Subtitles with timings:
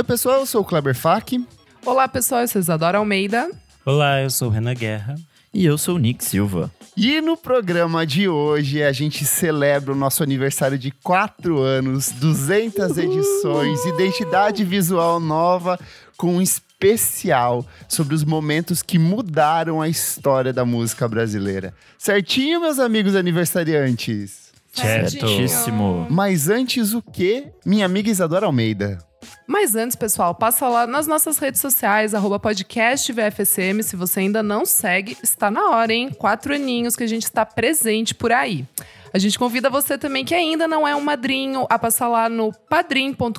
[0.00, 1.46] Oi, pessoal, eu sou o Kleber Fak.
[1.84, 3.50] Olá, pessoal, eu sou Isadora Almeida.
[3.84, 5.14] Olá, eu sou o Renan Guerra.
[5.52, 6.70] E eu sou o Nick Silva.
[6.96, 12.96] E no programa de hoje a gente celebra o nosso aniversário de 4 anos, 200
[12.96, 15.78] edições, identidade visual nova
[16.16, 21.74] com um especial sobre os momentos que mudaram a história da música brasileira.
[21.98, 24.50] Certinho, meus amigos aniversariantes?
[24.72, 26.06] Certíssimo.
[26.08, 27.48] Mas antes o que?
[27.66, 29.09] Minha amiga Isadora Almeida.
[29.46, 33.82] Mas antes, pessoal, passa lá nas nossas redes sociais, arroba podcast VFSM.
[33.82, 36.10] Se você ainda não segue, está na hora, hein?
[36.10, 38.64] Quatro aninhos que a gente está presente por aí.
[39.12, 42.52] A gente convida você também que ainda não é um madrinho a passar lá no
[42.68, 43.36] padrim.com.br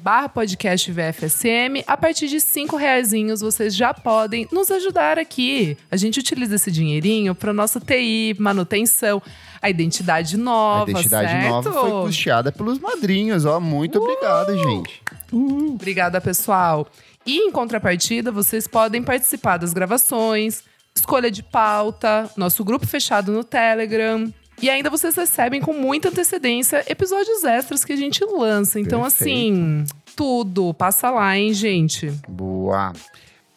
[0.00, 1.84] barra podcast VFSM.
[1.86, 5.76] A partir de cinco reaisinhos vocês já podem nos ajudar aqui.
[5.90, 9.22] A gente utiliza esse dinheirinho para nossa TI, manutenção,
[9.60, 11.48] a identidade nova, a identidade certo?
[11.50, 13.60] nova foi custeada pelos madrinhos, ó.
[13.60, 15.02] Muito obrigado, gente.
[15.30, 16.86] Obrigada, pessoal.
[17.26, 20.62] E em contrapartida, vocês podem participar das gravações,
[20.94, 24.32] escolha de pauta, nosso grupo fechado no Telegram.
[24.60, 28.80] E ainda vocês recebem com muita antecedência episódios extras que a gente lança.
[28.80, 29.22] Então, Perfeito.
[29.22, 30.72] assim, tudo.
[30.72, 32.10] Passa lá, hein, gente?
[32.28, 32.92] Boa.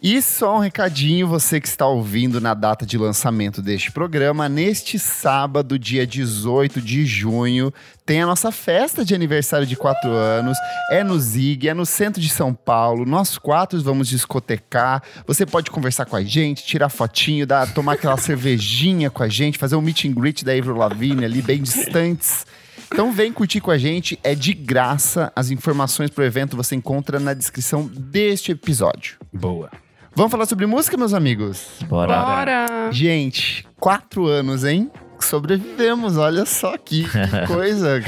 [0.01, 4.97] E só um recadinho, você que está ouvindo na data de lançamento deste programa, neste
[4.97, 7.73] sábado, dia 18 de junho,
[8.05, 10.57] tem a nossa festa de aniversário de 4 anos.
[10.89, 13.05] É no Zig, é no centro de São Paulo.
[13.05, 15.03] Nós quatro vamos discotecar.
[15.27, 19.57] Você pode conversar com a gente, tirar fotinho, dar, tomar aquela cervejinha com a gente,
[19.57, 22.45] fazer um meet and greet da Avril Lavigne ali, bem distantes.
[22.89, 25.29] Então vem curtir com a gente, é de graça.
[25.35, 29.17] As informações pro evento você encontra na descrição deste episódio.
[29.33, 29.69] Boa.
[30.19, 31.65] Vamos falar sobre música, meus amigos?
[31.87, 32.13] Bora.
[32.19, 32.91] Bora!
[32.91, 34.91] Gente, quatro anos, hein?
[35.17, 38.03] Sobrevivemos, olha só que, que coisa.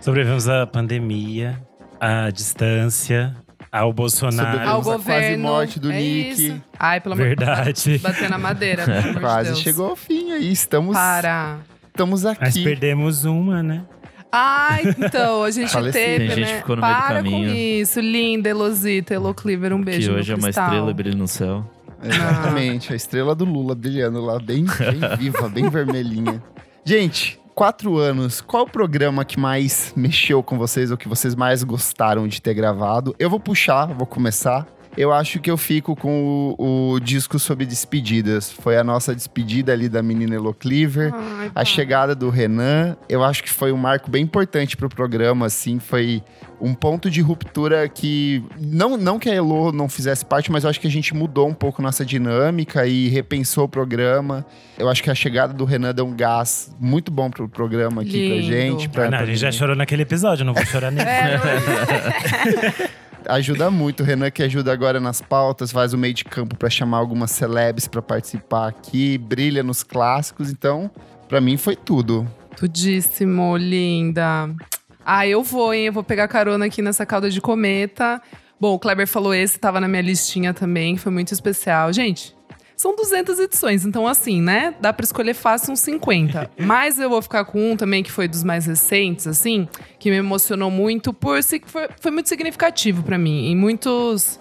[0.00, 1.62] Sobrevivemos à pandemia,
[2.00, 3.36] à distância,
[3.70, 4.68] ao Bolsonaro.
[4.68, 5.42] Ao a quase governo.
[5.44, 6.30] morte do é Nick.
[6.46, 6.62] Isso.
[6.76, 7.98] Ai, pelo amor de Verdade.
[8.02, 9.60] Bater na madeira, pelo amor de Quase Deus.
[9.60, 10.50] chegou ao fim aí.
[10.50, 11.58] Estamos, Para.
[11.86, 12.64] estamos Mas aqui.
[12.64, 13.84] perdemos uma, né?
[14.36, 16.56] Ai, então, a gente teve, Tem gente né?
[16.58, 17.48] ficou no meio do Para caminho.
[17.50, 18.00] com isso.
[18.00, 20.64] Linda, Elosita, Elo Cleaver, um beijo Que no hoje é uma cristal.
[20.66, 21.64] estrela brilhando no céu.
[22.02, 26.42] Exatamente, a estrela do Lula brilhando lá, bem, bem viva, bem vermelhinha.
[26.84, 31.62] Gente, quatro anos, qual o programa que mais mexeu com vocês ou que vocês mais
[31.62, 33.14] gostaram de ter gravado?
[33.18, 34.66] Eu vou puxar, vou começar.
[34.96, 38.50] Eu acho que eu fico com o, o disco sobre despedidas.
[38.50, 41.12] Foi a nossa despedida ali da menina Elo Cleaver.
[41.14, 45.46] Ai, A chegada do Renan, eu acho que foi um marco bem importante pro programa,
[45.46, 46.22] assim, foi
[46.60, 50.70] um ponto de ruptura que não, não que a Elo não fizesse parte, mas eu
[50.70, 54.46] acho que a gente mudou um pouco nossa dinâmica e repensou o programa.
[54.78, 58.28] Eu acho que a chegada do Renan deu um gás muito bom pro programa aqui
[58.28, 58.46] pra Lindo.
[58.46, 58.88] gente.
[58.88, 61.08] Pra, não, a pra gente já chorou naquele episódio, não vou chorar nele.
[61.08, 62.88] É, não-
[63.26, 66.68] Ajuda muito, o Renan que ajuda agora nas pautas, faz o meio de campo pra
[66.68, 70.90] chamar algumas celebs pra participar aqui, brilha nos clássicos, então,
[71.28, 72.26] pra mim foi tudo.
[72.56, 74.54] Tudíssimo, linda.
[75.04, 75.86] Ah, eu vou, hein?
[75.86, 78.20] Eu vou pegar carona aqui nessa cauda de cometa.
[78.60, 81.92] Bom, o Kleber falou esse, tava na minha listinha também, foi muito especial.
[81.92, 82.34] Gente,
[82.84, 84.74] são 200 edições, então assim, né?
[84.80, 86.50] Dá pra escolher fácil uns 50.
[86.58, 89.66] Mas eu vou ficar com um também, que foi dos mais recentes, assim,
[89.98, 94.38] que me emocionou muito, por si- foi, foi muito significativo pra mim, em muitos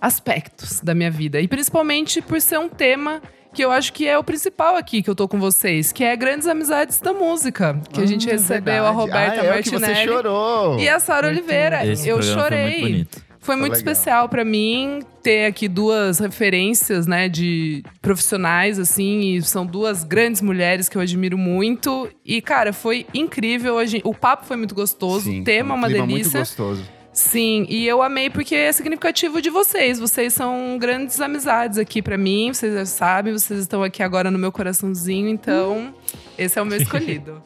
[0.00, 1.40] aspectos da minha vida.
[1.40, 3.22] E principalmente por ser um tema
[3.54, 6.16] que eu acho que é o principal aqui que eu tô com vocês, que é
[6.16, 7.78] grandes amizades da música.
[7.92, 8.96] Que a gente Hum, recebeu a verdade.
[8.96, 10.78] Roberta ah, é o que você Martinelli chorou.
[10.78, 11.86] e a Sara Oliveira.
[11.86, 13.06] Esse eu chorei.
[13.42, 13.54] Foi.
[13.54, 13.92] Foi muito legal.
[13.92, 20.40] especial pra mim ter aqui duas referências, né, de profissionais, assim, e são duas grandes
[20.40, 22.08] mulheres que eu admiro muito.
[22.24, 23.84] E, cara, foi incrível.
[23.86, 26.06] gente- o papo foi muito gostoso, Sim, o tema é um uma delícia.
[26.08, 26.82] muito gostoso.
[27.12, 29.98] Sim, e eu amei porque é significativo de vocês.
[30.00, 34.38] Vocês são grandes amizades aqui pra mim, vocês já sabem, vocês estão aqui agora no
[34.38, 35.94] meu coraçãozinho, então
[36.38, 37.42] esse é o meu escolhido.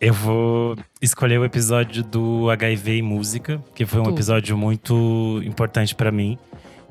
[0.00, 5.94] Eu vou escolher o episódio do HIV e música, que foi um episódio muito importante
[5.94, 6.36] pra mim.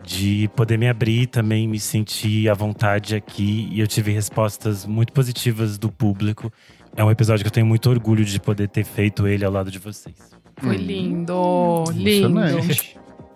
[0.03, 3.67] De poder me abrir também, me sentir à vontade aqui.
[3.71, 6.51] E eu tive respostas muito positivas do público.
[6.95, 9.71] É um episódio que eu tenho muito orgulho de poder ter feito ele ao lado
[9.71, 10.15] de vocês.
[10.57, 12.59] Foi Hum, lindo, lindo.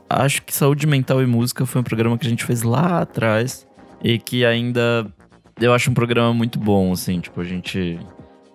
[0.09, 3.67] Acho que Saúde Mental e Música foi um programa que a gente fez lá atrás
[4.03, 5.11] e que ainda
[5.59, 7.99] eu acho um programa muito bom, assim, tipo, a gente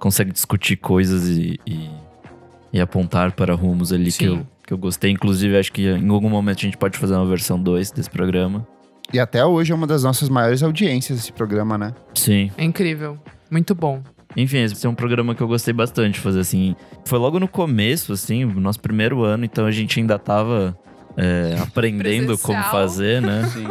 [0.05, 1.89] consegue discutir coisas e, e,
[2.75, 5.11] e apontar para rumos ali que eu, que eu gostei.
[5.11, 8.69] Inclusive, acho que em algum momento a gente pode fazer uma versão 2 desse programa.
[9.11, 11.95] E até hoje é uma das nossas maiores audiências esse programa, né?
[12.15, 12.51] Sim.
[12.59, 13.19] É incrível,
[13.51, 14.03] muito bom.
[14.37, 16.77] Enfim, esse é um programa que eu gostei bastante de fazer, assim.
[17.06, 20.79] Foi logo no começo, assim, o nosso primeiro ano, então a gente ainda tava
[21.17, 23.49] é, aprendendo como fazer, né?
[23.55, 23.69] Sim.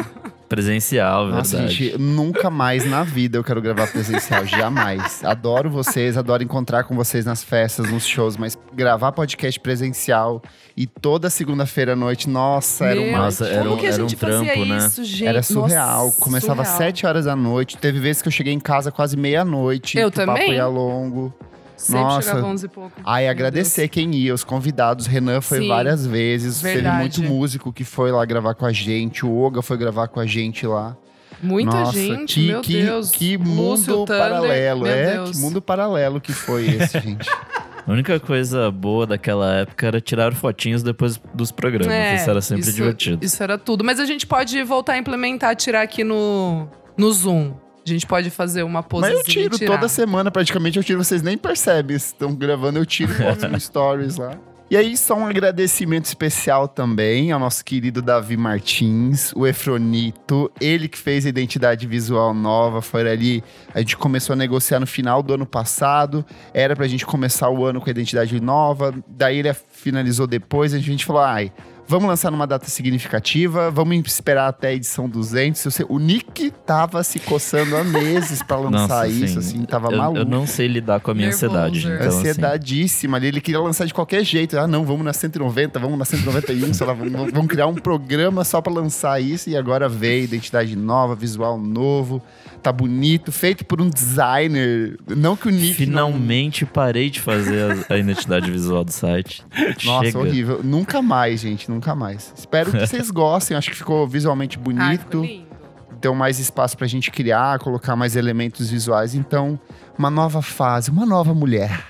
[0.54, 1.74] Presencial, Nossa, verdade.
[1.76, 5.24] gente, nunca mais na vida eu quero gravar presencial, jamais.
[5.26, 10.44] Adoro vocês, adoro encontrar com vocês nas festas, nos shows, mas gravar podcast presencial
[10.78, 14.78] e toda segunda-feira à noite, nossa, era uma Nossa, era um- era um trampo, né?
[14.78, 15.26] isso?
[15.26, 16.06] Era surreal.
[16.06, 16.88] Nossa, Começava às surreal.
[16.92, 17.76] 7 horas da noite.
[17.78, 19.98] Teve vezes que eu cheguei em casa quase meia-noite.
[19.98, 20.54] Eu que O papo também.
[20.54, 21.34] ia longo.
[21.76, 22.30] Sempre Nossa.
[22.30, 22.92] chegava 11 e pouco.
[23.06, 25.06] Ai, Meu agradecer quem ia, os convidados.
[25.08, 26.62] Renan foi Sim, várias vezes.
[26.62, 27.10] verdade.
[27.12, 29.26] Teve muito músico que foi lá gravar com a gente.
[29.26, 30.96] O Oga foi gravar com a gente lá.
[31.42, 33.12] Muita Nossa, gente, que, meu que, Deus.
[33.12, 34.88] que Lúcio mundo Thunder, paralelo.
[34.88, 35.32] é, Deus.
[35.32, 37.30] que mundo paralelo que foi esse, gente.
[37.86, 41.94] A única coisa boa daquela época era tirar fotinhos depois dos programas.
[41.94, 43.26] É, isso era sempre isso- divertido.
[43.26, 43.84] Isso era tudo.
[43.84, 46.66] Mas a gente pode voltar a implementar, tirar aqui no,
[46.98, 47.52] no Zoom.
[47.86, 49.76] A gente pode fazer uma pose Mas eu tiro tirar.
[49.76, 51.98] toda semana, praticamente eu tiro, vocês nem percebem.
[51.98, 54.38] Estão gravando, eu tiro e boto no stories lá.
[54.74, 60.88] E aí, só um agradecimento especial também ao nosso querido Davi Martins, o Efronito, ele
[60.88, 65.22] que fez a identidade visual nova, foi ali, a gente começou a negociar no final
[65.22, 69.54] do ano passado, era pra gente começar o ano com a identidade nova, daí ele
[69.54, 71.52] finalizou depois, a gente falou, ai,
[71.88, 75.64] vamos lançar numa data significativa, vamos esperar até a edição 200.
[75.66, 79.66] Eu sei- O Nick tava se coçando há meses pra lançar Nossa, isso, assim, assim,
[79.66, 80.20] tava eu, maluco.
[80.20, 81.46] eu não sei lidar com a minha Nervoso.
[81.46, 81.80] ansiedade.
[81.88, 84.58] Então, assim, Ansiedadíssima ali, ele queria lançar de qualquer jeito.
[84.58, 88.44] Ah, não, vamos na 190, vamos na 191, sei lá, vamos, vamos criar um programa
[88.44, 89.50] só pra lançar isso.
[89.50, 92.22] E agora veio identidade nova, visual novo,
[92.64, 94.98] tá bonito, feito por um designer.
[95.08, 95.86] Não que o Nick.
[95.86, 99.44] não- Finalmente parei de fazer a, a identidade visual do site.
[99.86, 100.20] Nossa, Chega.
[100.20, 100.62] horrível.
[100.64, 102.34] Nunca mais, gente, nunca mais.
[102.36, 103.56] Espero que vocês gostem.
[103.58, 105.02] Acho que ficou visualmente Ai, bonito.
[105.02, 105.54] ficou lindo.
[106.02, 109.16] Deu mais espaço pra gente criar, colocar mais elementos visuais.
[109.16, 109.58] Então,
[109.98, 111.82] uma nova fase, uma nova mulher.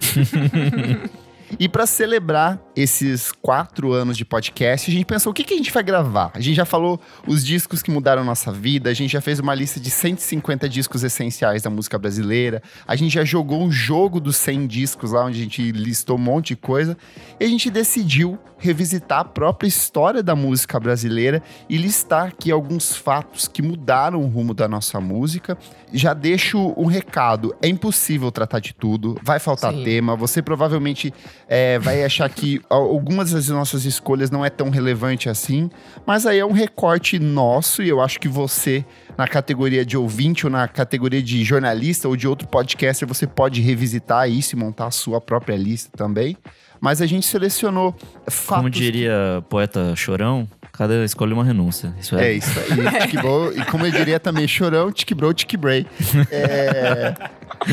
[1.58, 5.56] E pra celebrar esses quatro anos de podcast, a gente pensou o que, que a
[5.56, 6.30] gente vai gravar.
[6.34, 9.54] A gente já falou os discos que mudaram nossa vida, a gente já fez uma
[9.54, 14.36] lista de 150 discos essenciais da música brasileira, a gente já jogou um jogo dos
[14.36, 16.96] 100 discos lá, onde a gente listou um monte de coisa,
[17.38, 22.96] e a gente decidiu revisitar a própria história da música brasileira e listar aqui alguns
[22.96, 25.58] fatos que mudaram o rumo da nossa música.
[25.96, 29.82] Já deixo um recado: é impossível tratar de tudo, vai faltar Sim.
[29.82, 31.12] tema, você provavelmente
[31.48, 35.70] é, vai achar que al- algumas das nossas escolhas não é tão relevante assim,
[36.06, 38.84] mas aí é um recorte nosso e eu acho que você,
[39.16, 43.60] na categoria de ouvinte ou na categoria de jornalista ou de outro podcaster, você pode
[43.62, 46.36] revisitar isso e montar a sua própria lista também.
[46.78, 47.94] Mas a gente selecionou
[48.28, 48.56] fatos.
[48.58, 51.94] Como diria poeta Chorão, cada escolhe uma renúncia.
[51.98, 55.86] Isso É é, isso aí, tiquibro, e como eu diria também, chorão, tiquibro, tiquibray.
[56.30, 57.14] É,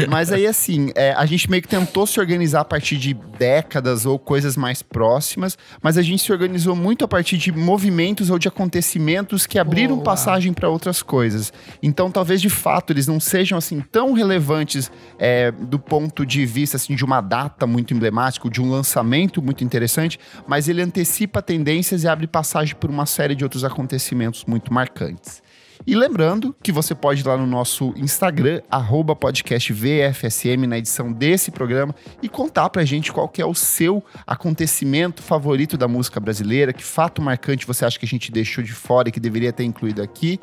[0.10, 4.06] mas aí, assim, é, a gente meio que tentou se organizar a partir de décadas
[4.06, 8.40] ou coisas mais próximas, mas a gente se organizou muito a partir de movimentos ou
[8.40, 10.06] de acontecimentos que abriram Boa.
[10.06, 11.52] passagem para outras coisas.
[11.82, 16.78] Então, talvez de fato eles não sejam assim tão relevantes é, do ponto de vista
[16.78, 22.04] assim, de uma data muito emblemática, de um lançamento muito interessante, mas ele antecipa tendências
[22.04, 25.42] e abre passagem por uma série de outros acontecimentos muito marcantes.
[25.86, 31.12] E lembrando que você pode ir lá no nosso Instagram, arroba podcast VFSM, na edição
[31.12, 36.22] desse programa, e contar pra gente qual que é o seu acontecimento favorito da música
[36.22, 39.52] brasileira, que fato marcante você acha que a gente deixou de fora e que deveria
[39.52, 40.40] ter incluído aqui.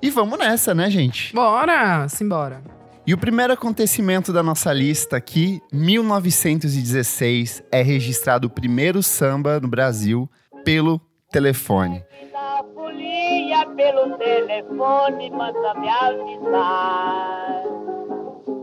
[0.00, 1.34] E vamos nessa, né, gente?
[1.34, 2.62] Bora, simbora.
[3.06, 9.66] E o primeiro acontecimento da nossa lista aqui, 1916, é registrado o primeiro samba no
[9.66, 10.30] Brasil
[10.64, 11.00] pelo
[11.34, 12.06] telefone.
[12.32, 17.83] Da folia pelo telefone manda me avisar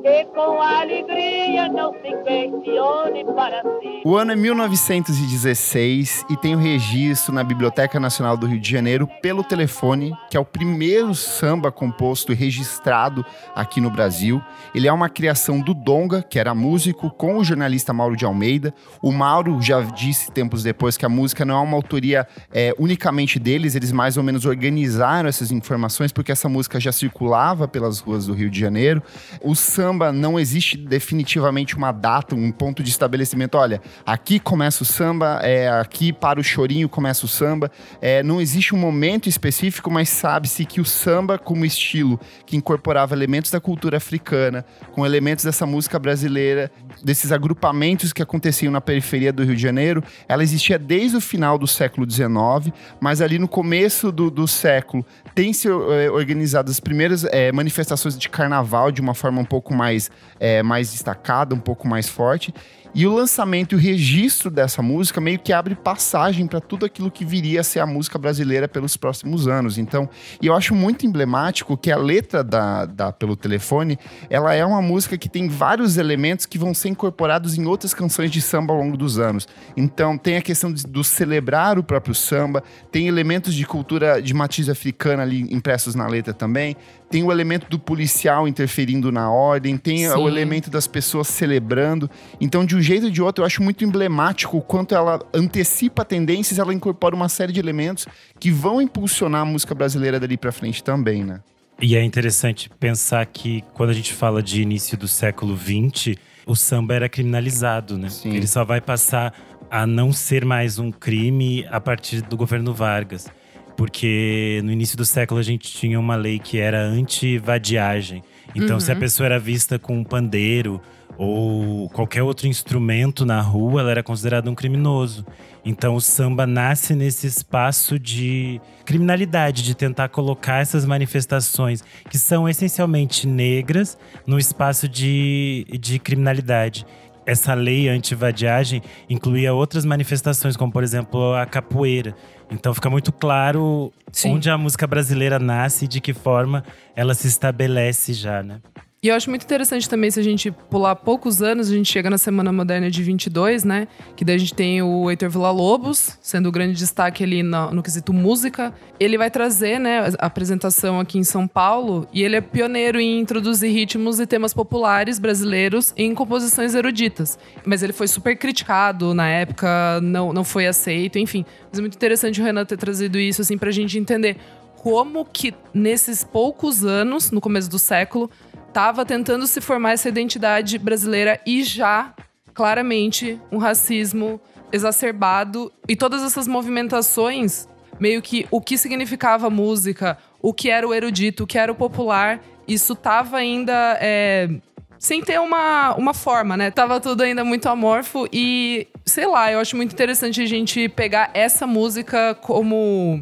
[0.01, 4.01] que com alegria não se questione para si.
[4.03, 9.08] O ano é 1916 e tem o registro na Biblioteca Nacional do Rio de Janeiro
[9.22, 13.24] pelo telefone, que é o primeiro samba composto e registrado
[13.55, 14.41] aqui no Brasil.
[14.74, 18.74] Ele é uma criação do Donga, que era músico, com o jornalista Mauro de Almeida.
[19.01, 23.38] O Mauro já disse tempos depois que a música não é uma autoria é, unicamente
[23.38, 28.25] deles, eles mais ou menos organizaram essas informações porque essa música já circulava pelas ruas
[28.25, 29.03] do Rio de Janeiro.
[29.43, 33.55] O samba não existe definitivamente uma data, um ponto de estabelecimento.
[33.55, 37.71] Olha, aqui começa o samba, é, aqui para o chorinho começa o samba.
[38.01, 43.15] É, não existe um momento específico, mas sabe-se que o samba, como estilo que incorporava
[43.15, 46.71] elementos da cultura africana, com elementos dessa música brasileira,
[47.03, 51.57] desses agrupamentos que aconteciam na periferia do Rio de Janeiro, ela existia desde o final
[51.57, 56.79] do século XIX, mas ali no começo do, do século tem se eh, organizado as
[56.79, 61.60] primeiras eh, manifestações de carnaval de uma forma um pouco mais, é, mais destacada, um
[61.60, 62.53] pouco mais forte.
[62.93, 67.10] E o lançamento e o registro dessa música meio que abre passagem para tudo aquilo
[67.10, 69.77] que viria a ser a música brasileira pelos próximos anos.
[69.77, 70.10] Então,
[70.41, 73.98] e eu acho muito emblemático que a letra da, da Pelo Telefone,
[74.29, 78.29] ela é uma música que tem vários elementos que vão ser incorporados em outras canções
[78.29, 79.48] de samba ao longo dos anos.
[79.77, 84.33] Então, tem a questão de, do celebrar o próprio samba, tem elementos de cultura de
[84.33, 86.75] matiz africana ali impressos na letra também,
[87.12, 90.15] tem o elemento do policial interferindo na ordem, tem Sim.
[90.15, 92.10] o elemento das pessoas celebrando.
[92.39, 96.06] Então, de um jeito ou de outro, eu acho muito emblemático o quanto ela antecipa
[96.06, 98.08] tendências, ela incorpora uma série de elementos
[98.39, 101.41] que vão impulsionar a música brasileira dali pra frente também, né?
[101.82, 106.15] E é interessante pensar que quando a gente fala de início do século XX,
[106.46, 108.10] o samba era criminalizado, né?
[108.10, 108.36] Sim.
[108.36, 109.34] Ele só vai passar
[109.70, 113.27] a não ser mais um crime a partir do governo Vargas.
[113.75, 118.24] Porque no início do século a gente tinha uma lei que era anti-vadiagem.
[118.56, 120.82] Então, se a pessoa era vista com um pandeiro
[121.18, 125.25] ou qualquer outro instrumento na rua, ela era considerada um criminoso.
[125.63, 132.50] Então, o samba nasce nesse espaço de criminalidade, de tentar colocar essas manifestações que são
[132.50, 136.86] essencialmente negras no espaço de, de criminalidade.
[137.24, 142.16] Essa lei anti-vadiagem incluía outras manifestações, como por exemplo a capoeira.
[142.51, 144.36] Então fica muito claro Sim.
[144.36, 148.60] onde a música brasileira nasce e de que forma ela se estabelece já, né?
[149.03, 152.08] E eu acho muito interessante também, se a gente pular poucos anos, a gente chega
[152.08, 153.88] na Semana Moderna de 22, né?
[154.15, 157.81] Que daí a gente tem o Heitor Villa-Lobos, sendo o grande destaque ali no, no
[157.81, 158.72] quesito música.
[159.00, 163.20] Ele vai trazer, né, a apresentação aqui em São Paulo, e ele é pioneiro em
[163.20, 167.39] introduzir ritmos e temas populares brasileiros em composições eruditas.
[167.65, 171.43] Mas ele foi super criticado na época, não, não foi aceito, enfim.
[171.72, 174.38] Mas é muito interessante o Renan ter trazido isso, assim, pra gente entender
[174.75, 178.29] como que nesses poucos anos, no começo do século,
[178.72, 182.13] estava tentando se formar essa identidade brasileira e já,
[182.54, 184.40] claramente, um racismo
[184.72, 185.72] exacerbado.
[185.90, 187.68] E todas essas movimentações,
[188.00, 191.75] meio que o que significava música, o que era o erudito, o que era o
[191.75, 193.98] popular, isso tava ainda.
[194.00, 194.50] é,
[194.98, 196.72] sem ter uma, uma forma, né?
[196.72, 201.32] Tava tudo ainda muito amorfo e, sei lá, eu acho muito interessante a gente pegar
[201.34, 203.20] essa música como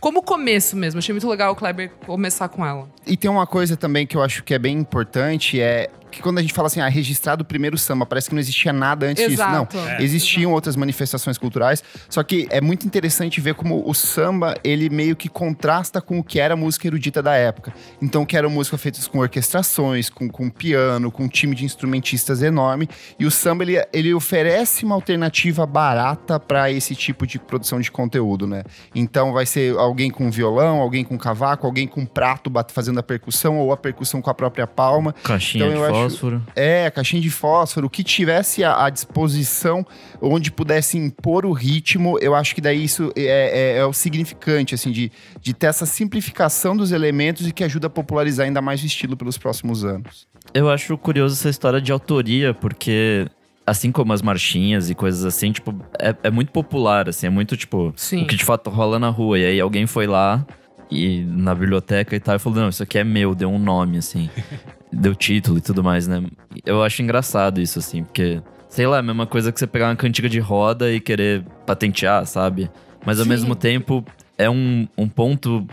[0.00, 0.98] como começo mesmo.
[0.98, 2.88] Achei muito legal o Kleber começar com ela.
[3.06, 6.38] E tem uma coisa também que eu acho que é bem importante, é que quando
[6.38, 9.24] a gente fala assim, ah, registrado o primeiro samba, parece que não existia nada antes
[9.24, 9.74] Exato.
[9.74, 9.84] disso.
[9.84, 10.02] Não, É.
[10.02, 15.14] existiam outras manifestações culturais, só que é muito interessante ver como o samba, ele meio
[15.16, 17.72] que contrasta com o que era a música erudita da época.
[18.02, 22.42] Então, que eram músicas feitas com orquestrações, com, com piano, com um time de instrumentistas
[22.42, 22.88] enorme,
[23.18, 27.90] e o samba, ele, ele oferece uma alternativa barata para esse tipo de produção de
[27.90, 28.62] conteúdo, né?
[28.94, 33.58] Então, vai ser alguém com violão, alguém com cavaco, alguém com prato fazendo a percussão,
[33.58, 35.12] ou a percussão com a própria palma.
[35.22, 36.42] Caixinha Então, eu de acho- fósforo.
[36.54, 39.86] É, caixinha de fósforo, o que tivesse à, à disposição,
[40.20, 44.74] onde pudesse impor o ritmo, eu acho que daí isso é, é- é o significante,
[44.74, 48.82] assim, de, de ter essa simplificação dos elementos e que ajuda a popularizar ainda mais
[48.82, 50.26] o estilo pelos próximos anos.
[50.52, 53.26] Eu acho curioso essa história de autoria, porque
[53.66, 57.56] assim como as marchinhas e coisas assim, tipo, é, é muito popular, assim, é muito,
[57.56, 58.22] tipo, Sim.
[58.24, 59.38] o que de fato rola na rua.
[59.38, 60.44] E aí alguém foi lá
[60.90, 63.98] e na biblioteca e tal, e falou, não, isso aqui é meu, deu um nome,
[63.98, 64.28] assim.
[64.92, 66.22] deu título e tudo mais, né?
[66.64, 69.88] Eu acho engraçado isso, assim, porque, sei lá, é a mesma coisa que você pegar
[69.88, 72.70] uma cantiga de roda e querer patentear, sabe?
[73.04, 73.30] Mas ao Sim.
[73.30, 74.04] mesmo tempo,
[74.36, 75.66] é um, um ponto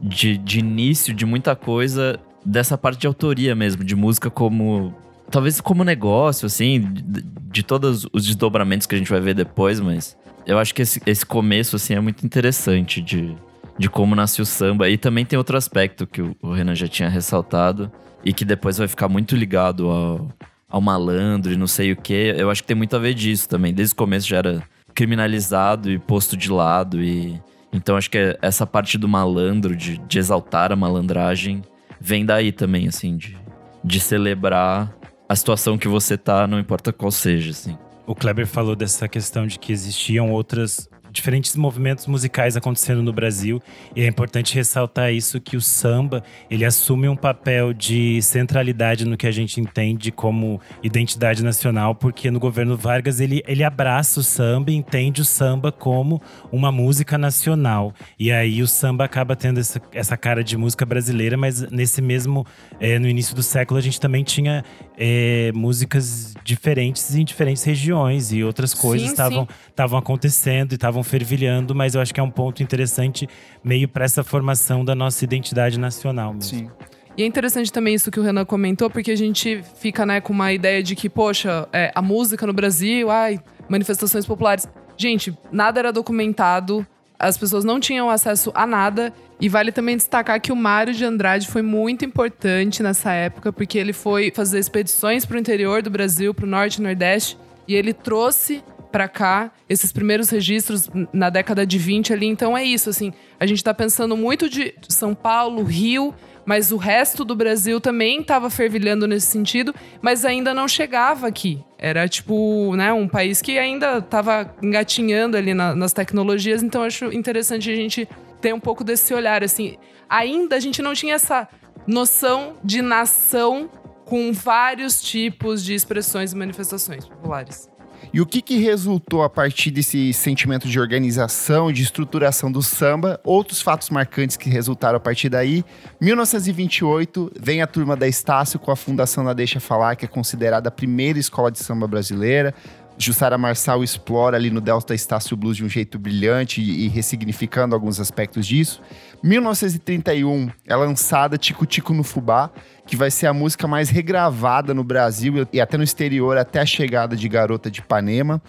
[0.00, 4.94] de, de início de muita coisa dessa parte de autoria mesmo, de música como.
[5.30, 9.80] Talvez como negócio, assim, de, de todos os desdobramentos que a gente vai ver depois,
[9.80, 10.16] mas
[10.46, 13.34] eu acho que esse, esse começo, assim, é muito interessante de,
[13.78, 14.88] de como nasce o samba.
[14.90, 17.90] E também tem outro aspecto que o, o Renan já tinha ressaltado
[18.24, 20.28] e que depois vai ficar muito ligado ao,
[20.68, 22.34] ao malandro e não sei o que.
[22.36, 23.72] Eu acho que tem muito a ver disso também.
[23.72, 24.62] Desde o começo já era
[24.94, 27.40] criminalizado e posto de lado e
[27.72, 31.62] então acho que essa parte do malandro de, de exaltar a malandragem
[32.00, 33.36] vem daí também assim de,
[33.82, 34.94] de celebrar
[35.28, 37.76] a situação que você tá não importa qual seja assim
[38.06, 43.62] O Kleber falou dessa questão de que existiam outras diferentes movimentos musicais acontecendo no Brasil
[43.94, 49.16] e é importante ressaltar isso que o samba ele assume um papel de centralidade no
[49.16, 54.24] que a gente entende como identidade nacional porque no governo Vargas ele, ele abraça o
[54.24, 57.94] samba e entende o samba como uma música nacional.
[58.18, 62.44] E aí o samba acaba tendo essa, essa cara de música brasileira mas nesse mesmo
[62.80, 64.64] eh, no início do século a gente também tinha
[64.98, 71.94] eh, músicas diferentes em diferentes regiões e outras coisas estavam acontecendo e estavam fervilhando, mas
[71.94, 73.28] eu acho que é um ponto interessante
[73.62, 76.58] meio para essa formação da nossa identidade nacional mesmo.
[76.58, 76.70] Sim.
[77.16, 80.32] E é interessante também isso que o Renan comentou, porque a gente fica né, com
[80.32, 84.68] uma ideia de que, poxa, é, a música no Brasil, ai, manifestações populares.
[84.96, 86.84] Gente, nada era documentado,
[87.18, 89.12] as pessoas não tinham acesso a nada.
[89.40, 93.78] E vale também destacar que o Mário de Andrade foi muito importante nessa época, porque
[93.78, 97.74] ele foi fazer expedições para o interior do Brasil, para o norte e nordeste, e
[97.74, 98.62] ele trouxe
[98.94, 102.26] para cá esses primeiros registros na década de 20 ali.
[102.26, 106.14] Então é isso, assim, a gente está pensando muito de São Paulo, Rio,
[106.46, 111.58] mas o resto do Brasil também estava fervilhando nesse sentido, mas ainda não chegava aqui.
[111.76, 117.06] Era tipo, né, um país que ainda estava engatinhando ali na, nas tecnologias, então acho
[117.06, 118.08] interessante a gente
[118.40, 119.76] ter um pouco desse olhar assim.
[120.08, 121.48] Ainda a gente não tinha essa
[121.84, 123.68] noção de nação
[124.04, 127.73] com vários tipos de expressões e manifestações populares.
[128.14, 133.20] E o que, que resultou a partir desse sentimento de organização, de estruturação do samba?
[133.24, 135.64] Outros fatos marcantes que resultaram a partir daí.
[136.00, 140.68] 1928, vem a turma da Estácio com a fundação da Deixa Falar, que é considerada
[140.68, 142.54] a primeira escola de samba brasileira.
[142.96, 147.74] Jussara Marçal explora ali no Delta Estácio Blues de um jeito brilhante e, e ressignificando
[147.74, 148.80] alguns aspectos disso.
[149.24, 152.50] 1931 é lançada Tico Tico no Fubá,
[152.86, 156.66] que vai ser a música mais regravada no Brasil e até no exterior, até a
[156.66, 158.42] chegada de Garota de Ipanema.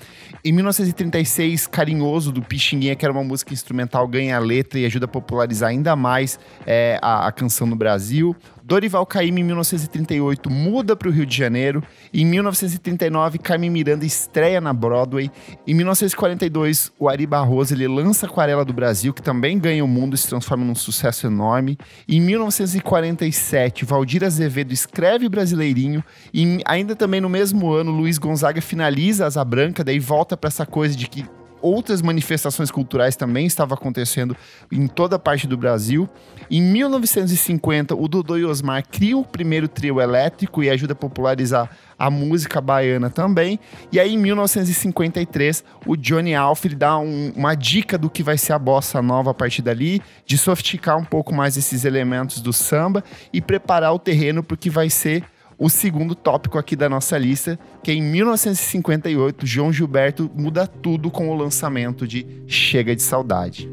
[0.44, 5.06] Em 1936, Carinhoso, do Pixinguinha, que era uma música instrumental, ganha a letra e ajuda
[5.06, 8.36] a popularizar ainda mais é, a, a canção no Brasil.
[8.68, 11.84] Dorival Caymmi, em 1938, muda para o Rio de Janeiro.
[12.12, 15.30] Em 1939, Carmen Miranda estreia na Broadway.
[15.68, 20.16] Em 1942, o Ari Barroso ele lança Aquarela do Brasil, que também ganha o mundo
[20.16, 21.78] e se transforma num sucesso enorme.
[22.10, 26.04] Em 1947, Valdir Azevedo escreve Brasileirinho.
[26.34, 30.66] E ainda também no mesmo ano, Luiz Gonzaga finaliza Asa Branca, daí volta para essa
[30.66, 31.24] coisa de que
[31.66, 34.38] outras manifestações culturais também estavam acontecendo
[34.72, 36.08] em toda parte do Brasil.
[36.50, 41.70] Em 1950, o Dodô e Osmar criam o primeiro trio elétrico e ajuda a popularizar
[41.98, 43.60] a música baiana também.
[43.92, 48.54] E aí, em 1953, o Johnny Alfred dá um, uma dica do que vai ser
[48.54, 53.04] a bossa nova a partir dali, de sofisticar um pouco mais esses elementos do samba
[53.34, 55.24] e preparar o terreno para o que vai ser
[55.58, 61.10] o segundo tópico aqui da nossa lista, que é em 1958, João Gilberto muda tudo
[61.10, 63.70] com o lançamento de Chega de Saudade.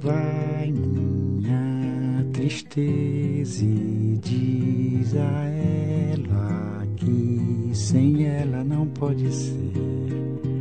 [0.00, 0.45] Vai
[2.46, 10.55] tristeza e diz a ela que sem ela não pode ser.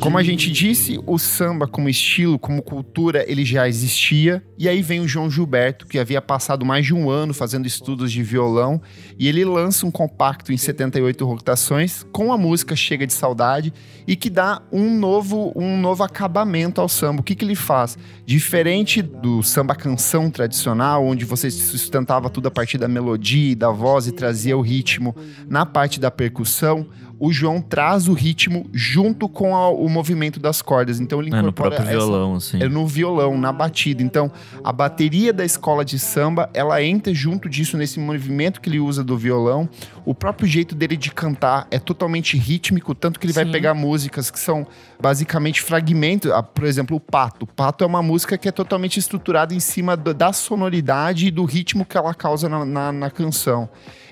[0.00, 4.42] Como a gente disse, o samba como estilo, como cultura, ele já existia.
[4.58, 8.10] E aí vem o João Gilberto, que havia passado mais de um ano fazendo estudos
[8.10, 8.80] de violão,
[9.18, 13.74] e ele lança um compacto em 78 rotações com a música Chega de Saudade
[14.06, 17.20] e que dá um novo, um novo acabamento ao samba.
[17.20, 17.98] O que, que ele faz?
[18.24, 23.70] Diferente do samba canção tradicional, onde você sustentava tudo a partir da melodia e da
[23.70, 25.14] voz e trazia o ritmo
[25.46, 26.86] na parte da percussão,
[27.20, 30.98] o João traz o ritmo junto com a, o movimento das cordas.
[30.98, 32.62] Então ele É, no incorpora próprio essa- violão, assim.
[32.62, 34.02] é no violão, na batida.
[34.02, 34.32] Então,
[34.64, 39.04] a bateria da escola de samba, ela entra junto disso nesse movimento que ele usa
[39.04, 39.68] do violão.
[40.06, 43.52] O próprio jeito dele de cantar é totalmente rítmico, tanto que ele vai Sim.
[43.52, 44.66] pegar músicas que são
[44.98, 46.30] basicamente fragmentos.
[46.32, 47.44] Ah, Por exemplo, o Pato.
[47.44, 51.44] O Pato é uma música que é totalmente estruturada em cima da sonoridade e do
[51.44, 53.68] ritmo que ela causa na- na- na canção.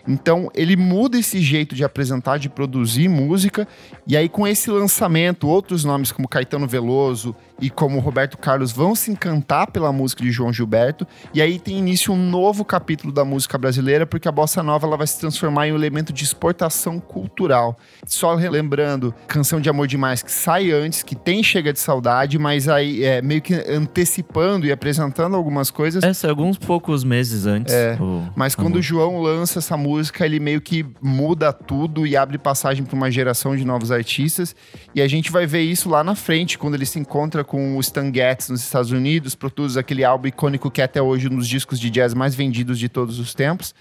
[0.07, 3.67] Então, ele muda esse jeito de apresentar, de produzir música,
[4.07, 8.95] e aí com esse lançamento, outros nomes como Caetano Veloso e como Roberto Carlos vão
[8.95, 13.25] se encantar pela música de João Gilberto, e aí tem início um novo capítulo da
[13.25, 17.01] música brasileira, porque a bossa nova ela vai se transformar em um elemento de exportação
[17.01, 17.77] cultural.
[18.07, 22.69] Só relembrando, Canção de Amor Demais que sai antes, que tem Chega de Saudade, mas
[22.69, 26.03] aí é meio que antecipando e apresentando algumas coisas.
[26.03, 27.73] É, saiu alguns poucos meses antes.
[27.75, 28.83] É, o- Mas quando o.
[28.83, 33.55] João lança essa música, ele meio que muda tudo e abre passagem para uma geração
[33.57, 34.55] de novos artistas.
[34.95, 37.81] E a gente vai ver isso lá na frente, quando ele se encontra com o
[37.81, 41.49] Stan Getz nos Estados Unidos, produz aquele álbum icônico que é até hoje um dos
[41.49, 43.75] discos de jazz mais vendidos de todos os tempos.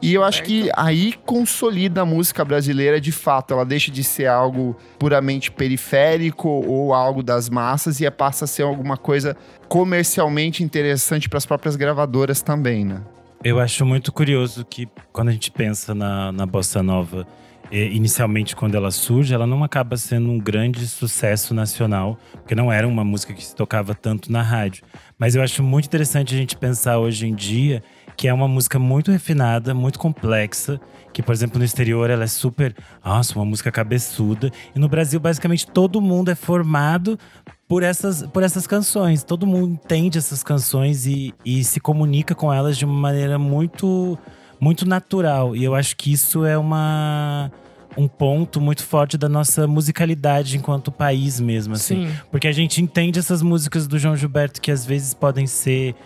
[0.00, 3.52] E eu acho que aí consolida a música brasileira de fato.
[3.52, 8.62] Ela deixa de ser algo puramente periférico ou algo das massas e passa a ser
[8.62, 9.36] alguma coisa
[9.68, 13.02] comercialmente interessante para as próprias gravadoras também, né?
[13.44, 17.26] Eu acho muito curioso que quando a gente pensa na, na bossa nova,
[17.70, 22.86] inicialmente quando ela surge, ela não acaba sendo um grande sucesso nacional, porque não era
[22.86, 24.84] uma música que se tocava tanto na rádio.
[25.18, 27.82] Mas eu acho muito interessante a gente pensar hoje em dia
[28.18, 30.80] que é uma música muito refinada, muito complexa,
[31.12, 34.50] que, por exemplo, no exterior ela é super, nossa, uma música cabeçuda.
[34.74, 37.16] E no Brasil, basicamente, todo mundo é formado
[37.68, 39.22] por essas, por essas canções.
[39.22, 44.18] Todo mundo entende essas canções e, e se comunica com elas de uma maneira muito,
[44.60, 45.54] muito natural.
[45.56, 47.50] E eu acho que isso é uma
[47.96, 52.06] um ponto muito forte da nossa musicalidade enquanto país mesmo, assim.
[52.06, 52.14] Sim.
[52.30, 55.96] Porque a gente entende essas músicas do João Gilberto que às vezes podem ser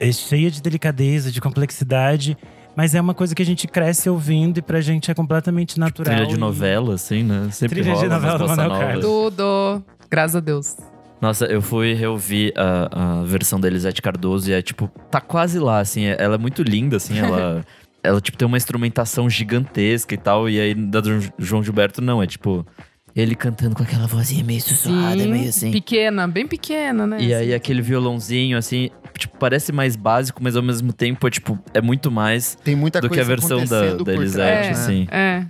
[0.00, 2.38] é, cheia de delicadeza, de complexidade,
[2.74, 6.14] mas é uma coisa que a gente cresce ouvindo e pra gente é completamente natural.
[6.14, 7.48] Trilha de e- novela, assim, né?
[7.50, 8.70] Sempre Trilha de novela do Manuel.
[8.70, 9.04] Carlos.
[9.04, 9.84] Tudo.
[10.10, 10.76] Graças a Deus.
[11.20, 15.58] Nossa, eu fui reouvir a, a versão da Elisete Cardoso e é tipo, tá quase
[15.58, 16.04] lá, assim.
[16.06, 17.62] é- Ela é muito linda, assim, ela.
[18.02, 20.48] ela, tipo, tem uma instrumentação gigantesca e tal.
[20.48, 22.66] E aí, da do João Gilberto, não, é tipo.
[23.14, 25.70] Ele cantando com aquela vozinha meio sussurrada, meio assim.
[25.70, 27.18] Pequena, bem pequena, né?
[27.20, 27.54] E aí Assim.
[27.54, 28.88] aquele violãozinho, assim,
[29.18, 33.02] tipo, parece mais básico, mas ao mesmo tempo é, tipo, é muito mais Tem muita
[33.02, 34.72] do que coisa a versão da, acontecendo da por Elisete, trás, né?
[34.72, 35.06] assim.
[35.10, 35.44] É,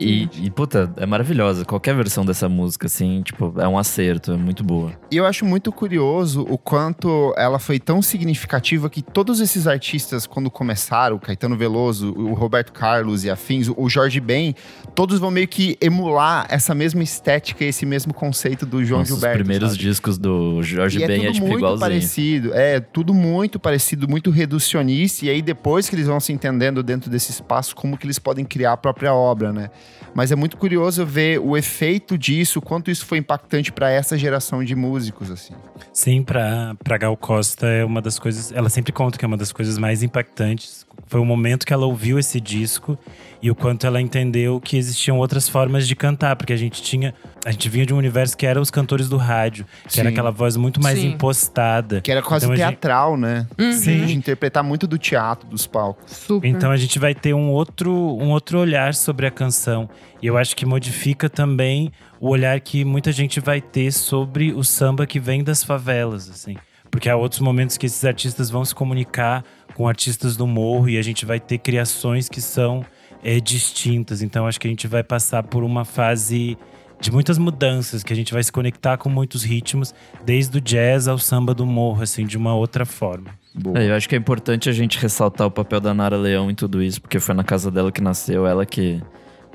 [0.00, 1.64] E, e, puta, é maravilhosa.
[1.64, 4.92] Qualquer versão dessa música, assim, tipo, é um acerto, é muito boa.
[5.10, 10.26] E eu acho muito curioso o quanto ela foi tão significativa que todos esses artistas,
[10.26, 14.54] quando começaram, o Caetano Veloso, o Roberto Carlos e afins, o Jorge Ben,
[14.94, 19.12] todos vão meio que emular essa mesma estética e esse mesmo conceito do João Nossa,
[19.12, 19.36] Gilberto.
[19.36, 19.80] Os primeiros sabe?
[19.80, 21.80] discos do Jorge e Ben é é, tudo tipo, muito igualzinho.
[21.80, 25.26] parecido, é tudo muito parecido, muito reducionista.
[25.26, 28.44] E aí depois que eles vão se entendendo dentro desse espaço, como que eles podem
[28.44, 29.65] criar a própria obra, né?
[30.14, 34.64] Mas é muito curioso ver o efeito disso, quanto isso foi impactante para essa geração
[34.64, 35.52] de músicos, assim.
[35.92, 38.52] Sim, pra Gal Costa é uma das coisas.
[38.52, 40.85] Ela sempre conta que é uma das coisas mais impactantes.
[41.08, 42.98] Foi o momento que ela ouviu esse disco
[43.40, 47.14] e o quanto ela entendeu que existiam outras formas de cantar, porque a gente tinha.
[47.44, 50.12] A gente vinha de um universo que era os cantores do rádio, que era Sim.
[50.14, 51.12] aquela voz muito mais Sim.
[51.12, 52.00] impostada.
[52.00, 53.46] Que era quase Então a gente- teatral, né?
[53.72, 54.04] Sim.
[54.06, 56.10] De interpretar muito do teatro, dos palcos.
[56.10, 56.48] Super.
[56.48, 59.88] Então a gente vai ter um outro, um outro olhar sobre a canção.
[60.20, 64.64] E eu acho que modifica também o olhar que muita gente vai ter sobre o
[64.64, 66.56] samba que vem das favelas, assim.
[66.96, 70.96] Porque há outros momentos que esses artistas vão se comunicar com artistas do morro e
[70.96, 72.82] a gente vai ter criações que são
[73.22, 74.22] é, distintas.
[74.22, 76.56] Então acho que a gente vai passar por uma fase
[76.98, 81.06] de muitas mudanças, que a gente vai se conectar com muitos ritmos, desde o jazz
[81.06, 83.28] ao samba do morro, assim, de uma outra forma.
[83.74, 86.54] É, eu acho que é importante a gente ressaltar o papel da Nara Leão em
[86.54, 89.02] tudo isso, porque foi na casa dela que nasceu, ela que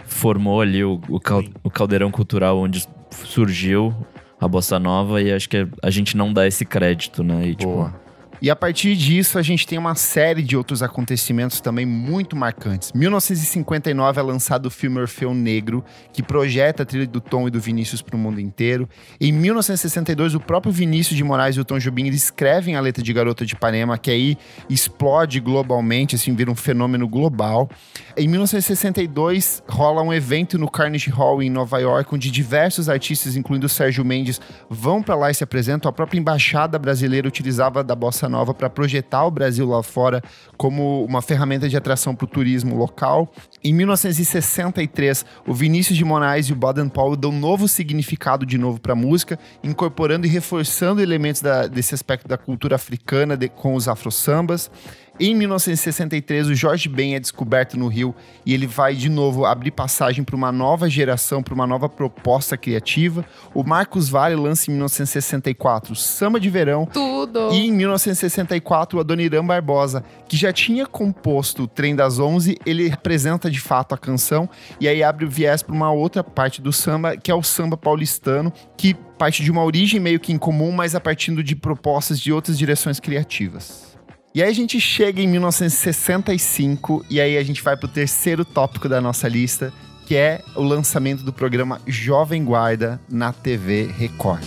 [0.06, 2.88] formou ali o, o, cal- o caldeirão cultural onde
[3.26, 3.96] surgiu
[4.42, 7.46] a bossa nova e acho que a gente não dá esse crédito, né?
[7.46, 8.01] E, tipo, Boa.
[8.42, 12.92] E a partir disso, a gente tem uma série de outros acontecimentos também muito marcantes.
[12.92, 17.60] 1959 é lançado o filme Orfeu Negro, que projeta a trilha do Tom e do
[17.60, 18.90] Vinícius para o mundo inteiro.
[19.20, 23.14] Em 1962, o próprio Vinícius de Moraes e o Tom Jobim escrevem a letra de
[23.14, 24.36] Garota de Ipanema, que aí
[24.68, 27.70] explode globalmente, assim, vira um fenômeno global.
[28.18, 33.70] Em 1962, rola um evento no Carnegie Hall em Nova York, onde diversos artistas, incluindo
[33.70, 35.88] Sérgio Mendes, vão para lá e se apresentam.
[35.88, 40.24] A própria embaixada brasileira utilizava da bossa nova para projetar o Brasil lá fora
[40.58, 43.32] como uma ferramenta de atração para o turismo local.
[43.64, 48.80] Em 1963, o Vinícius de Moraes e o Baden Powell dão novo significado de novo
[48.80, 53.76] para a música, incorporando e reforçando elementos da- desse aspecto da cultura africana de- com
[53.76, 54.72] os afro-sambas.
[55.20, 59.70] Em 1963, o Jorge Ben é descoberto no Rio e ele vai de novo abrir
[59.70, 63.24] passagem para uma nova geração, para uma nova proposta criativa.
[63.54, 67.52] O Marcos Vale lança em 1964 o Samba de Verão Tudo.
[67.52, 72.92] e em 1964, o Adoniran Barbosa, que já tinha composto o Trem das Onze, ele
[72.92, 76.72] apresenta de fato a canção e aí abre o viés para uma outra parte do
[76.72, 80.96] samba, que é o samba paulistano, que parte de uma origem meio que incomum, mas
[80.96, 83.92] a partir de propostas de outras direções criativas.
[84.34, 88.88] E aí a gente chega em 1965 e aí a gente vai pro terceiro tópico
[88.88, 89.74] da nossa lista,
[90.08, 94.42] que é o lançamento do programa Jovem Guarda na TV Record.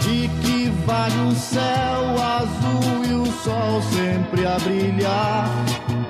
[0.00, 6.07] De que vale o céu azul e o sol sempre a brilhar?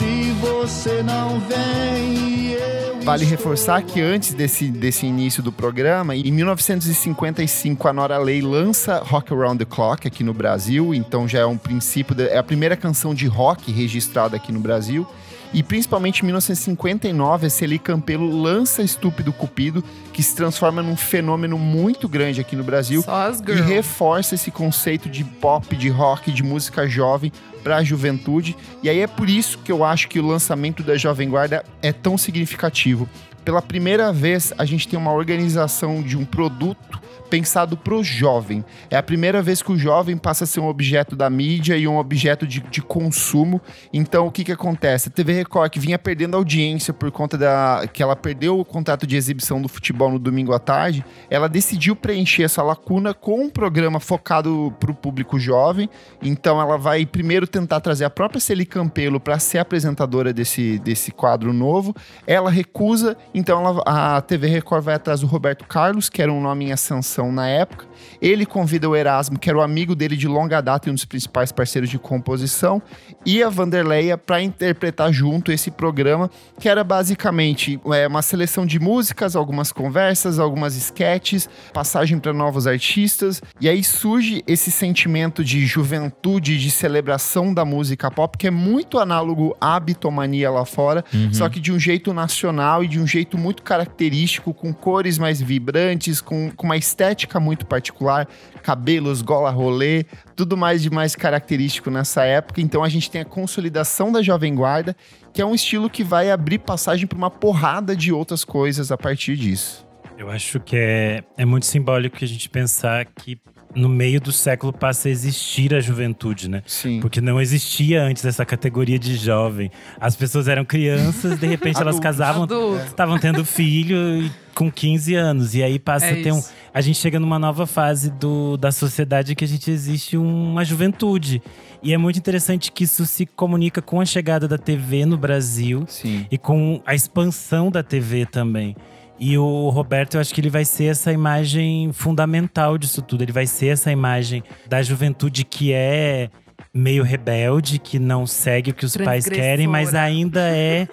[0.00, 3.02] Se você não vem, eu.
[3.02, 8.96] Vale reforçar que antes desse, desse início do programa, em 1955, a Nora Lay lança
[9.04, 12.78] Rock Around the Clock aqui no Brasil, então já é um princípio, é a primeira
[12.78, 15.06] canção de rock registrada aqui no Brasil.
[15.52, 19.82] E principalmente em 1959, a Celi Campelo lança Estúpido Cupido,
[20.12, 23.04] que se transforma num fenômeno muito grande aqui no Brasil
[23.48, 27.32] e reforça esse conceito de pop, de rock, de música jovem
[27.64, 28.56] para a juventude.
[28.82, 31.92] E aí é por isso que eu acho que o lançamento da Jovem Guarda é
[31.92, 33.08] tão significativo.
[33.44, 38.64] Pela primeira vez, a gente tem uma organização de um produto pensado pro jovem.
[38.90, 41.86] É a primeira vez que o jovem passa a ser um objeto da mídia e
[41.86, 43.60] um objeto de, de consumo.
[43.92, 45.08] Então, o que que acontece?
[45.08, 47.88] A TV Record, que vinha perdendo audiência por conta da...
[47.92, 51.94] que ela perdeu o contrato de exibição do futebol no domingo à tarde, ela decidiu
[51.94, 55.88] preencher essa lacuna com um programa focado pro público jovem.
[56.20, 61.12] Então, ela vai primeiro tentar trazer a própria Celi Campelo para ser apresentadora desse, desse
[61.12, 61.94] quadro novo.
[62.26, 66.40] Ela recusa, então ela, a TV Record vai atrás do Roberto Carlos, que era um
[66.40, 67.90] nome em ascensão na época.
[68.20, 71.04] Ele convida o Erasmo, que era o amigo dele de longa data e um dos
[71.04, 72.82] principais parceiros de composição,
[73.24, 78.78] e a Vanderleia para interpretar junto esse programa, que era basicamente é, uma seleção de
[78.78, 85.64] músicas, algumas conversas, algumas sketches, passagem para novos artistas, e aí surge esse sentimento de
[85.66, 91.48] juventude, de celebração da música pop, que é muito análogo à bitomania lá fora, só
[91.48, 96.20] que de um jeito nacional e de um jeito muito característico, com cores mais vibrantes,
[96.20, 97.09] com, com uma estética
[97.40, 98.28] muito particular,
[98.62, 100.04] cabelos, gola rolê,
[100.36, 102.60] tudo mais de mais característico nessa época.
[102.60, 104.96] Então a gente tem a consolidação da Jovem Guarda,
[105.32, 108.98] que é um estilo que vai abrir passagem para uma porrada de outras coisas a
[108.98, 109.89] partir disso.
[110.20, 113.38] Eu acho que é, é muito simbólico a gente pensar que
[113.74, 116.62] no meio do século passa a existir a juventude, né?
[116.66, 117.00] Sim.
[117.00, 119.70] Porque não existia antes essa categoria de jovem.
[119.98, 122.46] As pessoas eram crianças, de repente elas casavam,
[122.84, 125.54] estavam tendo filho e- com 15 anos.
[125.54, 126.42] E aí passa É a ter um.
[126.74, 131.40] A gente chega numa nova fase do, da sociedade que a gente existe uma juventude.
[131.82, 135.86] E é muito interessante que isso se comunica com a chegada da TV no Brasil
[135.88, 136.26] Sim.
[136.30, 138.76] e com a expansão da TV também.
[139.20, 143.22] E o Roberto, eu acho que ele vai ser essa imagem fundamental disso tudo.
[143.22, 146.30] Ele vai ser essa imagem da juventude que é
[146.72, 150.88] meio rebelde, que não segue o que os pais querem, mas ainda é.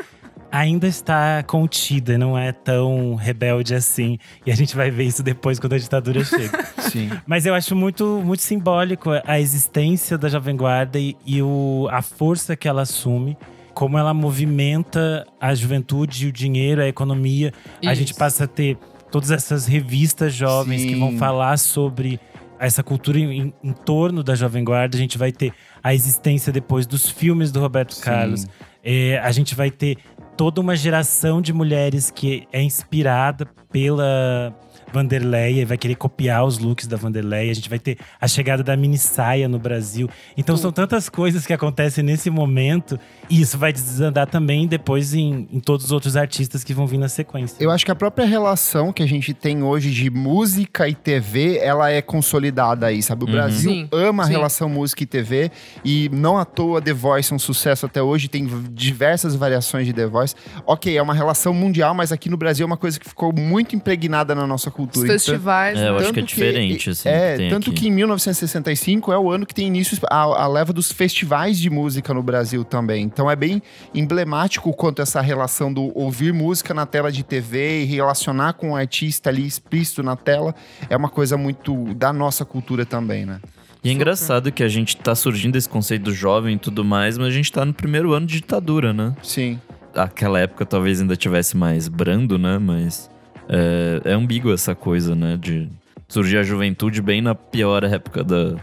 [0.50, 4.18] Ainda está contida, não é tão rebelde assim.
[4.46, 6.66] E a gente vai ver isso depois quando a ditadura chega.
[6.90, 7.10] Sim.
[7.26, 12.02] Mas eu acho muito, muito simbólico a existência da Jovem Guarda e, e o, a
[12.02, 13.38] força que ela assume,
[13.78, 17.54] como ela movimenta a juventude, o dinheiro, a economia.
[17.86, 17.96] A Isso.
[17.96, 18.76] gente passa a ter
[19.12, 21.18] todas essas revistas jovens que vão Sim.
[21.20, 22.20] falar sobre
[22.60, 24.98] essa cultura em, em torno da Jovem Guarda.
[24.98, 28.02] A gente vai ter a existência depois dos filmes do Roberto Sim.
[28.02, 28.48] Carlos.
[28.84, 30.00] É, a gente vai ter
[30.36, 34.56] toda uma geração de mulheres que é inspirada pela
[34.91, 37.52] Vanderleia e vai querer copiar os looks da Vanderleia.
[37.52, 40.10] A gente vai ter a chegada da mini saia no Brasil.
[40.38, 45.47] Então são tantas coisas que acontecem nesse momento e isso vai desandar também depois em,
[45.52, 47.62] em todos os outros artistas que vão vir na sequência.
[47.63, 51.58] Eu acho que a própria relação que a gente tem hoje de música e TV,
[51.58, 53.23] ela é consolidada aí, sabe?
[53.23, 54.32] O Brasil Sim, ama a sim.
[54.32, 55.52] relação música e TV
[55.84, 59.93] e não à toa The Voice é um sucesso até hoje, tem diversas variações de
[59.93, 60.36] The Voice.
[60.65, 63.76] Ok, é uma relação mundial, mas aqui no Brasil é uma coisa que ficou muito
[63.76, 65.08] impregnada na nossa Os cultura.
[65.08, 67.10] Então, festivais, É, eu acho que é Tanto diferente, assim.
[67.10, 67.80] É, que tem tanto aqui.
[67.82, 71.70] que em 1965 é o ano que tem início a, a leva dos festivais de
[71.70, 73.04] música no Brasil também.
[73.04, 73.62] Então é bem
[73.94, 78.76] emblemático quanto essa relação do ouvir música na tela de TV e relacionar com o
[78.76, 80.54] artista ali explícito na tela
[80.90, 83.40] é uma coisa muito da nossa cultura também, né?
[83.84, 87.18] E é engraçado que a gente tá surgindo esse conceito do jovem e tudo mais,
[87.18, 89.16] mas a gente tá no primeiro ano de ditadura, né?
[89.24, 89.60] Sim.
[89.96, 92.58] Aquela época talvez ainda tivesse mais brando, né?
[92.58, 93.10] Mas
[93.49, 95.38] é, é ambígua essa coisa, né?
[95.39, 95.69] De
[96.07, 98.55] surgir a juventude bem na pior época da,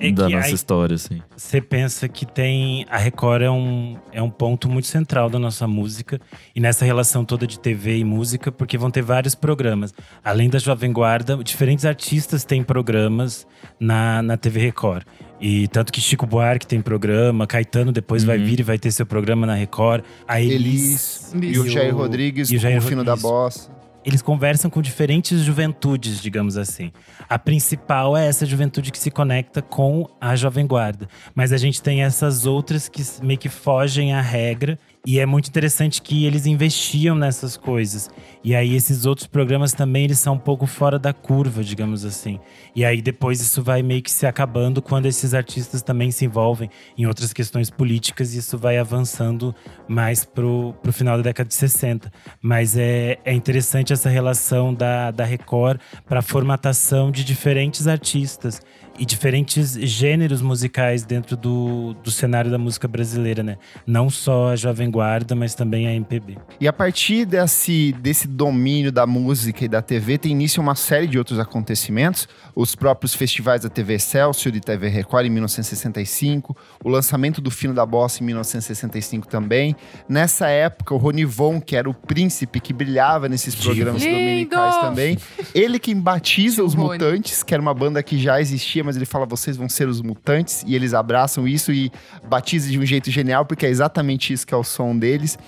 [0.00, 1.20] É da nossa aí- história, assim.
[1.36, 2.84] Você pensa que tem.
[2.90, 6.20] A Record é um, é um ponto muito central da nossa música
[6.54, 9.92] e nessa relação toda de TV e música, porque vão ter vários programas.
[10.24, 13.46] Além da Jovem Guarda, diferentes artistas têm programas
[13.78, 15.04] na, na TV Record.
[15.40, 18.44] E tanto que Chico Buarque tem programa, Caetano depois vai Uhum.
[18.44, 20.02] vir e vai ter seu programa na Record.
[20.26, 21.32] A Elis.
[21.32, 21.68] Elis e o.
[21.68, 23.30] Jair Rodrigues, e o Jair o fino da Rodrigues.
[23.30, 23.77] bossa.
[24.04, 26.92] Eles conversam com diferentes juventudes, digamos assim.
[27.28, 31.08] A principal é essa juventude que se conecta com a Jovem Guarda.
[31.34, 34.78] Mas a gente tem essas outras que meio que fogem à regra.
[35.08, 38.10] E é muito interessante que eles investiam nessas coisas.
[38.44, 42.38] E aí esses outros programas também eles são um pouco fora da curva, digamos assim.
[42.76, 46.68] E aí depois isso vai meio que se acabando quando esses artistas também se envolvem
[46.94, 49.54] em outras questões políticas e isso vai avançando
[49.88, 52.12] mais pro, pro final da década de 60.
[52.42, 58.60] Mas é, é interessante essa relação da, da Record para a formatação de diferentes artistas
[58.98, 63.56] e diferentes gêneros musicais dentro do, do cenário da música brasileira, né?
[63.86, 66.36] Não só a Jovem Guarda, mas também a MPB.
[66.60, 71.06] E a partir desse, desse domínio da música e da TV, tem início uma série
[71.06, 72.28] de outros acontecimentos.
[72.54, 77.72] Os próprios festivais da TV Celso e TV Record em 1965, o lançamento do Fino
[77.72, 79.76] da Bossa em 1965 também.
[80.08, 84.14] Nessa época, o Ronivon, que era o príncipe que brilhava nesses programas Lindo!
[84.14, 85.18] dominicais também,
[85.54, 86.98] ele quem batiza os Rony.
[86.98, 90.00] Mutantes, que era uma banda que já existia, mas ele fala, vocês vão ser os
[90.00, 91.92] Mutantes, e eles abraçam isso e
[92.26, 95.38] batiza de um jeito genial, porque é exatamente isso que é o som deles.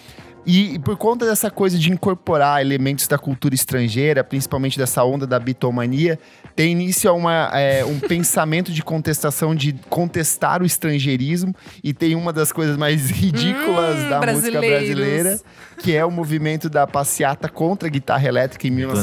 [0.47, 5.27] E, e por conta dessa coisa de incorporar elementos da cultura estrangeira, principalmente dessa onda
[5.27, 6.19] da bitomania,
[6.57, 12.15] tem início a uma, é, um pensamento de contestação, de contestar o estrangeirismo, e tem
[12.15, 15.41] uma das coisas mais ridículas Hum, da música brasileira,
[15.79, 18.71] que é o movimento da passeata contra a guitarra elétrica em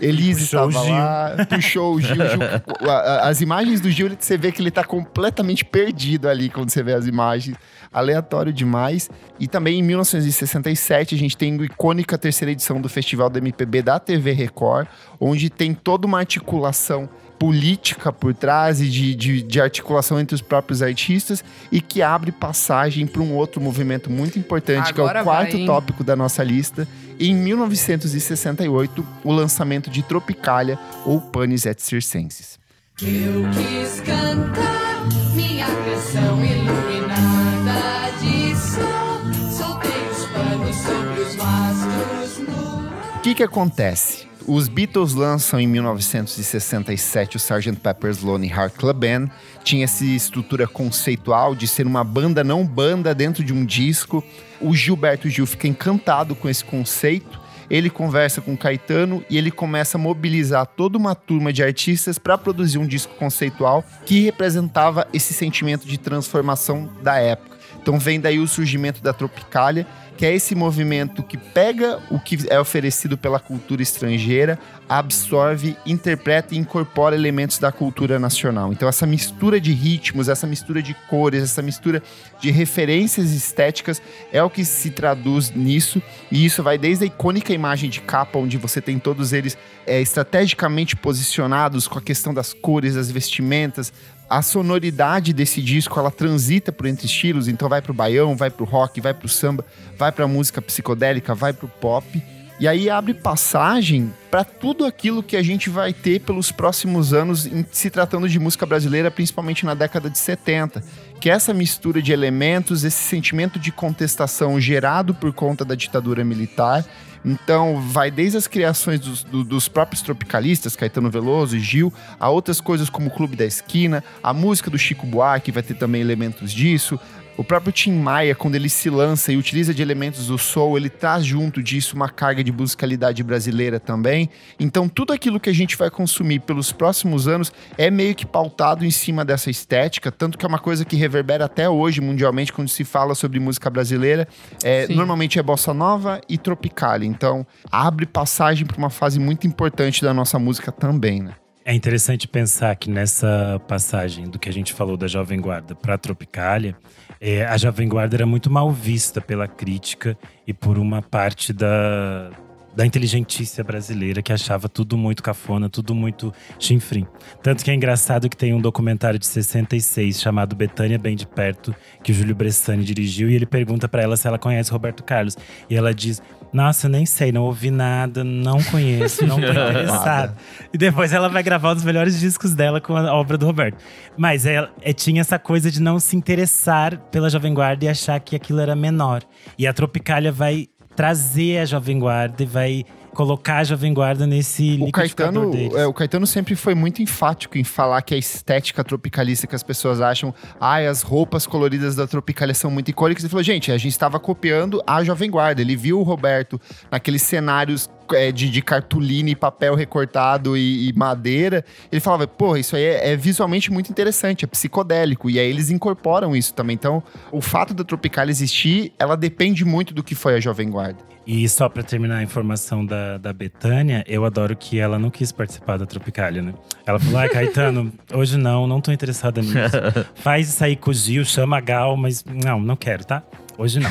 [0.00, 0.54] Elise 1967.
[0.54, 1.46] estava lá.
[1.46, 2.16] Puxou o Gil.
[2.16, 3.20] lá, puxou o Gil.
[3.22, 6.92] As imagens do Gil, você vê que ele tá completamente perdido ali quando você vê
[6.92, 7.56] as imagens.
[7.92, 9.10] Aleatório demais.
[9.38, 13.82] E também em 1967, a gente tem a icônica terceira edição do Festival do MPB
[13.82, 14.86] da TV Record,
[15.20, 20.42] onde tem toda uma articulação política por trás e de, de, de articulação entre os
[20.42, 25.20] próprios artistas e que abre passagem para um outro movimento muito importante, que é Agora
[25.20, 26.86] o quarto vai, tópico da nossa lista.
[27.18, 32.58] Em 1968, o lançamento de Tropicália ou Panis et Circenses.
[33.00, 39.20] Eu quis cantar minha canção iluminada de sol.
[39.50, 44.25] Soltei os panos sobre os no O que que acontece?
[44.48, 47.80] Os Beatles lançam em 1967 o Sgt.
[47.80, 49.28] Pepper's Lonely Heart Club Band.
[49.64, 54.22] Tinha essa estrutura conceitual de ser uma banda não banda dentro de um disco.
[54.60, 57.40] O Gilberto Gil fica encantado com esse conceito.
[57.68, 62.16] Ele conversa com o Caetano e ele começa a mobilizar toda uma turma de artistas
[62.16, 67.56] para produzir um disco conceitual que representava esse sentimento de transformação da época.
[67.82, 72.38] Então vem daí o surgimento da Tropicália, que é esse movimento que pega o que
[72.48, 78.72] é oferecido pela cultura estrangeira, absorve, interpreta e incorpora elementos da cultura nacional.
[78.72, 82.02] Então essa mistura de ritmos, essa mistura de cores, essa mistura
[82.40, 84.00] de referências estéticas
[84.32, 86.00] é o que se traduz nisso,
[86.30, 90.00] e isso vai desde a icônica imagem de capa, onde você tem todos eles é,
[90.00, 93.92] estrategicamente posicionados com a questão das cores, das vestimentas,
[94.28, 98.64] a sonoridade desse disco ela transita por entre estilos, então vai pro baião, vai pro
[98.64, 99.64] rock, vai pro samba,
[99.96, 102.22] vai pra música psicodélica, vai pro pop.
[102.58, 107.44] E aí abre passagem para tudo aquilo que a gente vai ter pelos próximos anos
[107.44, 110.82] em se tratando de música brasileira, principalmente na década de 70,
[111.20, 116.24] que é essa mistura de elementos, esse sentimento de contestação gerado por conta da ditadura
[116.24, 116.82] militar.
[117.28, 122.30] Então, vai desde as criações dos, do- dos próprios tropicalistas, Caetano Veloso e Gil, a
[122.30, 126.00] outras coisas como o Clube da Esquina, a música do Chico Buarque vai ter também
[126.00, 127.00] elementos disso.
[127.38, 130.88] O próprio Tim Maia, quando ele se lança e utiliza de elementos do soul, ele
[130.88, 134.30] traz junto disso uma carga de musicalidade brasileira também.
[134.58, 138.86] Então, tudo aquilo que a gente vai consumir pelos próximos anos é meio que pautado
[138.86, 142.70] em cima dessa estética, tanto que é uma coisa que reverbera até hoje mundialmente quando
[142.70, 144.26] se fala sobre música brasileira.
[144.64, 147.06] É, normalmente é bossa nova e tropicalia.
[147.06, 151.34] Então, abre passagem para uma fase muito importante da nossa música também, né?
[151.68, 155.98] É interessante pensar que nessa passagem do que a gente falou da Jovem Guarda para
[155.98, 156.76] Tropicália,
[157.20, 162.30] é, a Jovem Guarda era muito mal vista pela crítica e por uma parte da,
[162.76, 167.06] da inteligentícia brasileira que achava tudo muito cafona, tudo muito chinfrim.
[167.42, 171.74] Tanto que é engraçado que tem um documentário de 66 chamado Betânia Bem de Perto,
[172.02, 175.38] que o Júlio Bressani dirigiu, e ele pergunta para ela se ela conhece Roberto Carlos.
[175.70, 180.34] E ela diz: Nossa, eu nem sei, não ouvi nada, não conheço, não tô interessada.
[180.72, 183.76] E depois ela vai gravar um dos melhores discos dela com a obra do Roberto.
[184.16, 188.18] Mas ela é, tinha essa coisa de não se interessar pela Jovem Guarda e achar
[188.20, 189.22] que aquilo era menor.
[189.58, 192.84] E a Tropicália vai trazer a Jovem Guarda e vai
[193.16, 197.64] colocar a Jovem Guarda nesse O Caetano, é, o Caetano sempre foi muito enfático em
[197.64, 202.54] falar que a estética tropicalista que as pessoas acham, ai, as roupas coloridas da Tropicália
[202.54, 203.24] são muito icônicas.
[203.24, 205.62] Ele falou, gente, a gente estava copiando a Jovem Guarda.
[205.62, 210.92] Ele viu o Roberto naqueles cenários é, de, de cartolina e papel recortado e, e
[210.92, 211.64] madeira.
[211.90, 215.30] Ele falava, porra, isso aí é, é visualmente muito interessante, é psicodélico.
[215.30, 216.74] E aí eles incorporam isso também.
[216.74, 217.02] Então,
[217.32, 221.15] o fato da Tropicália existir, ela depende muito do que foi a Jovem Guarda.
[221.26, 225.32] E só pra terminar a informação da, da Betânia, eu adoro que ela não quis
[225.32, 226.54] participar da Tropicália, né?
[226.86, 229.56] Ela falou: ai, Caetano, hoje não, não tô interessada nisso.
[230.14, 233.24] Faz isso aí com o Gil, chama a Gal, mas não, não quero, tá?
[233.58, 233.90] Hoje não.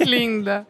[0.00, 0.66] Linda.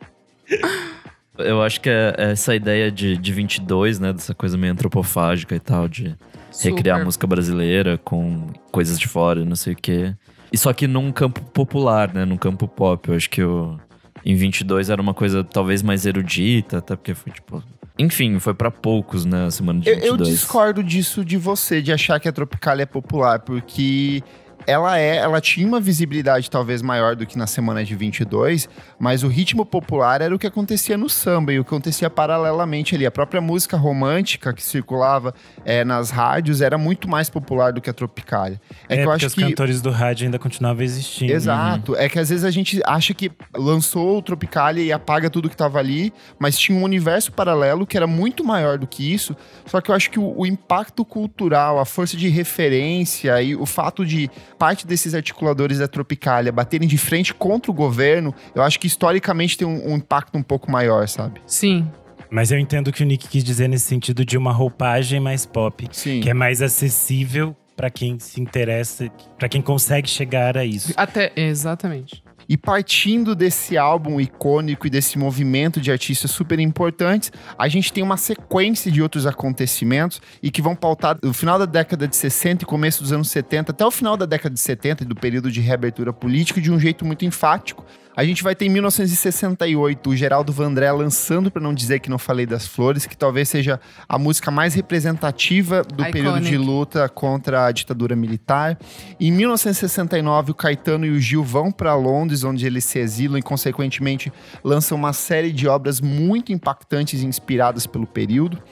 [1.38, 4.12] Eu acho que é é essa ideia de, de 22, né?
[4.12, 6.16] Dessa coisa meio antropofágica e tal, de
[6.62, 7.05] recriar a Super.
[7.05, 10.17] música brasileira com coisas de fora, e não sei o quê.
[10.52, 12.25] E só que num campo popular, né?
[12.25, 13.08] Num campo pop.
[13.08, 13.79] Eu acho que o,
[14.27, 17.62] em 22 era uma coisa talvez mais erudita, até porque foi tipo.
[17.98, 19.46] Enfim, foi pra poucos, né?
[19.46, 20.20] A semana de Eu, 22.
[20.20, 24.22] eu discordo disso de você, de achar que a Tropicália é popular, porque
[24.67, 29.23] ela é, ela tinha uma visibilidade talvez maior do que na semana de 22, mas
[29.23, 33.06] o ritmo popular era o que acontecia no samba e o que acontecia paralelamente ali.
[33.06, 37.88] A própria música romântica que circulava é, nas rádios era muito mais popular do que
[37.88, 38.60] a Tropicália.
[38.88, 41.33] É, É, que eu porque acho os que cantores do rádio ainda continuavam existindo.
[41.33, 41.94] Exato.
[41.96, 45.56] É que às vezes a gente acha que lançou o Tropicália e apaga tudo que
[45.56, 49.37] tava ali, mas tinha um universo paralelo que era muito maior do que isso.
[49.67, 53.67] Só que eu acho que o, o impacto cultural, a força de referência e o
[53.67, 58.79] fato de parte desses articuladores da Tropicália baterem de frente contra o governo, eu acho
[58.79, 61.40] que historicamente tem um, um impacto um pouco maior, sabe?
[61.46, 61.88] Sim.
[62.31, 65.46] Mas eu entendo o que o Nick quis dizer nesse sentido de uma roupagem mais
[65.46, 66.21] pop, Sim.
[66.21, 70.92] que é mais acessível pra quem se interessa, pra quem consegue chegar a isso.
[70.96, 71.33] Até.
[71.37, 72.25] Exatamente.
[72.49, 78.03] E partindo desse álbum icônico e desse movimento de artistas super importantes, a gente tem
[78.03, 82.63] uma sequência de outros acontecimentos e que vão pautar o final da década de 60
[82.63, 85.51] e começo dos anos 70 até o final da década de 70 e do período
[85.51, 87.85] de reabertura política de um jeito muito enfático.
[88.17, 92.17] A gente vai ter em 1968 o Geraldo Vandré lançando, para não dizer que não
[92.17, 96.12] falei das flores, que talvez seja a música mais representativa do Iconic.
[96.12, 98.79] período de luta contra a ditadura militar.
[99.21, 103.42] Em 1969, o Caetano e o Gil vão para Londres, onde eles se exilam e,
[103.42, 104.33] consequentemente,
[104.64, 108.62] lançam uma série de obras muito impactantes e inspiradas pelo período.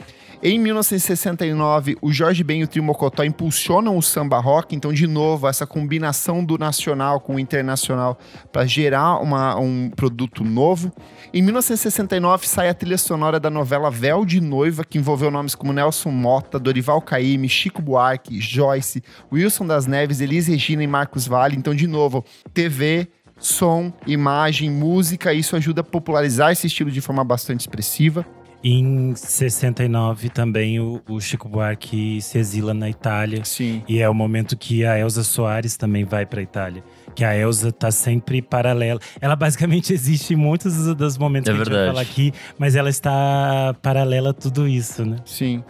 [0.46, 5.06] Em 1969, o Jorge Ben e o Trio Mocotó impulsionam o samba rock, então, de
[5.06, 8.18] novo, essa combinação do nacional com o internacional
[8.52, 10.92] para gerar uma- um produto novo.
[11.32, 15.72] Em 1969, sai a trilha sonora da novela Véu de Noiva, que envolveu nomes como
[15.72, 21.56] Nelson Mota, Dorival Caymmi, Chico Buarque, Joyce, Wilson das Neves, Elis Regina e Marcos Vale.
[21.56, 22.22] Então, de novo,
[22.52, 28.26] TV, som, imagem, música, isso ajuda a popularizar esse estilo de forma bastante expressiva.
[28.66, 33.44] Em 69 também o, o Chico Buarque se exila na Itália.
[33.44, 33.82] Sim.
[33.86, 36.82] E é o momento que a Elza Soares também vai pra Itália.
[37.14, 38.98] Que a Elza tá sempre paralela.
[39.20, 41.96] Ela basicamente existe em muitos dos- momentos É que a gente vai verdade.
[41.98, 45.16] falar aqui, mas ela está paralela a tudo isso, né?
[45.26, 45.62] Sim.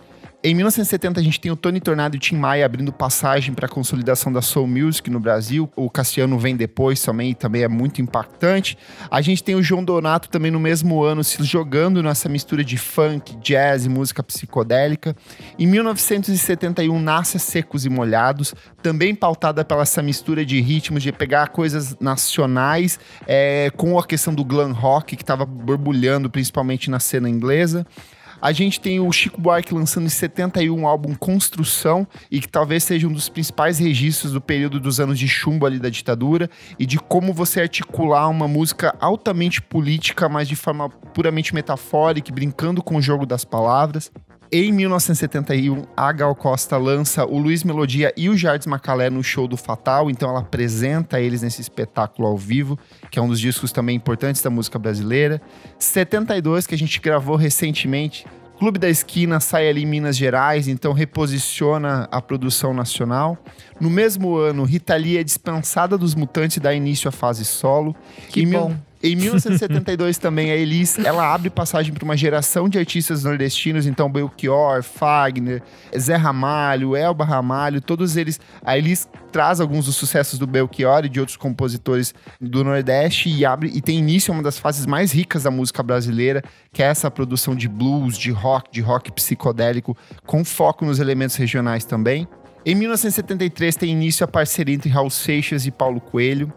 [0.47, 3.65] Em 1970, a gente tem o Tony Tornado e o Tim Maia abrindo passagem para
[3.65, 5.73] a consolidação da Soul Music no Brasil.
[5.75, 8.77] O Cassiano vem depois também, e também é muito impactante.
[9.11, 12.77] A gente tem o João Donato também no mesmo ano se jogando nessa mistura de
[12.77, 15.17] funk, jazz e música psicodélica.
[15.59, 21.49] Em 1971, nasce Secos e Molhados, também pautada pela essa mistura de ritmos, de pegar
[21.49, 27.31] coisas nacionais é, com a questão do glam rock que estava borbulhando principalmente na cena
[27.31, 27.87] inglesa.
[28.45, 32.85] A gente tem o Chico Buarque lançando em 71 o álbum Construção, e que talvez
[32.85, 36.85] seja um dos principais registros do período dos anos de chumbo ali da ditadura, e
[36.85, 42.97] de como você articular uma música altamente política, mas de forma puramente metafórica, brincando com
[42.97, 44.13] o jogo das palavras.
[44.53, 49.49] Em 1971, a Gal Costa lança o Luiz Melodia e o Jardim Macalé no show
[49.49, 52.79] do Fatal, então ela apresenta eles nesse espetáculo ao vivo,
[53.11, 55.43] que é um dos discos também importantes da música brasileira.
[55.79, 58.27] 72, que a gente gravou recentemente,
[58.57, 63.37] Clube da Esquina sai ali em Minas Gerais, então reposiciona a produção nacional.
[63.81, 67.97] No mesmo ano, Rita Lee é dispensada dos Mutantes e dá início à fase solo.
[68.29, 68.77] Que Em mil- bom.
[69.07, 74.11] Em 1972 também a Elis, ela abre passagem para uma geração de artistas nordestinos, então
[74.11, 75.63] Belchior, Fagner,
[75.95, 78.41] Zé Ramalho, Elba Ramalho, todos eles.
[78.65, 83.45] A Elis traz alguns dos sucessos do Belchior e de outros compositores do Nordeste e
[83.45, 86.43] abre e tem início uma das fases mais ricas da música brasileira,
[86.73, 89.95] que é essa produção de blues, de rock, de rock psicodélico,
[90.25, 92.27] com foco nos elementos regionais também.
[92.65, 96.51] Em 1973 tem início a parceria entre Raul Seixas e Paulo Coelho.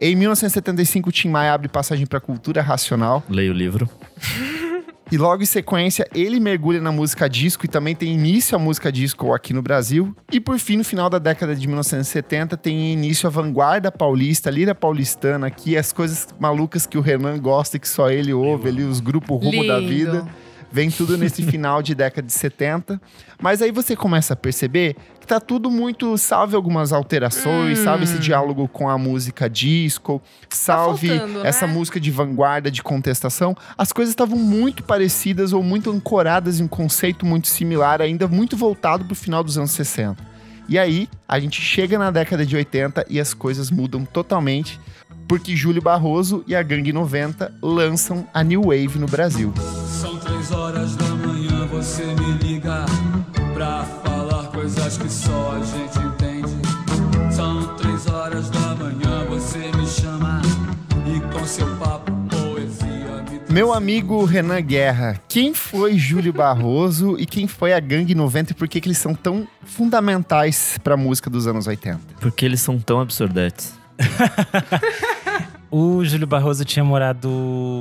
[0.00, 3.22] Em 1975, o Tim Maia abre passagem para a cultura racional.
[3.28, 3.86] Leia o livro.
[5.12, 8.90] E logo em sequência, ele mergulha na música disco e também tem início a música
[8.90, 10.16] disco aqui no Brasil.
[10.32, 14.52] E por fim, no final da década de 1970, tem início a vanguarda paulista, a
[14.52, 18.68] lira paulistana aqui, as coisas malucas que o Renan gosta e que só ele ouve
[18.68, 19.88] ali, os grupos rumo da Lindo.
[19.88, 20.28] vida.
[20.72, 23.00] Vem tudo nesse final de década de 70.
[23.42, 26.16] Mas aí você começa a perceber que tá tudo muito.
[26.16, 27.84] Salve algumas alterações, Hum.
[27.84, 31.72] salve esse diálogo com a música disco, salve faltando, essa né?
[31.72, 33.56] música de vanguarda, de contestação.
[33.76, 38.56] As coisas estavam muito parecidas ou muito ancoradas em um conceito muito similar, ainda muito
[38.56, 40.30] voltado pro final dos anos 60.
[40.68, 44.78] E aí, a gente chega na década de 80 e as coisas mudam totalmente,
[45.26, 49.52] porque Júlio Barroso e a Gangue 90 lançam a New Wave no Brasil.
[50.00, 52.86] São três horas da manhã você me liga
[53.52, 57.30] pra falar coisas que só a gente entende.
[57.30, 60.40] São três horas da manhã você me chama
[61.06, 67.26] e com seu papo poesia me Meu amigo Renan Guerra, quem foi Júlio Barroso e
[67.26, 71.28] quem foi a Gangue 90 e por que, que eles são tão fundamentais pra música
[71.28, 72.00] dos anos 80?
[72.18, 73.74] Porque eles são tão absurdantes.
[75.70, 77.28] O Júlio Barroso tinha morado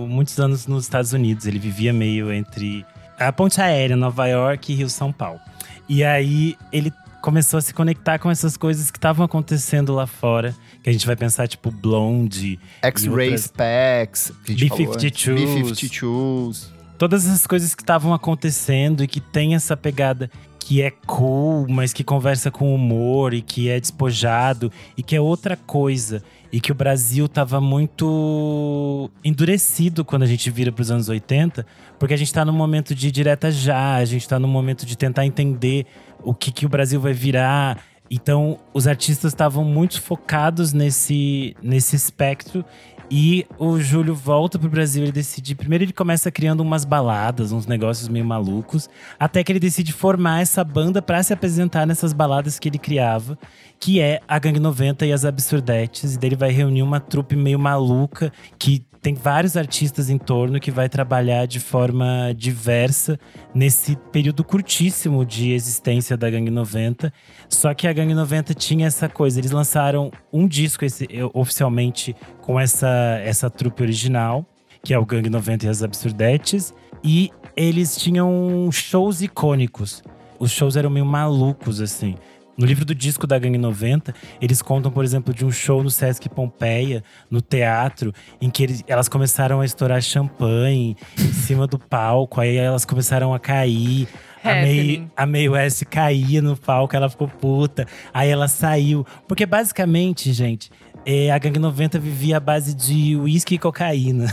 [0.07, 1.47] muitos anos nos Estados Unidos.
[1.47, 2.85] Ele vivia meio entre
[3.17, 5.39] a ponte aérea, Nova York e Rio São Paulo.
[5.87, 10.55] E aí ele começou a se conectar com essas coisas que estavam acontecendo lá fora.
[10.83, 12.59] Que a gente vai pensar, tipo, Blonde.
[12.83, 15.25] X-Ray Specs, que a gente falou antes.
[15.25, 15.63] B-52s.
[15.65, 16.67] B-52s.
[16.97, 20.29] todas essas coisas que estavam acontecendo e que tem essa pegada
[20.59, 25.21] que é cool, mas que conversa com humor e que é despojado e que é
[25.21, 26.21] outra coisa.
[26.51, 31.65] E que o Brasil tava muito endurecido quando a gente vira pros anos 80,
[31.99, 34.97] porque a gente tá num momento de direta já, a gente tá num momento de
[34.97, 35.85] tentar entender
[36.23, 37.83] o que, que o Brasil vai virar.
[38.09, 42.65] Então, os artistas estavam muito focados nesse, nesse espectro
[43.11, 45.55] e o Júlio volta pro Brasil, ele decide.
[45.55, 48.89] Primeiro, ele começa criando umas baladas, uns negócios meio malucos,
[49.19, 53.37] até que ele decide formar essa banda pra se apresentar nessas baladas que ele criava,
[53.79, 56.15] que é a Gangue 90 e as Absurdetes.
[56.15, 60.59] E daí ele vai reunir uma trupe meio maluca que tem vários artistas em torno
[60.59, 63.17] que vai trabalhar de forma diversa
[63.53, 67.11] nesse período curtíssimo de existência da Gangue 90.
[67.47, 72.59] Só que a Gangue 90 tinha essa coisa, eles lançaram um disco esse, oficialmente com
[72.59, 74.45] essa, essa trupe original,
[74.83, 76.73] que é o Gangue 90 e as Absurdetes,
[77.03, 80.03] e eles tinham shows icônicos.
[80.37, 82.15] Os shows eram meio malucos, assim.
[82.59, 85.89] No livro do disco da Gangue 90, eles contam, por exemplo, de um show no
[85.89, 87.01] Sesc Pompeia,
[87.31, 92.57] no teatro, em que eles- elas começaram a estourar champanhe em cima do palco, aí
[92.57, 94.09] elas começaram a cair.
[94.43, 95.11] A May, Happening.
[95.15, 97.85] a May West caía no palco, ela ficou puta.
[98.13, 99.05] Aí ela saiu.
[99.27, 100.71] Porque basicamente, gente,
[101.05, 104.25] é, a Gangue 90 vivia à base de uísque e cocaína.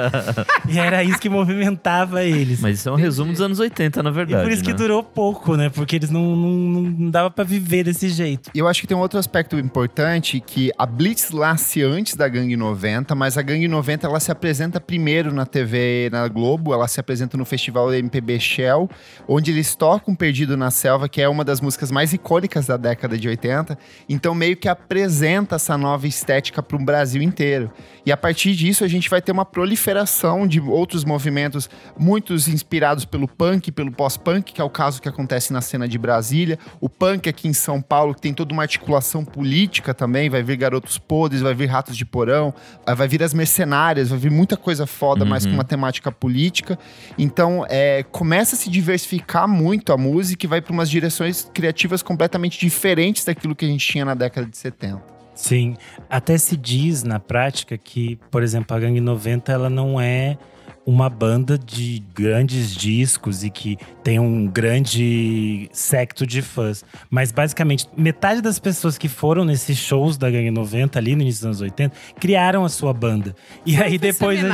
[0.68, 2.60] e era isso que movimentava eles.
[2.60, 4.42] Mas isso é um resumo dos anos 80, na e verdade.
[4.42, 4.76] por isso que né?
[4.76, 5.70] durou pouco, né?
[5.70, 8.50] Porque eles não, não, não dava pra viver desse jeito.
[8.54, 12.28] E eu acho que tem um outro aspecto importante que a Blitz nasce antes da
[12.28, 16.88] Gangue 90, mas a Gangue 90 ela se apresenta primeiro na TV na Globo, ela
[16.88, 18.90] se apresenta no Festival MPB Shell,
[19.28, 23.16] onde eles tocam Perdido na Selva, que é uma das músicas mais icônicas da década
[23.16, 23.78] de 80.
[24.08, 27.70] Então meio que apresenta essa nova estética para o Brasil inteiro.
[28.04, 33.04] E a partir disso a gente vai ter uma proliferação de outros movimentos, muitos inspirados
[33.04, 36.88] pelo punk, pelo pós-punk, que é o caso que acontece na cena de Brasília, o
[36.88, 40.98] punk aqui em São Paulo, que tem toda uma articulação política também, vai vir Garotos
[40.98, 42.52] Podres, vai vir Ratos de Porão,
[42.96, 46.78] vai vir as Mercenárias, vai vir muita coisa foda, mas com uma temática política.
[47.18, 49.13] Então, é, começa a se diversificar
[49.48, 53.86] muito a música e vai para umas direções criativas completamente diferentes daquilo que a gente
[53.86, 55.02] tinha na década de 70.
[55.34, 55.76] Sim,
[56.08, 60.38] até se diz na prática que, por exemplo, a Gangue 90 ela não é
[60.86, 66.84] uma banda de grandes discos e que tem um grande secto de fãs.
[67.08, 71.40] Mas basicamente, metade das pessoas que foram nesses shows da Gangue 90 ali no início
[71.40, 73.34] dos anos 80 criaram a sua banda.
[73.64, 74.38] E aí depois.
[74.44, 74.48] a-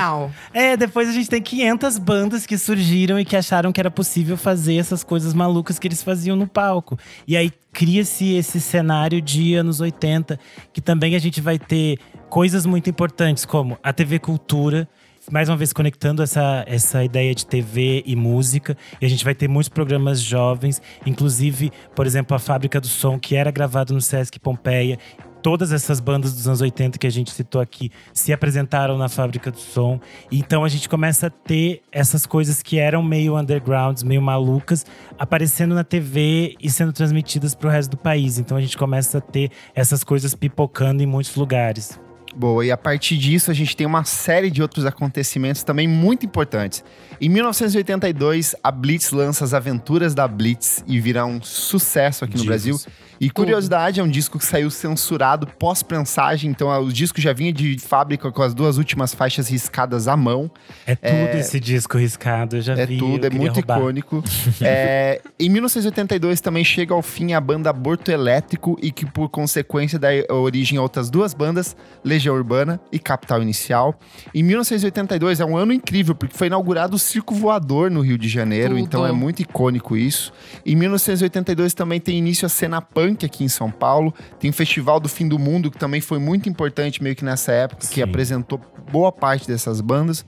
[0.55, 4.37] é, depois a gente tem 500 bandas que surgiram e que acharam que era possível
[4.37, 6.99] fazer essas coisas malucas que eles faziam no palco.
[7.27, 10.39] E aí cria-se esse cenário de anos 80,
[10.73, 14.89] que também a gente vai ter coisas muito importantes, como a TV Cultura.
[15.31, 18.77] Mais uma vez conectando essa, essa ideia de TV e música.
[19.01, 23.17] E a gente vai ter muitos programas jovens, inclusive, por exemplo, a Fábrica do Som,
[23.19, 24.99] que era gravado no Sesc Pompeia
[25.43, 29.51] todas essas bandas dos anos 80 que a gente citou aqui se apresentaram na Fábrica
[29.51, 29.99] do Som.
[30.31, 34.85] Então a gente começa a ter essas coisas que eram meio undergrounds, meio malucas,
[35.19, 38.39] aparecendo na TV e sendo transmitidas para o resto do país.
[38.39, 41.99] Então a gente começa a ter essas coisas pipocando em muitos lugares.
[42.35, 46.25] Boa, e a partir disso a gente tem uma série de outros acontecimentos também muito
[46.25, 46.85] importantes.
[47.21, 52.43] Em 1982, a Blitz lança As Aventuras da Blitz e vira um sucesso aqui no
[52.45, 52.47] Divos.
[52.77, 52.81] Brasil.
[53.21, 57.77] E curiosidade, é um disco que saiu censurado pós-prensagem, então o disco já vinha de
[57.79, 60.51] fábrica com as duas últimas faixas riscadas à mão.
[60.87, 62.97] É tudo esse disco riscado, eu já É vi.
[62.97, 63.77] tudo, eu é muito roubar.
[63.79, 64.25] icônico.
[64.63, 69.99] É, em 1982 também chega ao fim a banda Aborto Elétrico e que por consequência
[69.99, 73.99] dá origem a outras duas bandas, Legião Urbana e Capital Inicial.
[74.35, 78.29] Em 1982 é um ano incrível porque foi inaugurado o Circo Voador no Rio de
[78.29, 78.81] Janeiro, Tudo.
[78.81, 80.33] então é muito icônico isso.
[80.65, 85.01] Em 1982 também tem início a cena punk aqui em São Paulo, tem o Festival
[85.01, 88.03] do Fim do Mundo que também foi muito importante meio que nessa época, que Sim.
[88.03, 88.61] apresentou
[88.93, 90.25] boa parte dessas bandas.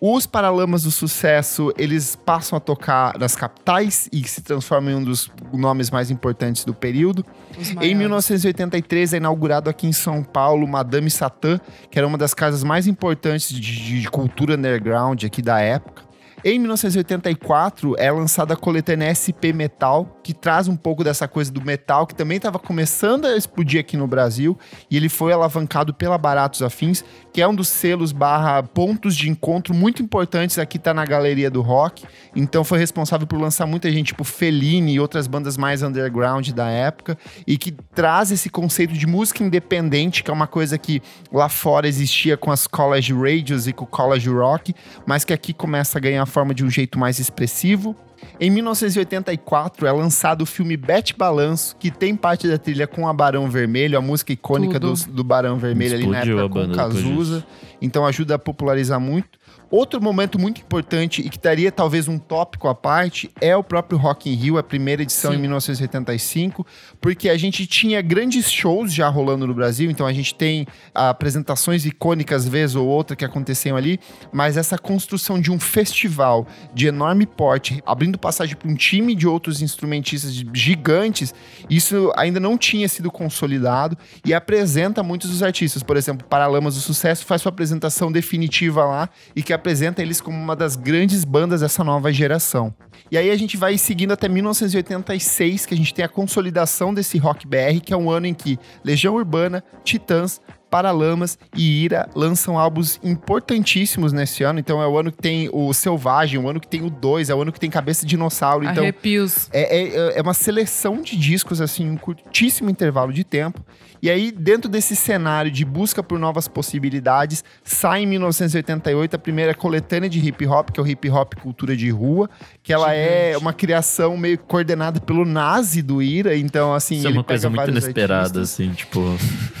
[0.00, 5.04] Os Paralamas do Sucesso, eles passam a tocar nas capitais e se transformam em um
[5.04, 7.24] dos nomes mais importantes do período.
[7.56, 7.98] Em maiores.
[7.98, 11.60] 1983 é inaugurado aqui em São Paulo Madame Satã,
[11.90, 16.06] que era uma das casas mais importantes de, de cultura underground aqui da época.
[16.48, 21.60] Em 1984 é lançada a coletânea SP Metal, que traz um pouco dessa coisa do
[21.60, 24.56] metal, que também estava começando a explodir aqui no Brasil,
[24.88, 29.28] e ele foi alavancado pela Baratos Afins, que é um dos selos barra pontos de
[29.28, 32.04] encontro muito importantes aqui tá na galeria do rock.
[32.36, 36.68] Então foi responsável por lançar muita gente, tipo Fellini e outras bandas mais underground da
[36.68, 41.48] época, e que traz esse conceito de música independente, que é uma coisa que lá
[41.48, 44.72] fora existia com as college radios e com o college rock,
[45.04, 47.96] mas que aqui começa a ganhar forma de um jeito mais expressivo.
[48.38, 53.12] Em 1984 é lançado o filme Bete Balanço, que tem parte da trilha com a
[53.14, 57.46] Barão Vermelho, a música icônica do, do Barão Vermelho ali na Explodiu época com Cazuza.
[57.80, 59.38] Então ajuda a popularizar muito.
[59.70, 63.98] Outro momento muito importante e que daria talvez um tópico à parte é o próprio
[63.98, 65.38] Rock in Rio, a primeira edição Sim.
[65.38, 66.64] em 1985,
[67.00, 71.84] porque a gente tinha grandes shows já rolando no Brasil, então a gente tem apresentações
[71.84, 73.98] icônicas vez ou outra que aconteciam ali,
[74.32, 79.26] mas essa construção de um festival de enorme porte, abrindo passagem para um time de
[79.26, 81.34] outros instrumentistas gigantes,
[81.68, 85.82] isso ainda não tinha sido consolidado e apresenta muitos dos artistas.
[85.82, 90.38] Por exemplo, Paralamas do Sucesso faz sua apresentação definitiva lá e que apresenta eles como
[90.38, 92.72] uma das grandes bandas dessa nova geração.
[93.10, 97.18] E aí a gente vai seguindo até 1986, que a gente tem a consolidação desse
[97.18, 102.58] rock BR, que é um ano em que Legião Urbana, Titãs, Paralamas e Ira lançam
[102.58, 104.58] álbuns importantíssimos nesse ano.
[104.58, 107.34] Então é o ano que tem o Selvagem, o ano que tem o 2, é
[107.34, 108.64] o ano que tem Cabeça de Dinossauro.
[108.64, 109.48] Então Arrepios.
[109.52, 113.64] é, é, é uma seleção de discos, assim, em um curtíssimo intervalo de tempo.
[114.06, 119.52] E aí, dentro desse cenário de busca por novas possibilidades, sai em 1988 a primeira
[119.52, 122.30] coletânea de hip hop, que é o Hip Hop Cultura de Rua,
[122.62, 123.42] que ela é Gigante.
[123.42, 126.36] uma criação meio coordenada pelo Nazi do Ira.
[126.36, 128.52] Então, assim, Isso é uma coisa muito inesperada, artistas.
[128.52, 129.00] assim, tipo.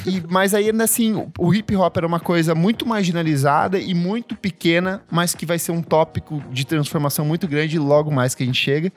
[0.06, 3.94] E- mas aí, ainda assim, o- o hip hop era uma coisa muito marginalizada e
[3.94, 8.44] muito pequena, mas que vai ser um tópico de transformação muito grande logo mais que
[8.44, 8.92] a gente chega.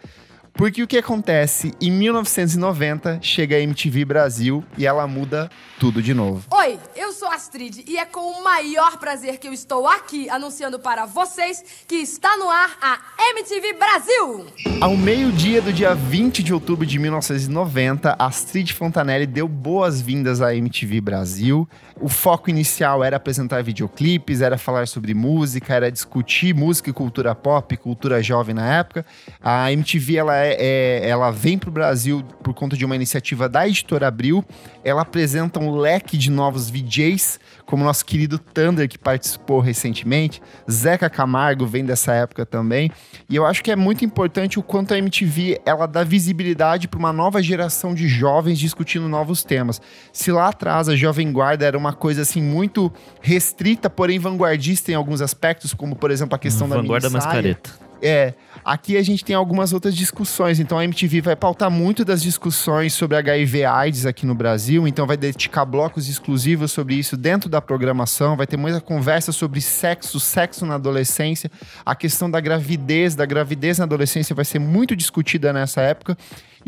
[0.53, 1.73] Porque o que acontece?
[1.81, 6.45] Em 1990 chega a MTV Brasil e ela muda tudo de novo.
[6.51, 10.29] Oi, eu sou a Astrid e é com o maior prazer que eu estou aqui
[10.29, 12.99] anunciando para vocês que está no ar a
[13.31, 14.45] MTV Brasil.
[14.81, 21.01] Ao meio-dia do dia 20 de outubro de 1990, Astrid Fontanelli deu boas-vindas à MTV
[21.01, 21.67] Brasil.
[22.01, 27.35] O foco inicial era apresentar videoclipes, era falar sobre música, era discutir música e cultura
[27.35, 29.05] pop, cultura jovem na época.
[29.41, 30.55] A MTV ela, é,
[31.03, 34.43] é- ela vem para o Brasil por conta de uma iniciativa da editora Abril.
[34.83, 40.41] Ela apresenta um leque de novos VJs, como nosso querido Thunder, que participou recentemente.
[40.69, 42.91] Zeca Camargo vem dessa época também.
[43.29, 46.97] E eu acho que é muito importante o quanto a MTV ela dá visibilidade para
[46.99, 49.81] uma nova geração de jovens discutindo novos temas.
[50.11, 54.95] Se lá atrás a Jovem Guarda era uma coisa assim muito restrita, porém vanguardista em
[54.95, 57.43] alguns aspectos, como por exemplo a questão da Vanguarda mais minissaia.
[57.55, 57.88] careta.
[58.01, 58.33] É,
[58.63, 60.59] aqui a gente tem algumas outras discussões.
[60.59, 64.87] Então a MTV vai pautar muito das discussões sobre HIV AIDS aqui no Brasil.
[64.87, 68.37] Então vai dedicar blocos exclusivos sobre isso dentro da programação.
[68.37, 71.51] Vai ter muita conversa sobre sexo, sexo na adolescência.
[71.85, 76.17] A questão da gravidez, da gravidez na adolescência vai ser muito discutida nessa época.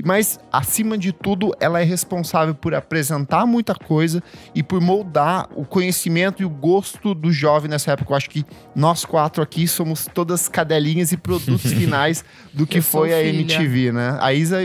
[0.03, 4.23] Mas, acima de tudo, ela é responsável por apresentar muita coisa
[4.55, 8.13] e por moldar o conhecimento e o gosto do jovem nessa época.
[8.13, 12.23] Eu acho que nós quatro aqui somos todas cadelinhas e produtos finais
[12.53, 13.39] do que Eu foi a filha.
[13.41, 14.17] MTV, né?
[14.21, 14.59] A Isa,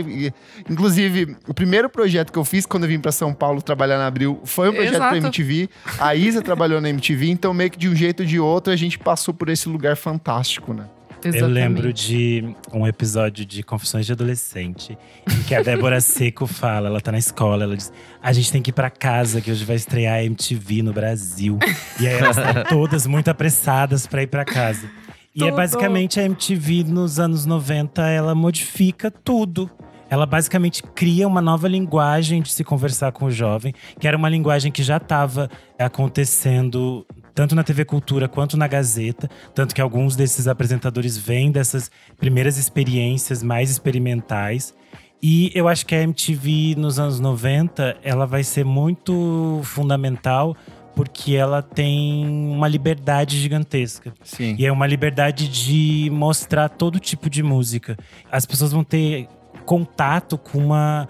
[0.69, 4.07] inclusive, o primeiro projeto que eu fiz quando eu vim para São Paulo trabalhar na
[4.07, 5.09] Abril foi um projeto Exato.
[5.09, 5.69] para MTV.
[5.99, 8.75] A Isa trabalhou na MTV, então meio que de um jeito ou de outro a
[8.75, 10.85] gente passou por esse lugar fantástico, né?
[11.23, 11.41] Exatamente.
[11.41, 14.97] Eu lembro de um episódio de Confissões de Adolescente,
[15.27, 17.91] em que a Débora Seco fala, ela tá na escola, ela diz:
[18.21, 21.57] A gente tem que ir pra casa, que hoje vai estrear a MTV no Brasil.
[21.99, 24.89] E aí elas estão todas muito apressadas pra ir pra casa.
[25.35, 25.57] E é Tudo.
[25.57, 29.69] basicamente a MTV nos anos 90, ela modifica tudo.
[30.09, 34.29] Ela basicamente cria uma nova linguagem de se conversar com o jovem, que era uma
[34.29, 37.05] linguagem que já estava acontecendo
[37.37, 42.57] tanto na TV Cultura quanto na Gazeta, tanto que alguns desses apresentadores vêm dessas primeiras
[42.57, 44.73] experiências mais experimentais.
[45.21, 50.57] E eu acho que a MTV nos anos 90, ela vai ser muito fundamental
[50.95, 54.15] porque ela tem uma liberdade gigantesca.
[54.23, 54.55] Sim.
[54.57, 57.95] E é uma liberdade de mostrar todo tipo de música.
[58.31, 59.27] As pessoas vão ter
[59.63, 61.07] contato com uma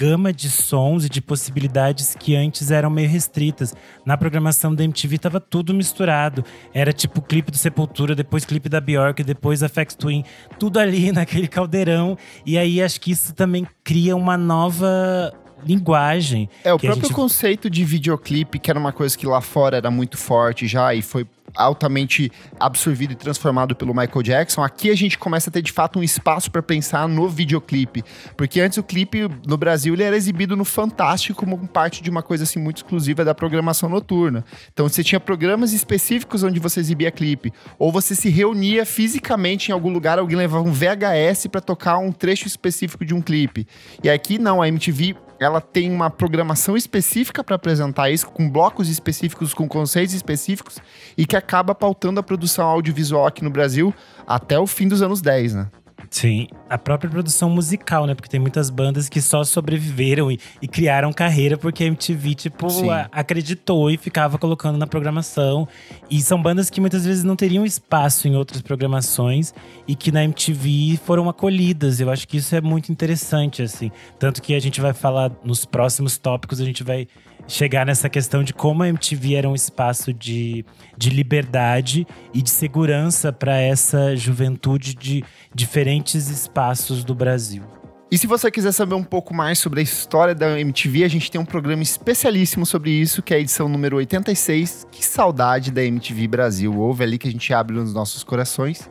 [0.00, 3.74] gama de sons e de possibilidades que antes eram meio restritas.
[4.06, 6.42] Na programação da MTV tava tudo misturado.
[6.72, 10.24] Era tipo clipe do Sepultura, depois clipe da Bjork, depois a Fex Twin,
[10.58, 12.16] tudo ali naquele caldeirão.
[12.46, 15.34] E aí acho que isso também cria uma nova
[15.66, 16.48] linguagem.
[16.64, 19.90] É, o próprio gente- conceito de videoclipe, que era uma coisa que lá fora era
[19.90, 25.18] muito forte já e foi altamente absorvido e transformado pelo Michael Jackson, aqui a gente
[25.18, 28.04] começa a ter de fato um espaço para pensar no videoclipe,
[28.36, 32.22] porque antes o clipe no Brasil ele era exibido no Fantástico como parte de uma
[32.22, 34.44] coisa assim muito exclusiva da programação noturna.
[34.72, 39.72] Então você tinha programas específicos onde você exibia clipe, ou você se reunia fisicamente em
[39.72, 43.66] algum lugar, alguém levava um VHS para tocar um trecho específico de um clipe.
[44.02, 48.90] E aqui não, a MTV ela tem uma programação específica para apresentar isso, com blocos
[48.90, 50.78] específicos, com conceitos específicos,
[51.16, 53.92] e que acaba pautando a produção audiovisual aqui no Brasil
[54.26, 55.66] até o fim dos anos 10, né?
[56.08, 58.14] Sim, a própria produção musical, né?
[58.16, 62.90] Porque tem muitas bandas que só sobreviveram e, e criaram carreira porque a MTV, tipo,
[62.90, 65.68] a- acreditou e ficava colocando na programação.
[66.10, 69.54] E são bandas que muitas vezes não teriam espaço em outras programações
[69.86, 72.00] e que na MTV foram acolhidas.
[72.00, 73.92] Eu acho que isso é muito interessante, assim.
[74.18, 77.06] Tanto que a gente vai falar nos próximos tópicos, a gente vai
[77.50, 80.64] chegar nessa questão de como a MTV era um espaço de,
[80.96, 85.24] de liberdade e de segurança para essa juventude de
[85.54, 87.62] diferentes espaços do Brasil.
[88.10, 91.30] E se você quiser saber um pouco mais sobre a história da MTV, a gente
[91.30, 94.86] tem um programa especialíssimo sobre isso, que é a edição número 86.
[94.90, 96.76] Que saudade da MTV Brasil.
[96.76, 98.90] Ouve ali que a gente abre nos nossos corações.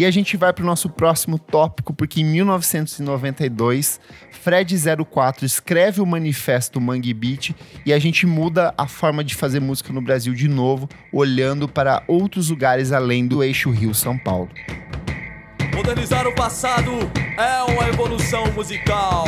[0.00, 4.74] E a gente vai para o nosso próximo tópico, porque em 1992, Fred
[5.04, 7.50] 04 escreve o manifesto Mangue Beat
[7.84, 12.02] e a gente muda a forma de fazer música no Brasil de novo, olhando para
[12.08, 14.48] outros lugares além do eixo Rio-São Paulo.
[15.74, 16.90] Modernizar o passado
[17.38, 19.24] é uma evolução musical.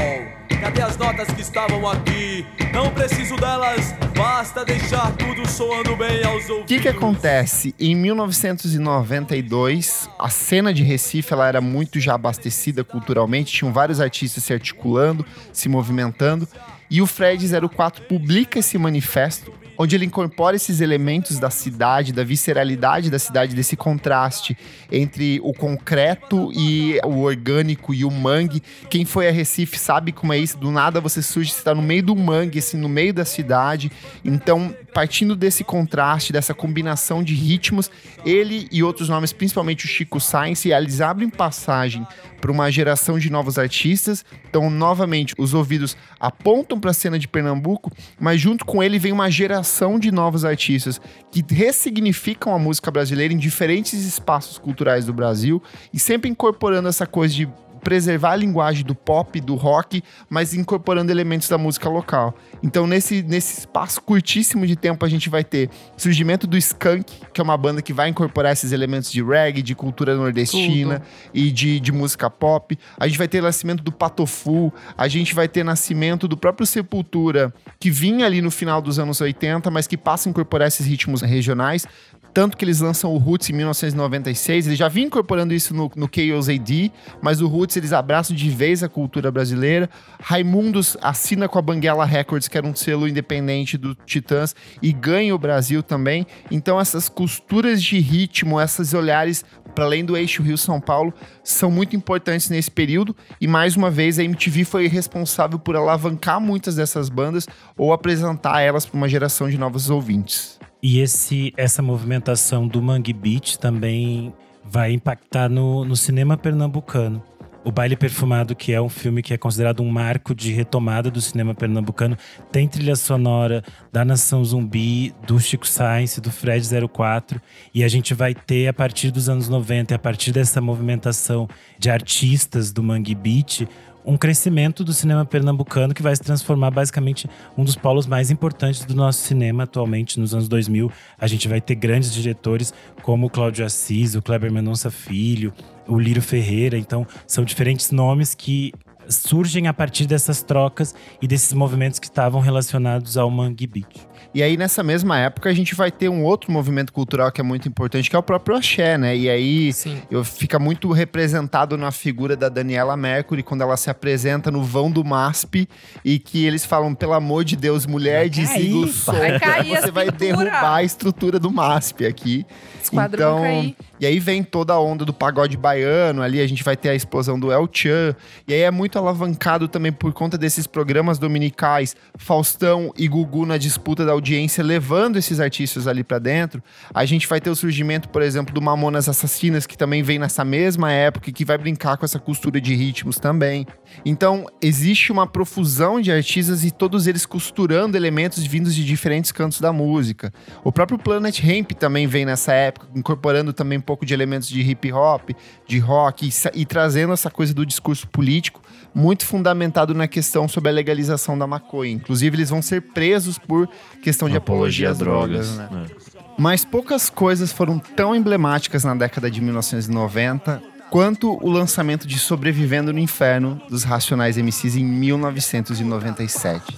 [0.60, 2.44] Cadê as notas que estavam aqui?
[2.72, 6.66] Não preciso delas, basta deixar tudo soando bem aos O ouvidos.
[6.68, 7.72] que que acontece?
[7.78, 14.42] Em 1992, a cena de Recife ela era muito já abastecida culturalmente, tinham vários artistas
[14.44, 16.48] se articulando, se movimentando,
[16.90, 19.52] e o Fred 04 publica esse manifesto
[19.82, 24.56] onde ele incorpora esses elementos da cidade, da visceralidade da cidade, desse contraste
[24.92, 28.62] entre o concreto e o orgânico e o mangue.
[28.88, 30.56] Quem foi a Recife sabe como é isso.
[30.56, 33.90] Do nada você surge, você está no meio do mangue, assim, no meio da cidade.
[34.24, 37.90] Então, partindo desse contraste, dessa combinação de ritmos,
[38.24, 42.06] ele e outros nomes, principalmente o Chico Sainz, eles abrem passagem
[42.40, 44.24] para uma geração de novos artistas.
[44.48, 49.12] Então, novamente, os ouvidos apontam para a cena de Pernambuco, mas junto com ele vem
[49.12, 51.00] uma geração de novos artistas
[51.30, 55.62] que ressignificam a música brasileira em diferentes espaços culturais do Brasil
[55.92, 57.48] e sempre incorporando essa coisa de
[57.82, 62.34] preservar a linguagem do pop, do rock, mas incorporando elementos da música local.
[62.62, 67.40] Então, nesse, nesse espaço curtíssimo de tempo, a gente vai ter surgimento do Skank, que
[67.40, 71.02] é uma banda que vai incorporar esses elementos de reggae, de cultura nordestina
[71.34, 72.78] e de, de música pop.
[72.98, 77.52] A gente vai ter nascimento do Patofu, a gente vai ter nascimento do próprio Sepultura,
[77.80, 81.20] que vinha ali no final dos anos 80, mas que passa a incorporar esses ritmos
[81.22, 81.86] regionais.
[82.34, 86.08] Tanto que eles lançam o Roots em 1996, eles já vinham incorporando isso no, no
[86.10, 89.90] Chaos AD, mas o Roots eles abraçam de vez a cultura brasileira.
[90.18, 95.34] Raimundos assina com a Banguela Records, que era um selo independente do Titãs, e ganha
[95.34, 96.26] o Brasil também.
[96.50, 101.12] Então essas costuras de ritmo, esses olhares para além do eixo Rio-São Paulo,
[101.42, 103.16] são muito importantes nesse período.
[103.40, 108.60] E mais uma vez, a MTV foi responsável por alavancar muitas dessas bandas ou apresentar
[108.60, 110.58] elas para uma geração de novos ouvintes.
[110.82, 117.22] E esse, essa movimentação do Mangue Beat também vai impactar no, no cinema pernambucano.
[117.64, 121.20] O Baile Perfumado, que é um filme que é considerado um marco de retomada do
[121.20, 122.18] cinema pernambucano,
[122.50, 123.62] tem trilha sonora
[123.92, 127.40] da Nação Zumbi, do Chico Science, do Fred 04.
[127.72, 131.48] E a gente vai ter, a partir dos anos 90, e a partir dessa movimentação
[131.78, 133.68] de artistas do Mangue Beat,
[134.04, 138.84] um crescimento do cinema pernambucano que vai se transformar basicamente um dos polos mais importantes
[138.84, 140.90] do nosso cinema atualmente nos anos 2000.
[141.18, 142.72] A gente vai ter grandes diretores
[143.02, 145.52] como Cláudio Assis, o Kleber Mendonça Filho,
[145.86, 146.76] o Lírio Ferreira.
[146.76, 148.72] Então, são diferentes nomes que
[149.08, 154.11] surgem a partir dessas trocas e desses movimentos que estavam relacionados ao Mangue Beat.
[154.34, 157.44] E aí, nessa mesma época, a gente vai ter um outro movimento cultural que é
[157.44, 159.14] muito importante, que é o próprio axé, né?
[159.14, 160.00] E aí Sim.
[160.10, 164.90] eu, fica muito representado na figura da Daniela Mercury, quando ela se apresenta no vão
[164.90, 165.68] do MASP
[166.02, 169.12] e que eles falam, pelo amor de Deus, mulher, desliga o som.
[169.12, 172.46] Vai cair Você vai derrubar a estrutura do MASP aqui.
[172.82, 173.76] Esquadrão então, cair.
[174.00, 176.94] E aí vem toda a onda do pagode baiano, ali a gente vai ter a
[176.94, 178.16] explosão do El Chan.
[178.48, 183.56] E aí é muito alavancado também por conta desses programas dominicais, Faustão e Gugu na
[183.56, 186.62] disputa da audiência, levando esses artistas ali pra dentro.
[186.94, 190.44] A gente vai ter o surgimento, por exemplo, do Mamonas Assassinas, que também vem nessa
[190.44, 193.66] mesma época e que vai brincar com essa costura de ritmos também.
[194.04, 199.60] Então, existe uma profusão de artistas e todos eles costurando elementos vindos de diferentes cantos
[199.60, 200.32] da música.
[200.62, 204.60] O próprio Planet Hemp também vem nessa época, incorporando também um pouco de elementos de
[204.60, 205.30] hip hop,
[205.66, 208.62] de rock e, e trazendo essa coisa do discurso político
[208.94, 211.92] muito fundamentado na questão sobre a legalização da maconha.
[211.92, 213.68] Inclusive, eles vão ser presos por
[214.02, 215.68] questão de apologia às drogas, né?
[215.88, 216.12] É.
[216.38, 222.92] Mas poucas coisas foram tão emblemáticas na década de 1990 quanto o lançamento de Sobrevivendo
[222.92, 226.76] no Inferno dos Racionais MCs em 1997.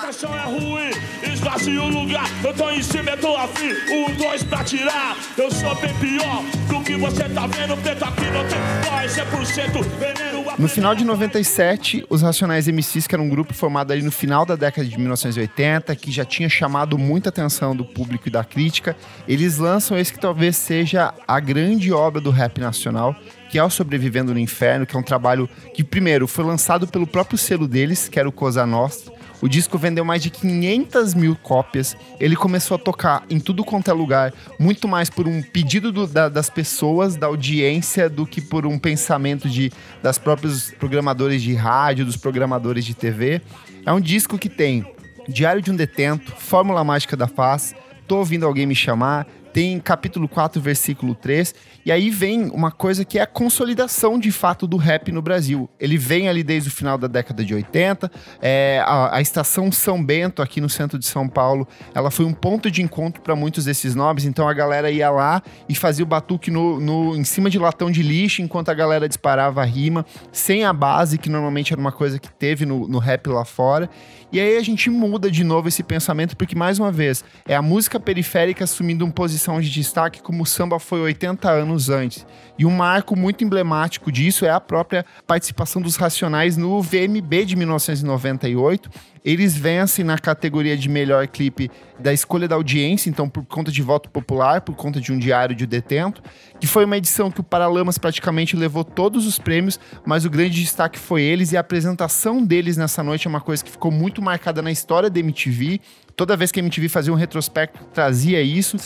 [0.00, 0.90] Caixão é ruim,
[1.30, 2.26] esvazia o lugar.
[2.42, 3.70] Eu tô em cima, eu tô afim.
[3.90, 5.16] Um, dois pra tirar.
[5.36, 7.76] Eu sou bem pior do que você tá vendo.
[7.82, 8.58] Preto aqui não tem
[8.90, 10.34] voz, por cento veneno.
[10.58, 14.46] No final de 97, os Racionais MCs, que era um grupo formado ali no final
[14.46, 18.96] da década de 1980, que já tinha chamado muita atenção do público e da crítica,
[19.26, 23.16] eles lançam esse que talvez seja a grande obra do rap nacional,
[23.54, 27.06] que é o Sobrevivendo no Inferno, que é um trabalho que, primeiro, foi lançado pelo
[27.06, 29.14] próprio selo deles, que era o Cosa Nostra.
[29.40, 31.96] O disco vendeu mais de 500 mil cópias.
[32.18, 36.08] Ele começou a tocar em tudo quanto é lugar, muito mais por um pedido do-
[36.08, 39.70] da- das pessoas, da audiência, do que por um pensamento de,
[40.02, 43.40] das próprios programadores de rádio, dos programadores de TV.
[43.86, 44.84] É um disco que tem
[45.28, 47.72] Diário de um Detento, Fórmula Mágica da Paz,
[48.08, 51.54] Tô Ouvindo Alguém Me Chamar, tem capítulo 4, versículo 3,
[51.86, 55.70] e aí vem uma coisa que é a consolidação de fato do rap no Brasil.
[55.78, 58.10] Ele vem ali desde o final da década de 80,
[58.42, 62.32] é, a, a estação São Bento, aqui no centro de São Paulo, ela foi um
[62.34, 66.08] ponto de encontro para muitos desses nomes, então a galera ia lá e fazia o
[66.08, 70.04] batuque no, no- em cima de latão de lixo, enquanto a galera disparava a rima,
[70.32, 73.88] sem a base, que normalmente era uma coisa que teve no, no rap lá fora.
[74.34, 77.62] E aí a gente muda de novo esse pensamento, porque, mais uma vez, é a
[77.62, 82.26] música periférica assumindo uma posição de destaque como o samba foi 80 anos antes.
[82.58, 87.56] E um marco muito emblemático disso é a própria participação dos Racionais no VMB de
[87.56, 88.88] 1998.
[89.24, 93.82] Eles vencem na categoria de melhor clipe da escolha da audiência, então por conta de
[93.82, 96.22] voto popular, por conta de um diário de detento,
[96.60, 100.60] que foi uma edição que o Paralamas praticamente levou todos os prêmios, mas o grande
[100.60, 104.20] destaque foi eles e a apresentação deles nessa noite é uma coisa que ficou muito
[104.20, 105.80] marcada na história da MTV.
[106.16, 108.76] Toda vez que a MTV fazia um retrospecto, trazia isso,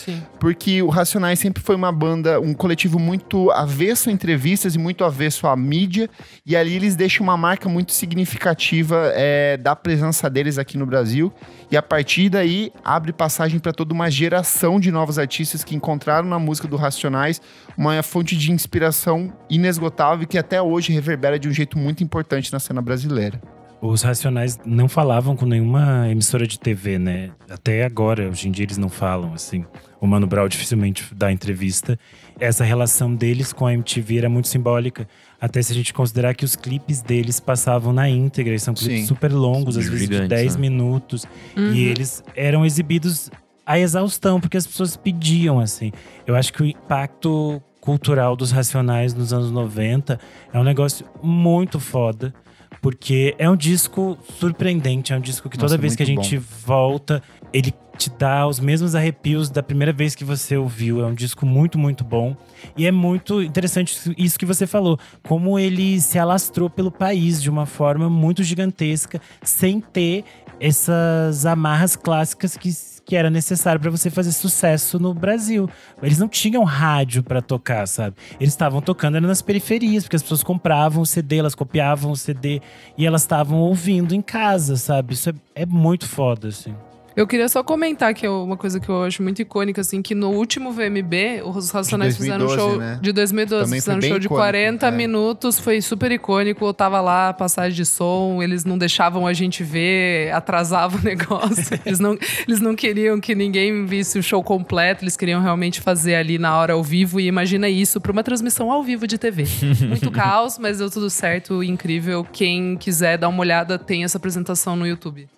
[0.41, 5.05] porque o Racionais sempre foi uma banda, um coletivo muito avesso a entrevistas e muito
[5.05, 6.09] avesso à mídia,
[6.47, 11.31] e ali eles deixam uma marca muito significativa é, da presença deles aqui no Brasil.
[11.71, 16.27] E a partir daí abre passagem para toda uma geração de novos artistas que encontraram
[16.27, 17.43] na música do Racionais
[17.77, 22.51] uma fonte de inspiração inesgotável e que até hoje reverbera de um jeito muito importante
[22.51, 23.39] na cena brasileira.
[23.81, 27.31] Os Racionais não falavam com nenhuma emissora de TV, né?
[27.49, 29.65] Até agora, hoje em dia eles não falam, assim.
[30.01, 31.99] O Mano Brown dificilmente dá entrevista.
[32.41, 35.09] Essa relação deles com a MTV era muito simbólica.
[35.41, 38.53] Até se a gente considerar que os clipes deles passavam na íntegra.
[38.53, 39.07] E são clipes Sim.
[39.07, 40.61] super longos, às vezes de Gigantes, 10 né?
[40.61, 41.25] minutos.
[41.57, 41.73] Uhum.
[41.73, 43.31] E eles eram exibidos
[43.65, 45.93] à exaustão, porque as pessoas pediam, assim.
[46.27, 50.19] Eu acho que o impacto cultural dos Racionais nos anos 90
[50.53, 52.35] é um negócio muito foda.
[52.81, 56.37] Porque é um disco surpreendente, é um disco que toda Nossa, vez que a gente
[56.37, 57.23] volta,
[57.53, 61.03] ele te dá os mesmos arrepios da primeira vez que você ouviu.
[61.03, 62.37] É um disco muito, muito bom.
[62.77, 64.99] E é muito interessante isso que você falou.
[65.27, 70.25] Como ele se alastrou pelo país de uma forma muito gigantesca, sem ter
[70.61, 72.71] essas amarras clássicas que,
[73.09, 75.67] que era necessário para você fazer sucesso no Brasil.
[76.03, 78.15] Eles não tinham rádio para tocar, sabe?
[78.39, 82.61] Eles estavam tocando nas periferias, porque as pessoas compravam o CD, elas copiavam o CD
[82.99, 85.15] e elas estavam ouvindo em casa, sabe?
[85.15, 86.75] Isso é, é muito foda, assim.
[87.19, 90.15] Eu queria só comentar que é uma coisa que eu acho muito icônica, assim, que
[90.15, 92.99] no último VMB, os Racionais De fizeram um 2012, show né?
[93.03, 94.91] de 2012, Também fizeram um show de icônico, 40 é.
[94.93, 96.65] minutos, foi super icônico.
[96.65, 101.81] Eu tava lá, passagem de som, eles não deixavam a gente ver, atrasava o negócio.
[101.85, 102.17] eles, não,
[102.47, 106.57] eles não queriam que ninguém visse o show completo, eles queriam realmente fazer ali na
[106.57, 107.19] hora ao vivo.
[107.19, 109.43] E imagina isso pra uma transmissão ao vivo de TV.
[109.89, 112.25] Muito caos, mas deu tudo certo, incrível.
[112.33, 115.29] Quem quiser dar uma olhada, tem essa apresentação no YouTube.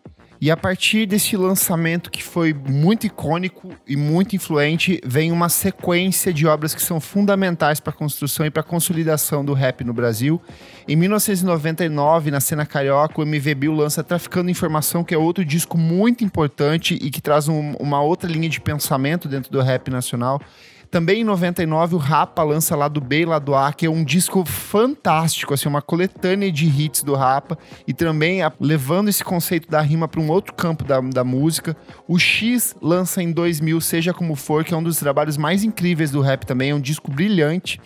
[0.41, 6.33] E a partir desse lançamento que foi muito icônico e muito influente, vem uma sequência
[6.33, 9.93] de obras que são fundamentais para a construção e para a consolidação do rap no
[9.93, 10.41] Brasil.
[10.89, 15.77] Em 1999, na cena carioca, o MV Bill lança Traficando Informação, que é outro disco
[15.77, 20.41] muito importante e que traz um- uma outra linha de pensamento dentro do rap nacional.
[20.91, 24.45] Também em 99, o Rapa lança Lado B e Lado A, que é um disco
[24.45, 27.57] fantástico, assim, uma coletânea de hits do Rapa.
[27.87, 31.77] E também a- levando esse conceito da rima para um outro campo da, da música.
[32.09, 36.11] O X lança em 2000, Seja Como For, que é um dos trabalhos mais incríveis
[36.11, 36.71] do rap também.
[36.71, 37.81] É um disco brilhante.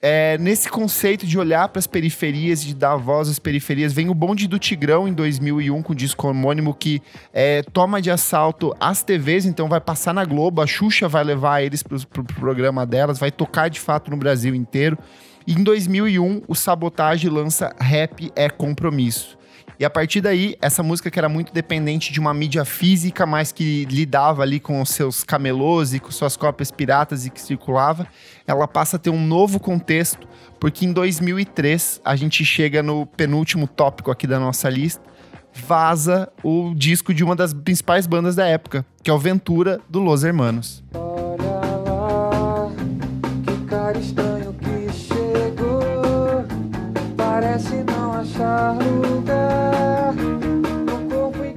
[0.00, 4.14] É, nesse conceito de olhar para as periferias, de dar voz às periferias, vem o
[4.14, 9.02] Bonde do Tigrão em 2001 com o disco homônimo que é, toma de assalto as
[9.02, 13.18] TVs, então vai passar na Globo, a Xuxa vai levar eles pro, pro programa delas,
[13.18, 14.96] vai tocar de fato no Brasil inteiro.
[15.44, 19.37] E em 2001, o Sabotage lança Rap é Compromisso.
[19.80, 23.52] E a partir daí, essa música que era muito dependente de uma mídia física, mas
[23.52, 28.04] que lidava ali com os seus camelôs e com suas cópias piratas e que circulava,
[28.44, 30.26] ela passa a ter um novo contexto,
[30.58, 35.00] porque em 2003 a gente chega no penúltimo tópico aqui da nossa lista,
[35.54, 40.00] vaza o disco de uma das principais bandas da época, que é o Ventura do
[40.00, 40.82] Los Hermanos.
[43.44, 43.98] Que cara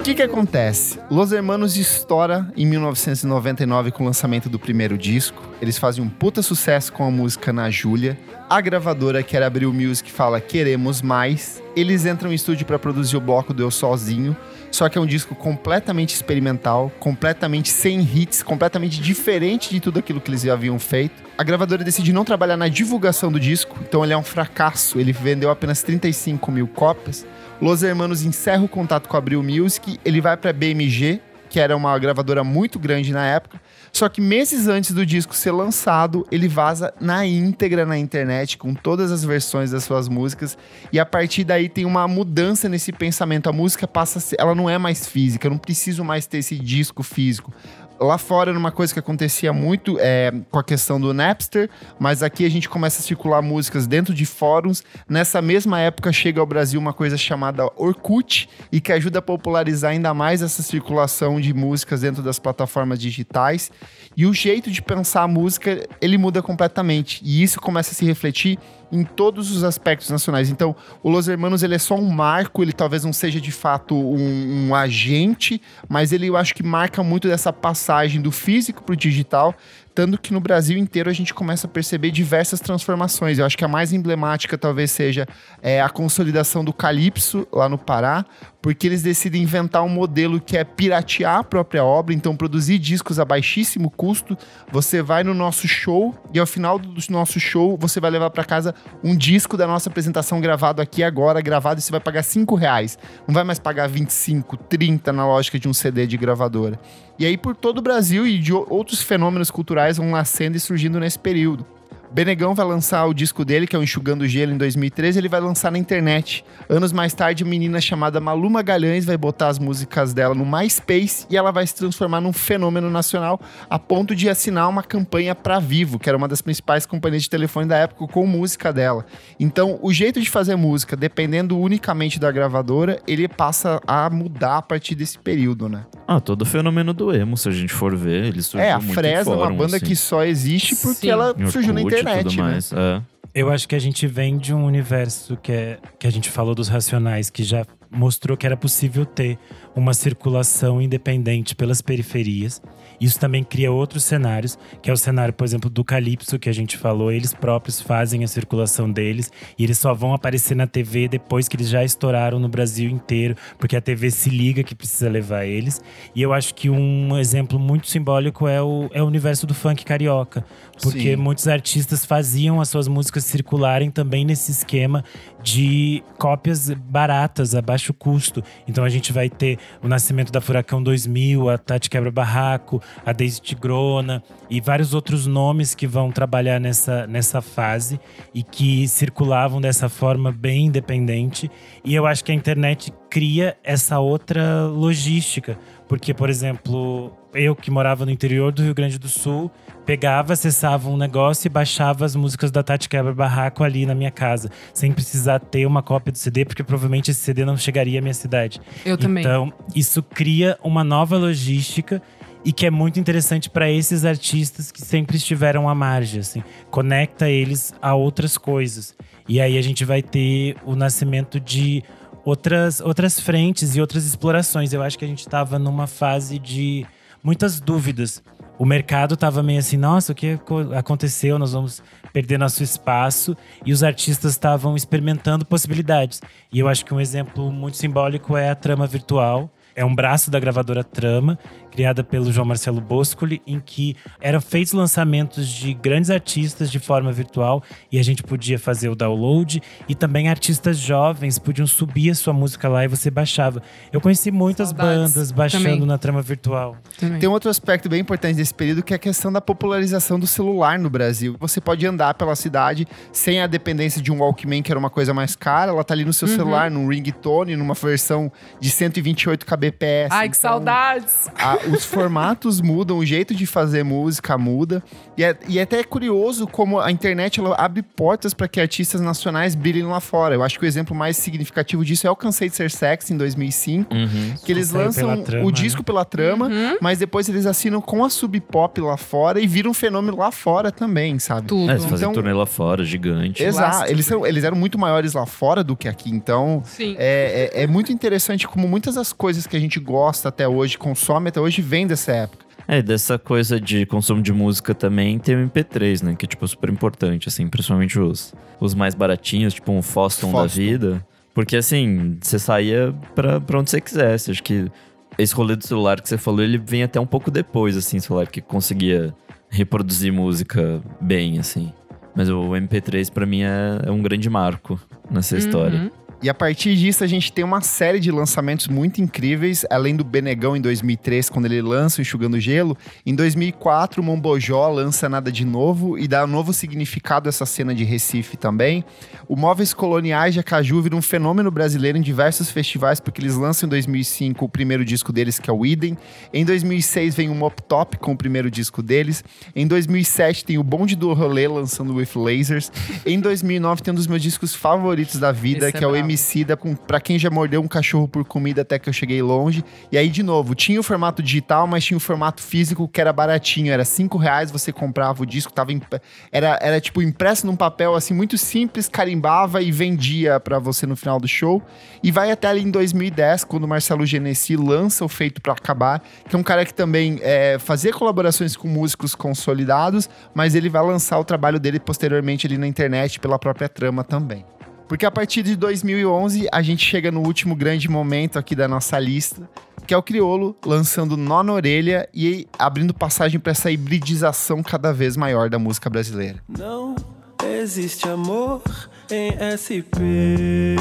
[0.02, 0.99] O que que acontece?
[1.12, 5.47] Los Hermanos estoura em 1999 com o lançamento do primeiro disco.
[5.62, 8.18] Eles fazem um puta sucesso com a música Na Júlia.
[8.49, 11.62] A gravadora, que era Abril Music, fala Queremos Mais.
[11.76, 14.36] Eles entram em estúdio para produzir o bloco do Eu Sozinho.
[14.72, 20.20] Só que é um disco completamente experimental, completamente sem hits, completamente diferente de tudo aquilo
[20.20, 21.22] que eles já haviam feito.
[21.38, 24.99] A gravadora decide não trabalhar na divulgação do disco, então ele é um fracasso.
[24.99, 27.24] Ele vendeu apenas 35 mil cópias.
[27.62, 31.78] Los Hermanos encerra o contato com a Abril Music, ele vai para BMG, que era
[31.78, 33.62] uma gravadora muito grande na época.
[33.93, 38.74] Só que meses antes do disco ser lançado, ele vaza na íntegra na internet, com
[38.74, 40.57] todas as versões das suas músicas.
[40.91, 43.47] E a partir daí tem uma mudança nesse pensamento.
[43.47, 46.39] A música passa a ser, ela não é mais física, eu não preciso mais ter
[46.39, 47.53] esse disco físico.
[48.02, 52.24] Lá fora era uma coisa que acontecia muito é, com a questão do Napster, mas
[52.24, 54.84] aqui a gente começa a circular músicas dentro de fóruns.
[55.08, 59.91] Nessa mesma época chega ao Brasil uma coisa chamada Orkut e que ajuda a popularizar
[59.91, 63.70] ainda mais essa circulação de músicas dentro das plataformas digitais.
[64.18, 67.22] E o jeito de pensar a música, ele muda completamente.
[67.24, 68.58] E isso começa a se refletir
[68.92, 70.50] em todos os aspectos nacionais.
[70.50, 73.96] Então, o Los Hermanos ele é só um marco, ele talvez não seja de fato
[73.96, 78.94] um, um agente, mas ele eu acho que marca muito dessa passagem do físico para
[78.94, 79.56] o digital,
[79.94, 83.38] tanto que no Brasil inteiro a gente começa a perceber diversas transformações.
[83.38, 85.28] Eu acho que a mais emblemática talvez seja
[85.62, 88.26] é, a consolidação do Calypso lá no Pará,
[88.62, 93.20] porque eles decidem inventar um modelo que é piratear a própria obra, então produzir discos
[93.20, 94.38] a baixíssimo custo.
[94.72, 98.46] Você vai no nosso show e ao final do nosso show você vai levar para
[98.46, 98.74] casa
[99.04, 102.98] um disco da nossa apresentação gravado aqui agora, gravado e você vai pagar 5 reais.
[103.28, 106.80] Não vai mais pagar 25, 30 na lógica de um CD de gravadora.
[107.20, 110.99] E aí por todo o Brasil e de outros fenômenos culturais vão nascendo e surgindo
[110.99, 111.65] nesse período.
[112.14, 115.18] Benegão vai lançar o disco dele, que é o Enxugando Gelo, em 2013.
[115.18, 116.43] Ele vai lançar na internet.
[116.68, 121.26] Anos mais tarde, a menina chamada Maluma Galhães vai botar as músicas dela no MySpace
[121.30, 123.39] e ela vai se transformar num fenômeno nacional
[123.70, 127.30] a ponto de assinar uma campanha pra Vivo, que era uma das principais companhias de
[127.30, 129.05] telefone da época, com música dela.
[129.39, 134.62] Então, o jeito de fazer música, dependendo unicamente da gravadora, ele passa a mudar a
[134.62, 135.86] partir desse período, né?
[136.05, 138.82] Ah, todo o fenômeno do emo, se a gente for ver, ele surgiu É, a
[138.82, 139.86] Fresno é uma banda assim.
[139.86, 141.09] que só existe porque Sim.
[141.12, 142.43] ela surgiu na E internet, tudo né?
[142.43, 143.02] mais, é.
[143.34, 146.54] Eu acho que a gente vem de um universo que, é, que a gente falou
[146.54, 149.38] dos racionais, que já mostrou que era possível ter
[149.76, 152.62] uma circulação independente pelas periferias.
[152.99, 156.54] Isso também cria outros cenários, que é o cenário, por exemplo, do Calypso, que a
[156.54, 157.12] gente falou.
[157.12, 161.56] Eles próprios fazem a circulação deles e eles só vão aparecer na TV depois que
[161.56, 165.82] eles já estouraram no Brasil inteiro, porque a TV se liga que precisa levar eles.
[166.14, 169.84] E eu acho que um exemplo muito simbólico é o, é o universo do funk
[169.84, 170.45] carioca,
[170.82, 171.15] porque Sim.
[171.15, 175.03] muitos artistas faziam as suas músicas circularem também nesse esquema
[175.43, 178.43] de cópias baratas, a baixo custo.
[178.67, 183.11] Então a gente vai ter o nascimento da Furacão 2000, a Tati Quebra Barraco, a
[183.11, 187.99] Daisy Tigrona e vários outros nomes que vão trabalhar nessa, nessa fase
[188.34, 191.49] e que circulavam dessa forma bem independente.
[191.84, 195.57] E eu acho que a internet cria essa outra logística.
[195.88, 199.51] Porque, por exemplo, eu que morava no interior do Rio Grande do Sul,
[199.86, 204.11] pegava, acessava um negócio e baixava as músicas da Tati Quebra Barraco ali na minha
[204.11, 208.01] casa, sem precisar ter uma cópia do CD, porque provavelmente esse CD não chegaria à
[208.01, 208.61] minha cidade.
[208.86, 209.23] Eu também.
[209.23, 212.01] Então, isso cria uma nova logística
[212.43, 217.29] e que é muito interessante para esses artistas que sempre estiveram à margem, assim, conecta
[217.29, 218.95] eles a outras coisas.
[219.32, 221.82] E aí a gente vai ter o nascimento de
[222.25, 224.73] outras outras frentes e outras explorações.
[224.73, 226.86] Eu acho que a gente estava numa fase de
[227.23, 228.21] muitas dúvidas.
[228.59, 231.39] o mercado tava meio assim, nossa, o que aco- aconteceu?
[231.39, 233.36] Nós vamos perder nosso espaço.
[233.65, 236.21] E os artistas estavam experimentando possibilidades.
[236.51, 239.49] E eu acho que um exemplo muito simbólico é a Trama Virtual.
[239.73, 241.39] É um braço da gravadora Trama,
[241.72, 247.11] criada pelo João Marcelo Boscoli, em que eram feitos lançamentos de grandes artistas de forma
[247.11, 252.15] virtual e a gente podia fazer o download e também artistas jovens podiam subir a
[252.15, 253.61] sua música lá e você baixava.
[253.91, 255.13] Eu conheci muitas Saudades.
[255.13, 255.86] bandas baixando Também.
[255.86, 256.76] na Trama Virtual.
[257.19, 260.28] Tem um outro aspecto bem importante desse período que é a questão da popularização do
[260.28, 261.36] celular no Brasil.
[261.39, 265.13] Você pode andar pela cidade sem a dependência de um Walkman, que era uma coisa
[265.13, 265.72] mais cara.
[265.72, 266.36] Ela tá ali no seu Uhum.
[266.36, 270.09] celular, num ringtone, numa versão de 128 kbps.
[270.11, 271.30] Ai, que Então, saudades!
[271.38, 274.84] a- os formatos mudam, o jeito de fazer música muda.
[275.18, 279.01] E é, e é até curioso como a internet ela abre portas para que artistas
[279.01, 280.36] nacionais brilhem lá fora.
[280.36, 283.18] Eu acho que o exemplo mais significativo disso é o Cansei de Ser Sexy, em
[283.18, 283.93] 2005.
[283.93, 284.34] Uhum.
[284.45, 285.86] Que eles lançam Trama, o disco né?
[285.86, 286.78] pela trama, Uhum.
[286.82, 290.32] mas depois eles assinam com a Sub Pop lá fora e viram um fenômeno lá
[290.32, 291.47] fora também, sabe?
[291.47, 291.70] Tudo.
[291.70, 293.43] É, eles fazem Então- turnê lá fora, gigante.
[293.43, 296.95] Exato, eles, são, eles eram muito maiores lá fora do que aqui, então Sim.
[296.97, 300.78] é, é, é muito interessante como muitas das coisas que a gente gosta até hoje,
[300.78, 302.45] consome até hoje, vem dessa época.
[302.68, 306.16] É, dessa coisa de consumo de música também tem o MP3, né?
[306.16, 310.43] Que é, tipo, super importante, assim, principalmente os, os mais baratinhos, tipo um Foston, da
[310.43, 310.62] Foston.
[310.62, 311.06] vida.
[311.34, 314.32] Porque, assim, você saía pra, pra onde você quisesse.
[314.32, 314.70] Acho que
[315.18, 318.28] esse rolê do celular que você falou, ele vem até um pouco depois, assim, celular
[318.28, 319.14] que conseguia
[319.49, 321.74] reproduzir música bem, assim.
[322.16, 324.80] Mas o MP3, pra mim, é, é um grande marco
[325.10, 325.91] nessa história.
[326.24, 330.03] E a partir disso, a gente tem uma série de lançamentos muito incríveis, além do
[330.03, 332.78] Benegão em 2003, quando ele lança o Enxugando Gelo.
[333.03, 337.43] Em 2004, o Mombojó lança Nada de Novo e dá um novo significado a essa
[337.43, 338.86] cena de Recife também.
[339.28, 343.65] O Móveis Coloniais de Acaju vira um fenômeno brasileiro em diversos festivais, porque eles lançam
[343.65, 345.97] em 2005 o primeiro disco deles, que é o Idem.
[346.32, 349.24] Em 2006 vem o Mop Top com o primeiro disco deles.
[349.55, 352.72] Em 2007 tem o Bonde do Rolê lançando With Lasers.
[353.07, 355.95] Em 2009 tem um dos meus discos favoritos da vida, Esse é que é o
[356.12, 356.22] brabo.
[356.22, 359.64] Emicida, com Pra Quem Já Mordeu um Cachorro por Comida Até Que Eu Cheguei Longe.
[359.91, 363.14] E aí, de novo, tinha o formato digital, mas tinha o formato físico que era
[363.14, 363.72] baratinho.
[363.72, 366.01] Era cinco reais, você comprava o disco, tava imp-
[366.32, 370.95] era, era tipo impresso num papel assim, muito simples, carimbava e vendia pra você no
[370.95, 371.62] final do show.
[372.03, 376.01] E vai até ali em 2010, quando o Marcelo Genesi lança o Feito Pra Acabar,
[376.28, 380.82] que é um cara que também é, fazia colaborações com músicos consolidados, mas ele vai
[380.84, 384.45] lançar o trabalho dele posteriormente ali na internet pela própria trama também.
[384.92, 389.00] Porque a partir de 2011 a gente chega no último grande momento aqui da nossa
[389.00, 389.50] lista,
[389.88, 394.92] que é o Criolo lançando Nó na Orelha e abrindo passagem para essa hibridização cada
[394.92, 396.44] vez maior da música brasileira.
[396.50, 396.94] Não
[397.42, 398.62] existe amor
[399.10, 400.76] em SP,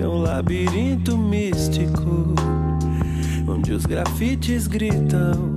[0.00, 2.34] é um labirinto místico
[3.46, 5.51] onde os grafites gritam.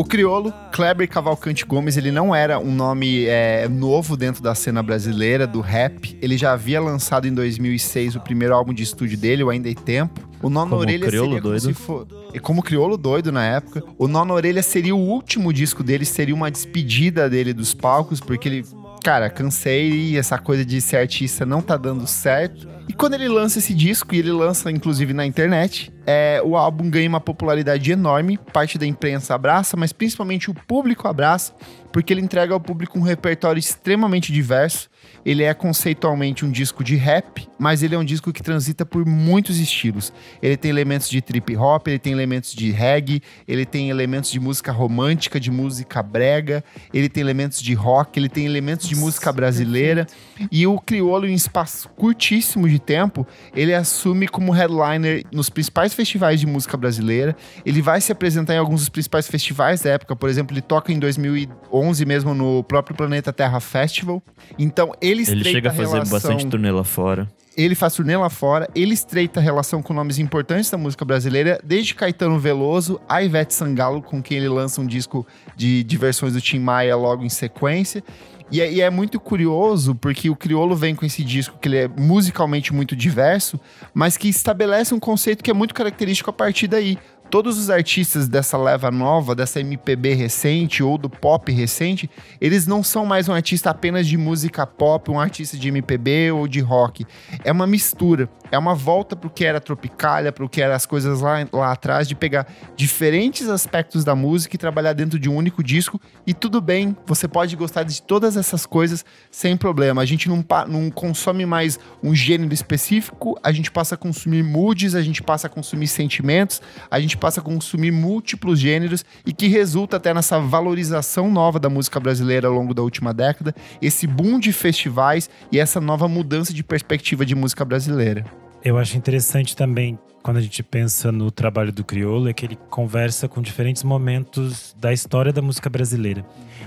[0.00, 4.82] O Criolo, Kleber Cavalcante Gomes, ele não era um nome é, novo dentro da cena
[4.82, 6.16] brasileira, do rap.
[6.22, 9.74] Ele já havia lançado em 2006 o primeiro álbum de estúdio dele, o Ainda Tem
[9.74, 10.26] Tempo.
[10.40, 11.66] O Nó na Como Orelha Criolo seria como doido.
[11.66, 12.06] se for...
[12.32, 13.84] e Como Criolo doido na época.
[13.98, 18.20] O Nó na Orelha seria o último disco dele, seria uma despedida dele dos palcos,
[18.20, 18.64] porque ele...
[19.04, 22.66] Cara, cansei e essa coisa de ser artista não tá dando certo.
[22.88, 26.88] E quando ele lança esse disco, e ele lança inclusive na internet, é, o álbum
[26.88, 31.52] ganha uma popularidade enorme, parte da imprensa abraça, mas principalmente o público abraça,
[31.92, 34.88] porque ele entrega ao público um repertório extremamente diverso.
[35.24, 39.04] Ele é conceitualmente um disco de rap, mas ele é um disco que transita por
[39.04, 40.12] muitos estilos.
[40.42, 44.40] Ele tem elementos de trip hop, ele tem elementos de reggae, ele tem elementos de
[44.40, 49.32] música romântica, de música brega, ele tem elementos de rock, ele tem elementos de música
[49.32, 50.06] brasileira.
[50.50, 56.40] E o Criolo, em espaço curtíssimo de tempo, ele assume como headliner nos principais festivais
[56.40, 57.36] de música brasileira.
[57.64, 60.14] Ele vai se apresentar em alguns dos principais festivais da época.
[60.16, 64.22] Por exemplo, ele toca em 2011 mesmo no próprio Planeta Terra Festival.
[64.58, 66.12] Então, ele estreita Ele chega a fazer relação...
[66.12, 67.28] bastante turnê lá fora.
[67.56, 71.60] Ele faz turnê lá fora, ele estreita a relação com nomes importantes da música brasileira,
[71.62, 75.26] desde Caetano Veloso a Ivete Sangalo, com quem ele lança um disco
[75.56, 78.04] de, de versões do Tim Maia logo em sequência.
[78.50, 81.78] E é, e é muito curioso, porque o Criolo vem com esse disco que ele
[81.78, 83.60] é musicalmente muito diverso,
[83.94, 86.98] mas que estabelece um conceito que é muito característico a partir daí.
[87.30, 92.10] Todos os artistas dessa leva nova, dessa MPB recente ou do pop recente,
[92.40, 96.48] eles não são mais um artista apenas de música pop, um artista de MPB ou
[96.48, 97.06] de rock.
[97.44, 101.20] É uma mistura, é uma volta pro que era Tropicália, pro que eram as coisas
[101.20, 105.62] lá, lá atrás, de pegar diferentes aspectos da música e trabalhar dentro de um único
[105.62, 106.00] disco.
[106.26, 110.02] E tudo bem, você pode gostar de todas essas coisas sem problema.
[110.02, 114.96] A gente não, não consome mais um gênero específico, a gente passa a consumir moods,
[114.96, 116.60] a gente passa a consumir sentimentos,
[116.90, 121.68] a gente passa a consumir múltiplos gêneros e que resulta até nessa valorização nova da
[121.68, 126.52] música brasileira ao longo da última década, esse boom de festivais e essa nova mudança
[126.52, 128.24] de perspectiva de música brasileira.
[128.64, 132.58] Eu acho interessante também quando a gente pensa no trabalho do Criolo é que ele
[132.68, 136.26] conversa com diferentes momentos da história da música brasileira.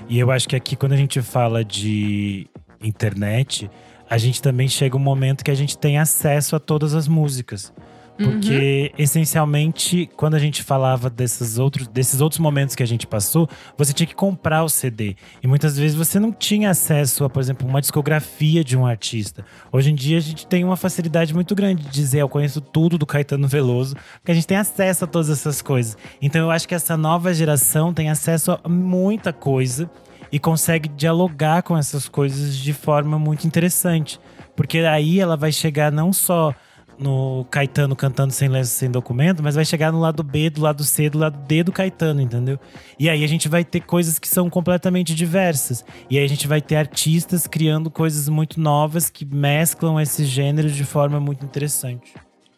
[0.10, 2.48] E eu acho que aqui quando a gente fala de
[2.82, 3.70] internet,
[4.14, 7.74] a gente também chega um momento que a gente tem acesso a todas as músicas.
[8.16, 13.50] Porque, essencialmente, quando a gente falava desses outros, desses outros momentos que a gente passou,
[13.76, 15.16] você tinha que comprar o CD.
[15.42, 19.44] E muitas vezes você não tinha acesso a, por exemplo, uma discografia de um artista.
[19.72, 23.00] Hoje em dia a gente tem uma facilidade muito grande de dizer eu conheço tudo
[23.00, 25.98] do Caetano Veloso, porque a gente tem acesso a todas essas coisas.
[26.22, 29.90] Então eu acho que essa nova geração tem acesso a muita coisa
[30.34, 34.20] e consegue dialogar com essas coisas de forma muito interessante.
[34.56, 36.56] Porque aí ela vai chegar não só
[36.98, 40.84] no Caetano cantando sem lenço, sem documento, mas vai chegar no lado B, do lado
[40.84, 42.60] C, do lado D do Caetano, entendeu?
[42.98, 45.86] E aí a gente vai ter coisas que são completamente diversas.
[46.10, 50.76] E aí a gente vai ter artistas criando coisas muito novas que mesclam esses gêneros
[50.76, 52.12] de forma muito interessante.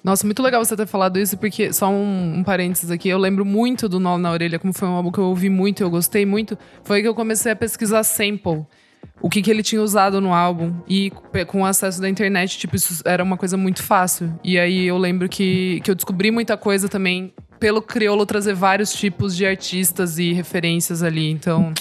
[0.05, 3.43] Nossa, muito legal você ter falado isso, porque, só um, um parênteses aqui, eu lembro
[3.43, 6.27] muito do Nó na Orelha, como foi um álbum que eu ouvi muito, eu gostei
[6.27, 6.55] muito.
[6.83, 8.67] Foi que eu comecei a pesquisar sample.
[9.19, 10.75] O que, que ele tinha usado no álbum.
[10.87, 11.11] E
[11.47, 14.31] com o acesso da internet, tipo, isso era uma coisa muito fácil.
[14.43, 18.93] E aí eu lembro que, que eu descobri muita coisa também pelo Criolo trazer vários
[18.93, 21.31] tipos de artistas e referências ali.
[21.31, 21.73] Então.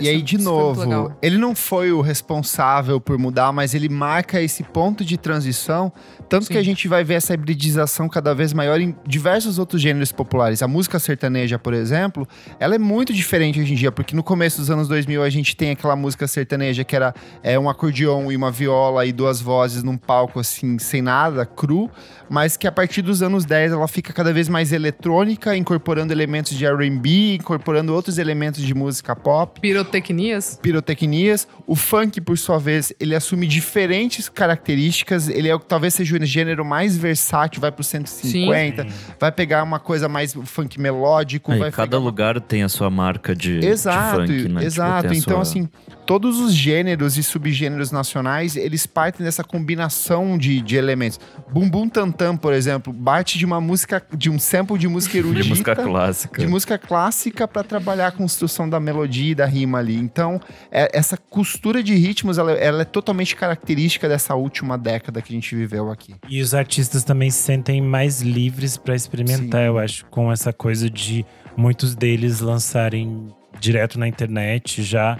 [0.00, 0.54] E aí, de legal.
[0.54, 5.92] novo, ele não foi o responsável por mudar, mas ele marca esse ponto de transição.
[6.26, 10.10] Tanto que a gente vai ver essa hibridização cada vez maior em diversos outros gêneros
[10.10, 10.62] populares.
[10.62, 12.26] A música sertaneja, por exemplo,
[12.58, 15.54] ela é muito diferente hoje em dia, porque no começo dos anos 2000 a gente
[15.54, 19.82] tem aquela música sertaneja que era é, um acordeão e uma viola e duas vozes
[19.82, 21.90] num palco assim, sem nada, cru,
[22.30, 26.56] mas que a partir dos anos 10 ela fica cada vez mais eletrônica, incorporando elementos
[26.56, 30.58] de R&B, incorporando outros elementos de música pop Pirotecnias?
[30.62, 31.46] pirotecnias.
[31.66, 35.28] O funk, por sua vez, ele assume diferentes características.
[35.28, 38.86] Ele é, o- talvez seja o gênero mais versátil, vai pro 150,
[39.18, 43.60] vai pegar uma coisa mais funk melódico, Aí, cada lugar tem a sua marca de,
[43.60, 44.48] de Exato, funk, né?
[44.48, 45.08] Tipo, exato.
[45.08, 45.68] a então, sua- assim,
[46.06, 51.20] todos os gêneros e subgêneros nacionais, eles partem dessa combinação de, de elementos.
[51.52, 55.38] Bumbum Tantam, por exemplo, bate de uma música, de um sample de música erudita.
[55.48, 56.40] De música clássica.
[56.40, 59.96] De música clássica para trabalhar a construção da melodia e da rima ali.
[59.96, 65.32] Então, é- essa costura de ritmos, ela, ela é totalmente característica dessa última década que
[65.32, 66.14] a gente viveu aqui.
[66.28, 70.88] E os artistas também se sentem mais livres para experimentar, eu acho, com essa coisa
[70.88, 71.24] de
[71.56, 75.18] muitos deles lançarem direto na internet já.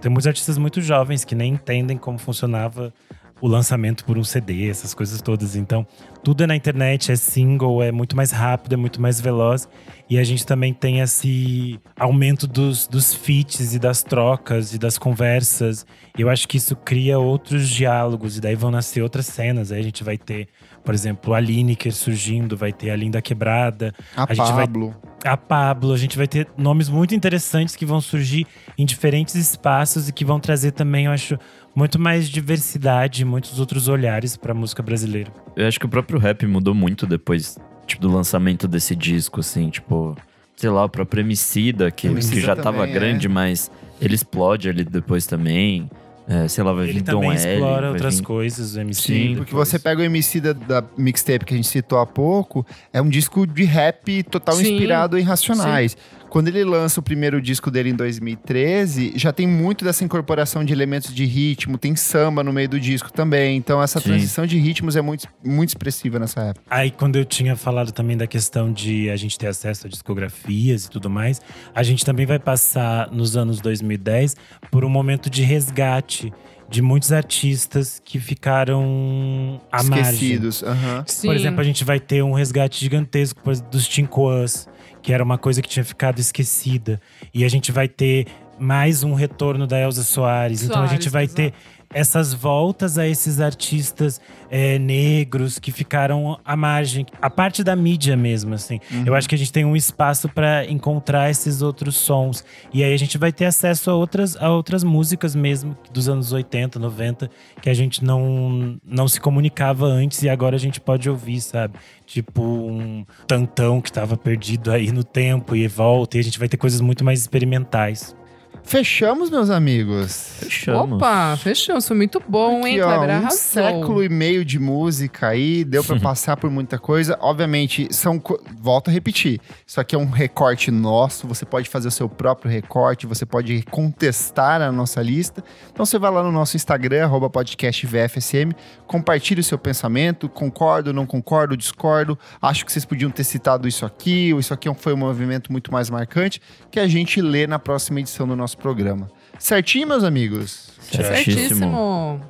[0.00, 2.92] Tem muitos artistas muito jovens que nem entendem como funcionava
[3.40, 5.56] o lançamento por um CD, essas coisas todas.
[5.56, 5.86] Então,
[6.22, 9.68] tudo é na internet, é single, é muito mais rápido, é muito mais veloz.
[10.08, 14.96] E a gente também tem esse aumento dos, dos feats e das trocas e das
[14.98, 15.84] conversas.
[16.16, 19.72] E eu acho que isso cria outros diálogos, e daí vão nascer outras cenas.
[19.72, 20.48] Aí a gente vai ter,
[20.84, 23.92] por exemplo, a Lineker surgindo, vai ter a Linda Quebrada.
[24.16, 24.94] A gente vai Pablo.
[25.24, 25.92] a Pablo.
[25.92, 28.46] A gente vai ter nomes muito interessantes que vão surgir
[28.78, 31.36] em diferentes espaços e que vão trazer também, eu acho,
[31.76, 35.30] muito mais diversidade, muitos outros olhares para a música brasileira.
[35.54, 39.68] Eu acho que o próprio rap mudou muito depois, tipo, do lançamento desse disco, assim,
[39.70, 40.16] tipo,
[40.56, 43.30] sei lá, o próprio Emicida, que, Emicida que já tava também, grande, é.
[43.30, 43.70] mas
[44.00, 45.90] ele explode ali depois também.
[46.28, 47.36] É, sei lá, vai Ele vir Dom também L.
[47.38, 48.16] explora vai outras assim.
[48.22, 49.00] vir- coisas, o MC.
[49.02, 52.66] Sim, Porque você pega o MC da, da mixtape que a gente citou há pouco,
[52.92, 55.96] é um disco de rap total Sim, inspirado em Racionais.
[56.36, 60.70] Quando ele lança o primeiro disco dele em 2013, já tem muito dessa incorporação de
[60.70, 63.56] elementos de ritmo, tem samba no meio do disco também.
[63.56, 64.10] Então essa Sim.
[64.10, 66.62] transição de ritmos é muito, muito expressiva nessa época.
[66.68, 70.84] Aí, quando eu tinha falado também da questão de a gente ter acesso a discografias
[70.84, 71.40] e tudo mais,
[71.74, 74.36] a gente também vai passar nos anos 2010
[74.70, 76.30] por um momento de resgate
[76.68, 81.04] de muitos artistas que ficaram à Esquecidos, margem.
[81.06, 81.28] Sim.
[81.28, 83.40] Por exemplo, a gente vai ter um resgate gigantesco
[83.70, 84.68] dos Tincoãs,
[85.06, 87.00] que era uma coisa que tinha ficado esquecida.
[87.32, 88.26] E a gente vai ter
[88.58, 90.64] mais um retorno da Elza Soares.
[90.64, 91.52] então a Soares, gente vai ter
[91.92, 98.16] essas voltas a esses artistas é, negros que ficaram à margem, a parte da mídia
[98.16, 98.80] mesmo, assim.
[98.90, 99.04] Uhum.
[99.06, 102.92] Eu acho que a gente tem um espaço para encontrar esses outros sons e aí
[102.92, 107.30] a gente vai ter acesso a outras, a outras músicas mesmo dos anos 80, 90
[107.60, 111.74] que a gente não não se comunicava antes e agora a gente pode ouvir, sabe?
[112.04, 116.48] Tipo um tantão que estava perdido aí no tempo e volta e a gente vai
[116.48, 118.14] ter coisas muito mais experimentais.
[118.62, 120.36] Fechamos, meus amigos.
[120.40, 120.96] Fechamos.
[120.96, 121.86] Opa, fechamos.
[121.86, 123.14] Foi muito bom, hein, Aqui, ó, Kleber?
[123.14, 123.38] um Arrasou.
[123.38, 127.16] século e meio de música aí, deu pra passar por muita coisa.
[127.20, 128.20] Obviamente, são.
[128.60, 129.40] Volto a repetir.
[129.66, 131.26] Isso aqui é um recorte nosso.
[131.28, 135.44] Você pode fazer o seu próprio recorte, você pode contestar a nossa lista.
[135.72, 138.52] Então você vai lá no nosso Instagram, arroba podcast VFSM,
[138.86, 140.28] compartilhe o seu pensamento.
[140.28, 142.18] Concordo, não concordo, discordo.
[142.42, 145.72] Acho que vocês podiam ter citado isso aqui, ou isso aqui foi um movimento muito
[145.72, 149.08] mais marcante, que a gente lê na próxima edição do nosso programa.
[149.38, 150.72] Certinho, meus amigos?
[150.82, 152.20] Certíssimo.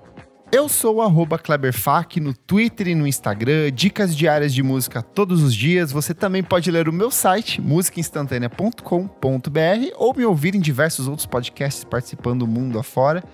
[0.52, 5.42] Eu sou o arroba KleberFac no Twitter e no Instagram, dicas diárias de música todos
[5.42, 5.90] os dias.
[5.90, 11.82] Você também pode ler o meu site, musicainstantanea.com.br, ou me ouvir em diversos outros podcasts
[11.82, 13.24] participando do mundo afora.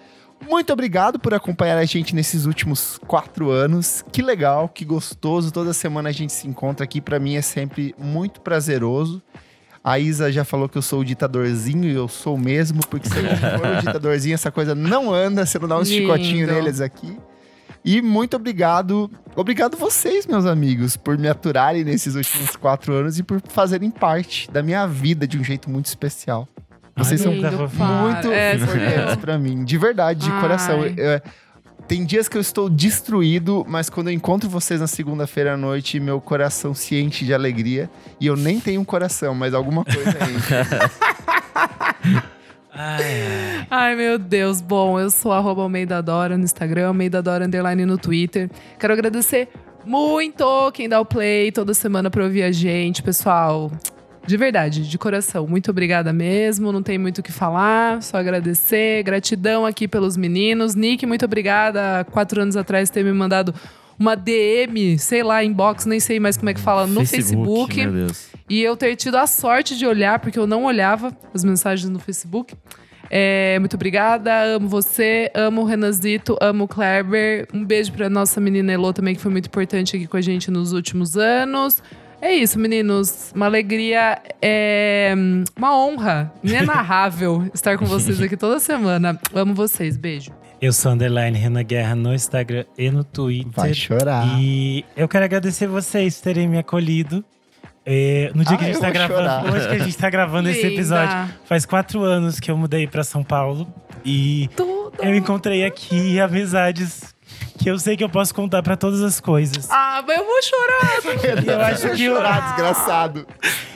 [0.48, 4.02] Muito obrigado por acompanhar a gente nesses últimos quatro anos.
[4.10, 5.52] Que legal, que gostoso.
[5.52, 7.00] Toda semana a gente se encontra aqui.
[7.00, 9.22] Para mim é sempre muito prazeroso.
[9.84, 13.16] A Isa já falou que eu sou o ditadorzinho e eu sou mesmo, porque se
[13.16, 13.24] eu
[13.58, 15.90] for o ditadorzinho, essa coisa não anda, você não dá um Lindo.
[15.90, 17.16] chicotinho neles aqui.
[17.84, 23.24] E muito obrigado, obrigado vocês, meus amigos, por me aturarem nesses últimos quatro anos e
[23.24, 26.46] por fazerem parte da minha vida de um jeito muito especial.
[26.96, 28.34] Vocês são Lindo, muito para.
[28.36, 30.40] É, importantes pra mim, de verdade, de Ai.
[30.40, 30.84] coração.
[30.84, 31.20] Eu-
[31.88, 36.00] tem dias que eu estou destruído, mas quando eu encontro vocês na segunda-feira à noite,
[36.00, 37.90] meu coração se enche de alegria.
[38.20, 40.54] E eu nem tenho um coração, mas alguma coisa enche.
[43.70, 44.60] Ai, meu Deus.
[44.60, 48.50] Bom, eu sou arroba Almeida Dora no Instagram, Almeida Dora Underline no Twitter.
[48.78, 49.48] Quero agradecer
[49.84, 53.70] muito quem dá o play toda semana pra ouvir a gente, pessoal.
[54.26, 55.46] De verdade, de coração.
[55.46, 56.70] Muito obrigada mesmo.
[56.72, 59.02] Não tem muito o que falar, só agradecer.
[59.02, 60.74] Gratidão aqui pelos meninos.
[60.74, 62.00] Nick, muito obrigada.
[62.00, 63.54] Há quatro anos atrás ter me mandado
[63.98, 67.86] uma DM, sei lá, inbox, nem sei mais como é que fala, no Facebook.
[67.86, 68.28] Deus.
[68.48, 71.98] E eu ter tido a sorte de olhar, porque eu não olhava as mensagens no
[71.98, 72.54] Facebook.
[73.10, 77.46] É, muito obrigada, amo você, amo o Renanzito, amo o Kleber.
[77.52, 80.50] Um beijo pra nossa menina Elô também, que foi muito importante aqui com a gente
[80.50, 81.82] nos últimos anos.
[82.22, 83.32] É isso, meninos.
[83.34, 85.12] Uma alegria, é
[85.56, 89.18] uma honra inenarrável estar com vocês aqui toda semana.
[89.34, 90.30] Amo vocês, beijo.
[90.60, 93.50] Eu sou Underline Renan Guerra no Instagram e no Twitter.
[93.52, 94.38] Vai chorar.
[94.38, 97.24] E eu quero agradecer vocês por terem me acolhido.
[97.84, 99.52] É, no dia Ah, que a gente eu tá gravando, chorar.
[99.52, 103.02] hoje que a gente tá gravando esse episódio, faz quatro anos que eu mudei pra
[103.02, 103.66] São Paulo.
[104.04, 104.92] E Tudo.
[105.00, 107.11] eu encontrei aqui amizades
[107.58, 109.68] que eu sei que eu posso contar pra todas as coisas.
[109.70, 111.42] Ah, mas eu vou chorar.
[111.44, 113.26] E eu acho que eu- chorar, desgraçado.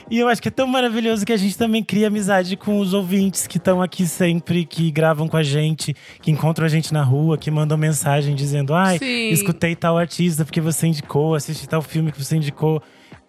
[0.09, 2.93] E eu acho que é tão maravilhoso que a gente também cria amizade com os
[2.93, 7.03] ouvintes que estão aqui sempre, que gravam com a gente, que encontram a gente na
[7.03, 9.29] rua, que mandam mensagem dizendo: Ai, Sim.
[9.29, 12.81] escutei tal artista porque você indicou, assisti tal filme que você indicou.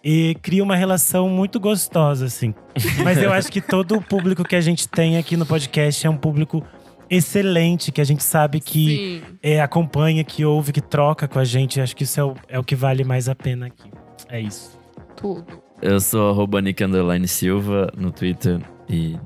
[0.04, 2.54] E cria uma relação muito gostosa, assim.
[3.02, 6.08] Mas eu acho que todo o público que a gente tem aqui no podcast é
[6.08, 6.64] um público
[7.10, 11.80] excelente, que a gente sabe que é, acompanha, que ouve, que troca com a gente.
[11.80, 13.90] Acho que isso é o, é o que vale mais a pena aqui.
[14.28, 14.78] É isso.
[15.16, 15.62] Tudo.
[15.80, 19.16] Eu sou arroba Nick Underline Silva no Twitter e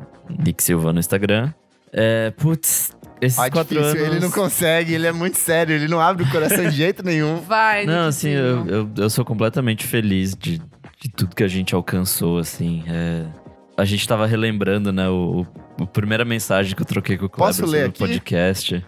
[0.45, 1.53] Nick Silva no Instagram.
[1.93, 4.17] É, putz, esses Ah, quatro difícil, anos.
[4.17, 7.37] ele não consegue, ele é muito sério, ele não abre o coração de jeito nenhum.
[7.47, 11.75] Vai, Não, assim, eu, eu, eu sou completamente feliz de, de tudo que a gente
[11.75, 12.83] alcançou, assim.
[12.87, 13.25] É,
[13.77, 15.47] a gente tava relembrando, né, o, o-
[15.79, 17.99] a primeira mensagem que eu troquei com o Kleber Posso ler aqui?
[17.99, 18.85] podcast.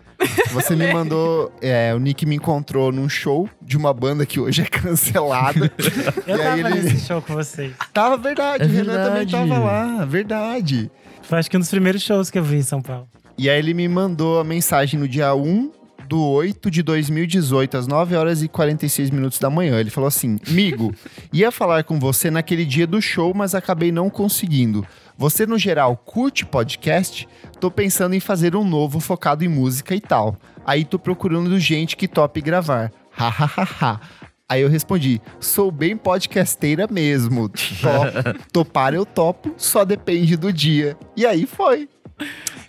[0.52, 1.52] Você me mandou.
[1.60, 5.70] É, o Nick me encontrou num show de uma banda que hoje é cancelada.
[6.26, 7.72] Eu E aí tava ele- nesse show com vocês.
[7.92, 10.90] Tava verdade, É o Renan também tava lá, verdade.
[11.22, 13.08] Foi acho que um dos primeiros shows que eu vi em São Paulo.
[13.36, 15.70] E aí ele me mandou a mensagem no dia 1
[16.08, 19.80] do 8 de 2018, às 9 horas e 46 minutos da manhã.
[19.80, 20.94] Ele falou assim: Migo,
[21.32, 24.86] ia falar com você naquele dia do show, mas acabei não conseguindo.
[25.16, 27.28] Você, no geral, curte podcast?
[27.60, 30.36] Tô pensando em fazer um novo focado em música e tal.
[30.66, 32.90] Aí tô procurando gente que tope gravar.
[33.12, 34.00] Hahaha.
[34.48, 37.48] Aí eu respondi: sou bem podcasteira mesmo.
[37.48, 40.96] Top, topar eu topo, só depende do dia.
[41.16, 41.88] E aí foi.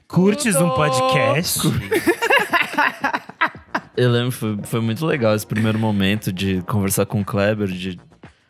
[0.07, 1.59] Curtes um podcast?
[3.97, 7.97] Eu lembro, foi, foi muito legal esse primeiro momento de conversar com o Kleber, de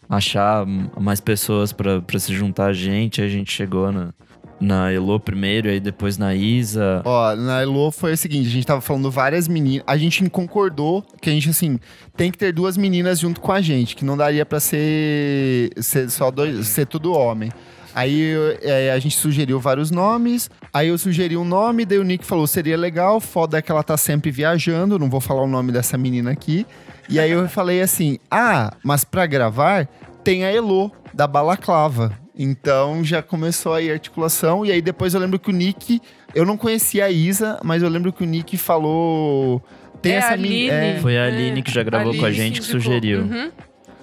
[0.10, 0.66] achar
[1.00, 3.22] mais pessoas pra se juntar a gente.
[3.22, 4.14] A gente chegou na,
[4.60, 7.02] na Elo primeiro, aí depois na Isa.
[7.06, 11.04] Ó, na Elo foi o seguinte, a gente tava falando várias meninas, a gente concordou
[11.22, 11.80] que a gente, assim,
[12.16, 16.10] tem que ter duas meninas junto com a gente, que não daria pra ser, ser
[16.10, 17.52] só dois, ser tudo homem.
[17.94, 22.26] Aí é, a gente sugeriu vários nomes, aí eu sugeri um nome, daí o Nick
[22.26, 25.72] falou, seria legal, foda é que ela tá sempre viajando, não vou falar o nome
[25.72, 26.66] dessa menina aqui.
[27.08, 29.88] E aí eu falei assim, ah, mas pra gravar
[30.24, 32.12] tem a Elo, da Balaclava.
[32.38, 34.66] Então já começou aí a articulação.
[34.66, 36.02] E aí depois eu lembro que o Nick.
[36.34, 39.64] Eu não conhecia a Isa, mas eu lembro que o Nick falou.
[40.02, 41.00] Tem É, essa Aline.
[41.02, 43.22] Foi a Aline que já gravou com a Aline gente que sugeriu.
[43.22, 43.52] Uhum.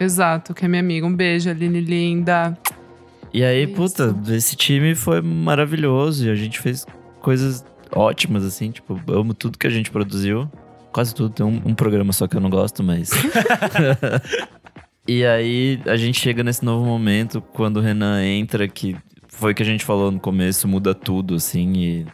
[0.01, 1.07] Exato, que é minha amiga.
[1.07, 2.57] Um beijo, Aline linda.
[3.35, 6.87] E aí, puta, esse time foi maravilhoso e a gente fez
[7.21, 7.65] coisas
[7.95, 8.71] ótimas, assim.
[8.71, 10.51] Tipo, amo tudo que a gente produziu.
[10.93, 11.35] Quase tudo.
[11.35, 13.11] Tem um, um programa só que eu não gosto, mas.
[15.09, 18.97] e aí, a gente chega nesse novo momento quando o Renan entra, que
[19.29, 21.73] foi o que a gente falou no começo, muda tudo, assim.
[21.73, 22.07] E,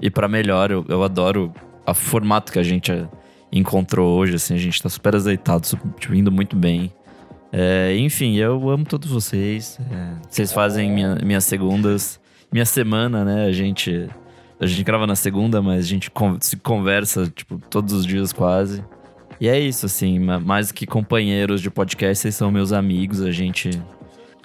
[0.00, 1.52] e para melhor, eu, eu adoro
[1.86, 3.06] o formato que a gente eh,
[3.52, 4.54] encontrou hoje, assim.
[4.54, 6.90] A gente tá super azeitado, su- tipo, indo muito bem.
[7.52, 9.78] É, enfim, eu amo todos vocês.
[9.90, 12.18] É, vocês fazem minha, minhas segundas,
[12.50, 13.44] minha semana, né?
[13.44, 14.08] A gente,
[14.62, 16.10] a gente grava na segunda, mas a gente
[16.40, 18.82] se conversa, tipo, todos os dias quase.
[19.40, 23.32] E é isso, assim, ma- mais que companheiros de podcast, vocês são meus amigos, a
[23.32, 23.70] gente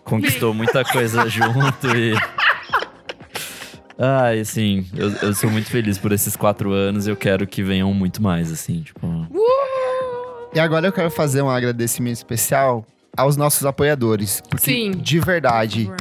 [0.04, 2.14] conquistou muita coisa junto e.
[4.00, 7.64] Ai, assim, eu, eu sou muito feliz por esses quatro anos e eu quero que
[7.64, 9.08] venham muito mais, assim, tipo.
[10.54, 12.86] E agora eu quero fazer um agradecimento especial
[13.16, 14.42] aos nossos apoiadores.
[14.50, 14.92] Porque, Sim.
[14.92, 15.92] de verdade,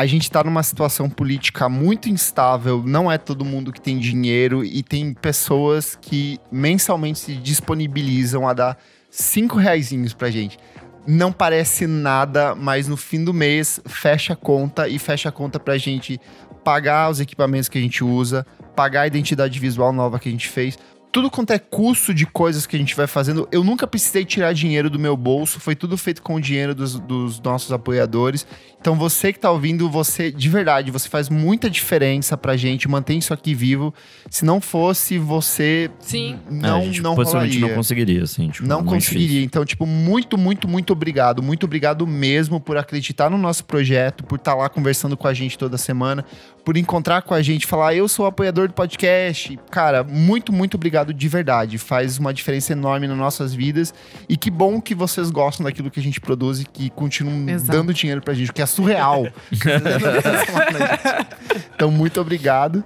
[0.00, 2.82] a gente tá numa situação política muito instável.
[2.82, 8.54] Não é todo mundo que tem dinheiro e tem pessoas que mensalmente se disponibilizam a
[8.54, 8.78] dar
[9.10, 10.58] cinco reaisinhos pra gente.
[11.06, 15.60] Não parece nada, mas no fim do mês fecha a conta e fecha a conta
[15.60, 16.18] pra gente
[16.64, 20.48] pagar os equipamentos que a gente usa, pagar a identidade visual nova que a gente
[20.48, 20.78] fez.
[21.12, 24.54] Tudo quanto é custo de coisas que a gente vai fazendo, eu nunca precisei tirar
[24.54, 28.46] dinheiro do meu bolso, foi tudo feito com o dinheiro dos, dos nossos apoiadores.
[28.80, 33.18] Então você que tá ouvindo, você, de verdade, você faz muita diferença pra gente, mantém
[33.18, 33.92] isso aqui vivo.
[34.30, 36.38] Se não fosse você, Sim.
[36.50, 38.48] não, É, a gente não possivelmente não conseguiria, assim.
[38.48, 39.26] Tipo, Não conseguiria.
[39.26, 39.44] difícil.
[39.44, 41.42] Então, tipo, muito, muito, muito obrigado.
[41.42, 45.58] Muito obrigado mesmo por acreditar no nosso projeto, por estar lá conversando com a gente
[45.58, 46.24] toda semana,
[46.64, 49.58] por encontrar com a gente, falar, eu sou apoiador do podcast.
[49.70, 51.76] Cara, muito, muito obrigado de verdade.
[51.76, 53.92] Faz uma diferença enorme nas nossas vidas.
[54.26, 57.72] E que bom que vocês gostam daquilo que a gente produz e que continuam Exato.
[57.72, 59.26] dando dinheiro pra gente, que é surreal.
[61.74, 62.84] então, muito obrigado.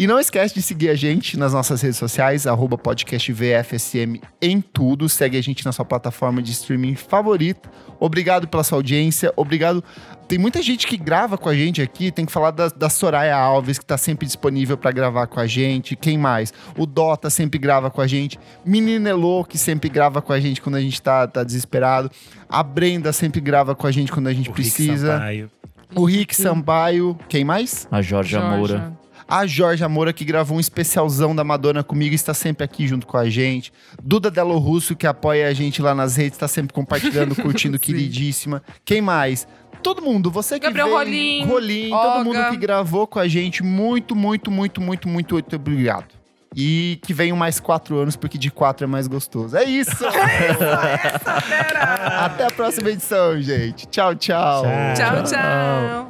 [0.00, 4.58] E não esquece de seguir a gente nas nossas redes sociais, arroba podcast VFSM em
[4.58, 5.10] tudo.
[5.10, 7.70] Segue a gente na sua plataforma de streaming favorita.
[7.98, 9.84] Obrigado pela sua audiência, obrigado.
[10.26, 13.36] Tem muita gente que grava com a gente aqui, tem que falar da, da Soraya
[13.36, 15.94] Alves, que tá sempre disponível para gravar com a gente.
[15.94, 16.50] Quem mais?
[16.78, 18.40] O Dota sempre grava com a gente.
[18.64, 22.10] Menina Elô, que sempre grava com a gente quando a gente tá, tá desesperado.
[22.48, 25.12] A Brenda sempre grava com a gente quando a gente O Rick precisa.
[25.12, 25.50] Sampaio.
[25.94, 27.18] O Rick Sampaio.
[27.28, 27.86] Quem mais?
[27.90, 28.98] A Jorge Moura.
[29.30, 33.16] A Jorge Moura, que gravou um especialzão da Madonna comigo, está sempre aqui junto com
[33.16, 33.72] a gente.
[34.02, 38.60] Duda Delo Russo, que apoia a gente lá nas redes, está sempre compartilhando, curtindo, queridíssima.
[38.84, 39.46] Quem mais?
[39.84, 43.62] Todo mundo, você que Gabriel veio, Rolim, Rolim, todo mundo que gravou com a gente,
[43.62, 46.20] muito, muito, muito, muito, muito, muito obrigado.
[46.54, 49.56] E que venham mais quatro anos, porque de quatro é mais gostoso.
[49.56, 50.04] É isso!
[52.18, 53.86] Até a próxima edição, gente.
[53.86, 54.64] Tchau, tchau.
[54.96, 56.09] Tchau, tchau.